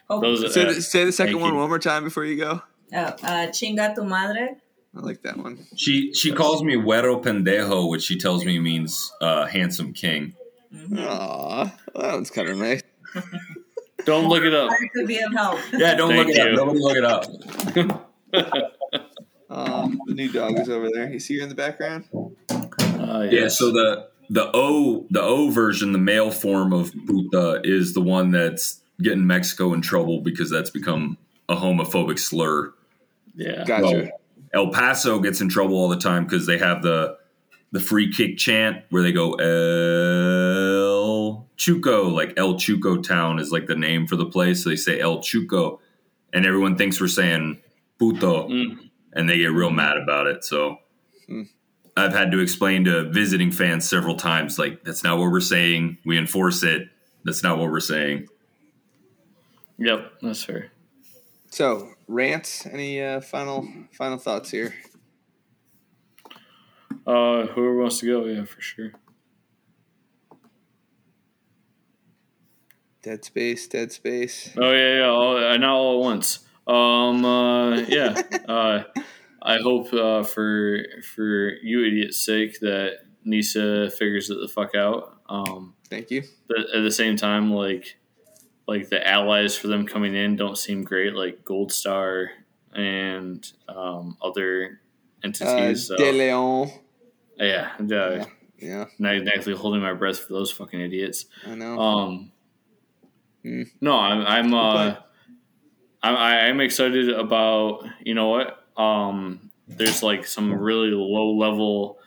Oh, 0.09 0.19
Those 0.19 0.51
Say 0.53 0.63
uh, 0.65 0.73
the, 0.73 0.81
say 0.81 1.05
the 1.05 1.11
second 1.11 1.39
one 1.39 1.53
you. 1.53 1.59
one 1.59 1.69
more 1.69 1.77
time 1.79 2.03
before 2.03 2.25
you 2.25 2.37
go. 2.37 2.61
oh, 2.93 2.97
uh, 2.97 3.47
chinga 3.53 3.93
tu 3.93 4.03
madre. 4.03 4.55
I 4.97 4.99
like 5.01 5.21
that 5.23 5.37
one. 5.37 5.59
She 5.75 6.13
she 6.13 6.31
calls 6.31 6.63
me 6.63 6.75
güero 6.75 7.21
pendejo, 7.21 7.89
which 7.89 8.01
she 8.03 8.17
tells 8.17 8.45
me 8.45 8.57
means 8.59 9.11
uh, 9.21 9.45
handsome 9.45 9.93
king. 9.93 10.33
Mm-hmm. 10.73 10.97
Aw, 10.99 11.65
that 11.95 12.13
one's 12.13 12.31
kind 12.31 12.49
of 12.49 12.57
nice. 12.57 12.81
don't 14.05 14.27
look 14.27 14.43
it 14.43 14.53
up. 14.55 14.69
That 14.69 14.89
could 14.93 15.05
be 15.07 15.19
of 15.19 15.33
help. 15.33 15.59
Yeah, 15.73 15.95
don't 15.95 16.09
Thank 16.09 16.27
look 16.29 16.35
it 16.35 16.37
you. 16.37 16.51
up. 16.53 16.65
Nobody 16.65 16.79
look 16.79 16.97
it 16.97 17.05
up. 17.05 18.74
Aw, 19.55 19.87
the 20.05 20.13
new 20.13 20.29
dog 20.31 20.59
is 20.59 20.69
over 20.69 20.89
there. 20.93 21.11
You 21.11 21.19
see 21.19 21.37
her 21.37 21.43
in 21.43 21.49
the 21.49 21.55
background? 21.55 22.05
Uh, 22.49 23.27
Yeah, 23.31 23.47
so 23.47 23.71
the 23.71 24.07
the 24.29 24.49
O 24.53 25.05
the 25.09 25.21
O 25.21 25.49
version, 25.49 25.91
the 25.91 25.97
male 25.99 26.31
form 26.31 26.73
of 26.73 26.91
puta, 27.07 27.61
is 27.63 27.93
the 27.93 28.01
one 28.01 28.31
that's 28.31 28.81
getting 29.01 29.25
Mexico 29.27 29.73
in 29.73 29.81
trouble 29.81 30.21
because 30.21 30.49
that's 30.49 30.69
become 30.69 31.17
a 31.49 31.55
homophobic 31.55 32.17
slur. 32.19 32.73
yeah. 33.35 33.63
Gotcha. 33.65 33.83
Well, 33.83 34.09
El 34.53 34.69
Paso 34.71 35.19
gets 35.19 35.41
in 35.41 35.49
trouble 35.49 35.75
all 35.75 35.89
the 35.89 35.97
time 35.97 36.23
because 36.23 36.45
they 36.47 36.57
have 36.57 36.81
the 36.81 37.17
the 37.71 37.79
free 37.79 38.11
kick 38.11 38.37
chant 38.37 38.83
where 38.89 39.03
they 39.03 39.11
go 39.11 39.33
El 39.35 39.45
Chuco, 41.57 42.11
like 42.13 42.33
El 42.37 42.53
Chuco 42.55 43.01
town 43.03 43.37
is 43.39 43.51
like 43.51 43.67
the 43.67 43.75
name 43.75 44.07
for 44.07 44.15
the 44.15 44.25
place. 44.25 44.63
So 44.63 44.69
they 44.69 44.75
say 44.75 44.99
El 44.99 45.17
Chuco, 45.19 45.79
and 46.33 46.45
everyone 46.45 46.77
thinks 46.77 46.99
we're 47.01 47.07
saying 47.07 47.59
puto, 47.99 48.47
Mm. 48.49 48.84
And 49.15 49.29
they 49.29 49.37
get 49.37 49.47
real 49.47 49.71
mad 49.71 49.97
about 49.97 50.27
it. 50.27 50.43
So 50.43 50.77
Hmm. 51.27 51.43
I've 51.97 52.13
had 52.13 52.31
to 52.33 52.39
explain 52.39 52.83
to 52.85 53.09
visiting 53.09 53.51
fans 53.51 53.89
several 53.89 54.15
times, 54.15 54.59
like 54.59 54.83
that's 54.83 55.03
not 55.03 55.17
what 55.17 55.31
we're 55.31 55.39
saying. 55.39 55.97
We 56.05 56.17
enforce 56.17 56.61
it. 56.61 56.89
That's 57.23 57.41
not 57.41 57.57
what 57.57 57.71
we're 57.71 57.79
saying. 57.79 58.27
Yep, 59.77 60.19
that's 60.21 60.43
fair. 60.43 60.71
So, 61.49 61.93
rants. 62.07 62.65
Any 62.65 63.01
uh, 63.01 63.21
final 63.21 63.67
final 63.93 64.17
thoughts 64.17 64.51
here? 64.51 64.75
Uh, 67.07 67.45
whoever 67.47 67.77
wants 67.77 67.99
to 67.99 68.07
go, 68.07 68.25
yeah, 68.25 68.45
for 68.45 68.61
sure. 68.61 68.91
Dead 73.01 73.23
Space, 73.23 73.67
Dead 73.67 73.91
Space. 73.91 74.51
Oh 74.57 74.71
yeah, 74.71 74.97
yeah, 74.97 75.05
all, 75.05 75.37
uh, 75.37 75.57
not 75.57 75.69
all 75.71 75.99
at 75.99 76.03
once. 76.03 76.39
Um, 76.67 77.23
uh, 77.25 77.77
yeah. 77.81 78.21
uh, 78.47 78.83
I 79.41 79.57
hope 79.57 79.93
uh, 79.93 80.23
for 80.23 80.79
for 81.15 81.49
you 81.61 81.85
idiots' 81.85 82.17
sake 82.25 82.59
that 82.61 82.99
NISA 83.23 83.91
figures 83.91 84.29
it 84.29 84.37
the 84.39 84.47
fuck 84.47 84.73
out. 84.75 85.19
Um, 85.29 85.75
Thank 85.89 86.09
you. 86.11 86.23
but 86.47 86.57
at 86.75 86.81
the 86.81 86.91
same 86.91 87.15
time, 87.15 87.51
like 87.53 87.97
like 88.67 88.89
the 88.89 89.05
allies 89.07 89.55
for 89.55 89.67
them 89.67 89.85
coming 89.85 90.15
in 90.15 90.35
don't 90.35 90.57
seem 90.57 90.83
great, 90.83 91.13
like 91.13 91.45
Gold 91.45 91.71
Star 91.71 92.31
and 92.73 93.45
um, 93.69 94.17
other 94.21 94.81
Uh, 95.23 95.27
entities. 95.27 95.87
so, 95.87 95.95
De 95.97 96.11
Leon. 96.11 96.69
yeah, 97.37 97.71
uh, 97.79 97.83
Yeah. 97.85 98.25
Yeah, 98.57 98.85
not 98.99 99.15
exactly 99.15 99.53
holding 99.53 99.81
my 99.81 99.93
breath 99.93 100.17
for 100.19 100.31
those 100.33 100.49
fucking 100.49 100.79
idiots. 100.79 101.25
I 101.45 101.55
know. 101.55 101.77
Um, 101.79 102.31
Hmm. 103.43 103.63
no, 103.81 103.99
I'm 103.99 104.25
I'm 104.25 104.53
uh, 104.53 104.95
I'm 106.05 106.17
I'm 106.17 106.61
excited 106.61 107.09
about 107.09 107.83
you 108.03 108.13
know 108.13 108.29
what 108.29 108.63
um, 108.77 109.49
there's 109.67 110.03
like 110.03 110.27
some 110.27 110.53
really 110.53 110.91
low 110.91 111.31
level 111.31 111.97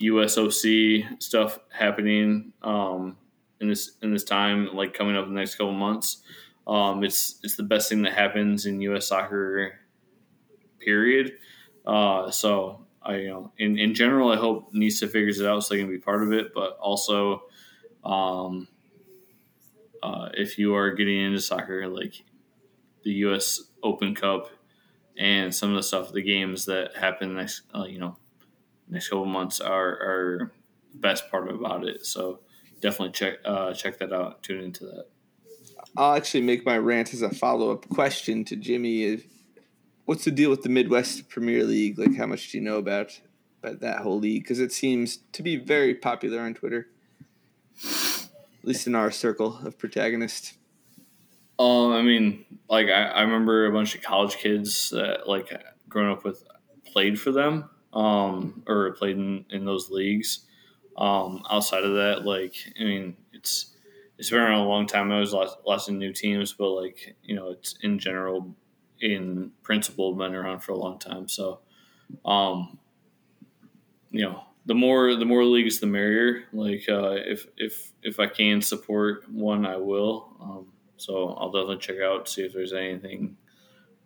USOC 0.00 1.22
stuff 1.22 1.58
happening 1.70 2.54
um, 2.62 3.18
in 3.60 3.68
this 3.68 3.98
in 4.00 4.12
this 4.14 4.24
time 4.24 4.70
like 4.74 4.94
coming 4.94 5.14
up 5.14 5.26
in 5.26 5.34
the 5.34 5.40
next 5.40 5.56
couple 5.56 5.74
months. 5.74 6.22
Um, 6.66 7.04
it's 7.04 7.38
it's 7.42 7.56
the 7.56 7.62
best 7.62 7.90
thing 7.90 8.00
that 8.02 8.14
happens 8.14 8.64
in 8.64 8.80
U.S. 8.80 9.08
soccer. 9.08 9.78
Period. 10.80 11.34
Uh, 11.84 12.30
so 12.30 12.86
I 13.02 13.16
you 13.16 13.28
know 13.28 13.52
in 13.58 13.78
in 13.78 13.92
general 13.92 14.32
I 14.32 14.36
hope 14.36 14.72
NISA 14.72 15.08
figures 15.08 15.38
it 15.38 15.46
out 15.46 15.64
so 15.64 15.74
they 15.74 15.80
can 15.80 15.90
be 15.90 15.98
part 15.98 16.22
of 16.22 16.32
it, 16.32 16.54
but 16.54 16.78
also. 16.80 17.42
Um, 18.04 18.68
uh, 20.02 20.28
if 20.34 20.58
you 20.58 20.74
are 20.74 20.92
getting 20.92 21.18
into 21.18 21.40
soccer, 21.40 21.88
like 21.88 22.22
the 23.04 23.12
U.S. 23.12 23.62
Open 23.82 24.14
Cup 24.14 24.50
and 25.16 25.54
some 25.54 25.70
of 25.70 25.76
the 25.76 25.82
stuff, 25.82 26.12
the 26.12 26.22
games 26.22 26.64
that 26.64 26.96
happen 26.96 27.34
next, 27.34 27.62
uh, 27.74 27.84
you 27.84 27.98
know, 27.98 28.16
next 28.88 29.08
couple 29.08 29.26
months 29.26 29.60
are 29.60 29.88
are 29.88 30.52
the 30.92 30.98
best 30.98 31.30
part 31.30 31.48
about 31.48 31.84
it. 31.84 32.04
So 32.04 32.40
definitely 32.80 33.12
check 33.12 33.34
uh, 33.44 33.72
check 33.74 33.98
that 33.98 34.12
out. 34.12 34.42
Tune 34.42 34.62
into 34.62 34.84
that. 34.86 35.06
I'll 35.96 36.16
actually 36.16 36.42
make 36.42 36.66
my 36.66 36.76
rant 36.78 37.14
as 37.14 37.22
a 37.22 37.30
follow 37.30 37.70
up 37.70 37.88
question 37.88 38.44
to 38.46 38.56
Jimmy. 38.56 39.04
If, 39.04 39.26
what's 40.06 40.24
the 40.24 40.32
deal 40.32 40.50
with 40.50 40.62
the 40.62 40.68
Midwest 40.68 41.28
Premier 41.28 41.62
League? 41.62 41.98
Like, 41.98 42.16
how 42.16 42.26
much 42.26 42.50
do 42.50 42.58
you 42.58 42.64
know 42.64 42.78
about 42.78 43.20
about 43.62 43.80
that 43.80 44.00
whole 44.00 44.18
league? 44.18 44.42
Because 44.42 44.58
it 44.58 44.72
seems 44.72 45.18
to 45.32 45.42
be 45.42 45.56
very 45.56 45.94
popular 45.94 46.40
on 46.40 46.54
Twitter, 46.54 46.88
at 47.84 48.64
least 48.64 48.86
in 48.86 48.94
our 48.94 49.10
circle 49.12 49.60
of 49.64 49.78
protagonists. 49.78 50.54
Um, 51.58 51.92
I 51.92 52.02
mean, 52.02 52.44
like 52.68 52.88
I, 52.88 53.04
I 53.04 53.22
remember 53.22 53.66
a 53.66 53.72
bunch 53.72 53.94
of 53.94 54.02
college 54.02 54.36
kids 54.36 54.90
that 54.90 55.28
like 55.28 55.52
growing 55.88 56.10
up 56.10 56.24
with 56.24 56.44
played 56.86 57.20
for 57.20 57.32
them, 57.32 57.70
um, 57.92 58.62
or 58.66 58.92
played 58.92 59.16
in, 59.16 59.44
in 59.50 59.64
those 59.64 59.90
leagues. 59.90 60.46
Um, 60.96 61.42
outside 61.50 61.84
of 61.84 61.94
that, 61.94 62.24
like 62.24 62.54
I 62.80 62.84
mean, 62.84 63.16
it's 63.32 63.74
it's 64.18 64.30
been 64.30 64.40
around 64.40 64.60
a 64.60 64.68
long 64.68 64.86
time. 64.86 65.10
I 65.10 65.20
was 65.20 65.32
lots, 65.32 65.56
lots 65.66 65.88
of 65.88 65.94
new 65.94 66.12
teams, 66.12 66.52
but 66.52 66.70
like 66.70 67.16
you 67.22 67.34
know, 67.34 67.50
it's 67.50 67.76
in 67.82 67.98
general, 67.98 68.54
in 69.00 69.52
principle, 69.62 70.14
been 70.14 70.34
around 70.34 70.60
for 70.60 70.72
a 70.72 70.78
long 70.78 70.98
time. 70.98 71.28
So, 71.28 71.60
um, 72.24 72.78
you 74.10 74.22
know, 74.22 74.44
the 74.66 74.74
more 74.74 75.14
the 75.14 75.24
more 75.24 75.44
leagues, 75.44 75.80
the 75.80 75.86
merrier. 75.86 76.44
Like 76.52 76.84
uh, 76.88 77.16
if 77.16 77.46
if 77.56 77.92
if 78.02 78.20
I 78.20 78.26
can 78.26 78.62
support 78.62 79.30
one, 79.30 79.66
I 79.66 79.76
will. 79.76 80.36
Um, 80.40 80.66
so 80.96 81.34
I'll 81.38 81.50
definitely 81.50 81.78
check 81.78 81.96
out 82.04 82.28
see 82.28 82.42
if 82.42 82.52
there's 82.52 82.72
anything 82.72 83.36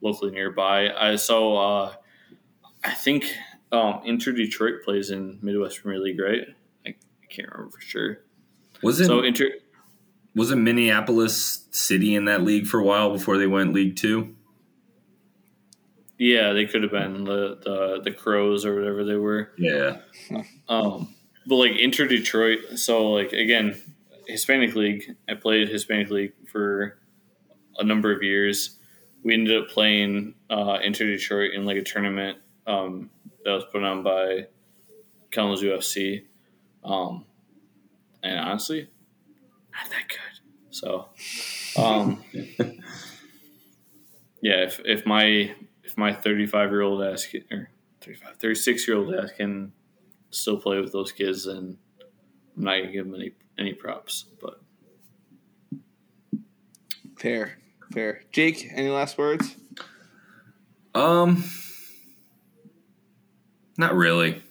locally 0.01 0.31
nearby. 0.31 0.91
I 0.91 1.17
so 1.17 1.57
uh, 1.57 1.95
I 2.85 2.93
think 2.93 3.33
um, 3.73 4.01
Inter 4.05 4.33
Detroit 4.33 4.83
plays 4.85 5.11
in 5.11 5.39
Midwest 5.43 5.83
Premier 5.83 6.01
League, 6.01 6.21
right? 6.21 6.43
I, 6.87 6.91
I 6.91 7.27
can't 7.29 7.51
remember 7.51 7.73
for 7.73 7.81
sure. 7.81 8.19
Was 8.83 9.01
it 9.01 9.07
So 9.07 9.23
Inter, 9.23 9.51
Was 10.35 10.51
it 10.51 10.57
Minneapolis 10.57 11.67
City 11.71 12.15
in 12.15 12.27
that 12.27 12.43
league 12.43 12.67
for 12.67 12.79
a 12.81 12.85
while 12.85 13.11
before 13.11 13.39
they 13.39 13.47
went 13.47 13.73
League 13.73 13.97
Two? 13.97 14.35
yeah, 16.19 16.53
they 16.53 16.67
could 16.67 16.83
have 16.83 16.91
been 16.91 17.25
the, 17.25 17.59
the 17.63 18.01
the 18.03 18.11
Crows 18.11 18.65
or 18.65 18.75
whatever 18.75 19.05
they 19.05 19.15
were. 19.15 19.53
Yeah. 19.57 19.99
Um, 20.69 21.15
but 21.47 21.57
like 21.57 21.77
Inter 21.77 22.07
Detroit, 22.07 22.59
so 22.77 23.13
like 23.13 23.33
again, 23.33 23.81
Hispanic 24.29 24.77
League. 24.77 25.17
I 25.29 25.35
played 25.35 25.69
Hispanic 25.69 26.11
League 26.11 26.35
for 26.47 26.99
a 27.79 27.85
number 27.85 28.15
of 28.15 28.23
years. 28.23 28.79
We 29.25 29.35
ended 29.35 29.61
up 29.63 29.69
playing 29.69 30.35
uh, 30.51 30.79
Inter 30.83 31.07
Detroit 31.07 31.53
in 31.55 31.65
like 31.65 31.79
a 31.79 31.83
tournament 31.83 32.39
um, 32.67 33.11
that 33.45 33.53
was 33.53 33.65
put 33.73 33.83
on 33.83 34.03
by 34.03 34.47
Kalamazoo 35.31 35.71
UFC. 35.71 36.25
Um, 36.85 37.25
and 38.23 38.39
honestly, 38.39 38.89
not 39.73 39.91
that 39.91 40.09
good. 40.09 40.19
So, 40.71 41.09
um, 41.77 42.23
yeah, 44.41 44.63
if, 44.65 44.81
if 44.85 45.07
my 45.07 45.55
if 45.83 45.97
my 45.97 46.13
35 46.13 46.71
year 46.71 46.83
old 46.83 47.03
ass 47.03 47.27
can, 47.27 47.43
or 47.51 47.71
35, 48.03 48.37
36 48.37 48.89
year 48.89 48.97
old 48.99 49.15
ass 49.15 49.31
can 49.37 49.73
still 50.31 50.59
play 50.59 50.81
with 50.81 50.93
those 50.93 51.11
kids, 51.13 51.47
then 51.47 51.79
I'm 52.57 52.65
not 52.65 52.79
gonna 52.79 52.93
give 52.93 53.07
them 53.07 53.15
any 53.15 53.33
any 53.59 53.73
props. 53.75 54.25
But 54.41 54.61
Fair, 57.19 57.59
fair. 57.93 58.23
Jake, 58.31 58.69
any 58.73 58.89
last 58.89 59.19
words? 59.19 59.57
Um, 60.95 61.45
not 63.77 63.95
really. 63.95 64.43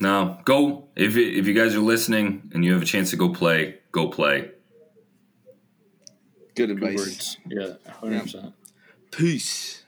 No, 0.00 0.38
go 0.44 0.88
if 0.96 1.16
it, 1.16 1.38
if 1.38 1.46
you 1.46 1.54
guys 1.54 1.74
are 1.74 1.80
listening 1.80 2.50
and 2.52 2.64
you 2.64 2.74
have 2.74 2.82
a 2.82 2.86
chance 2.86 3.10
to 3.10 3.16
go 3.16 3.30
play, 3.30 3.78
go 3.90 4.08
play. 4.08 4.50
Good 6.54 6.68
good 6.68 6.70
advice. 6.70 6.96
words, 6.96 7.38
yeah, 7.48 7.66
100. 8.00 8.22
percent 8.22 8.54
Peace. 9.10 9.83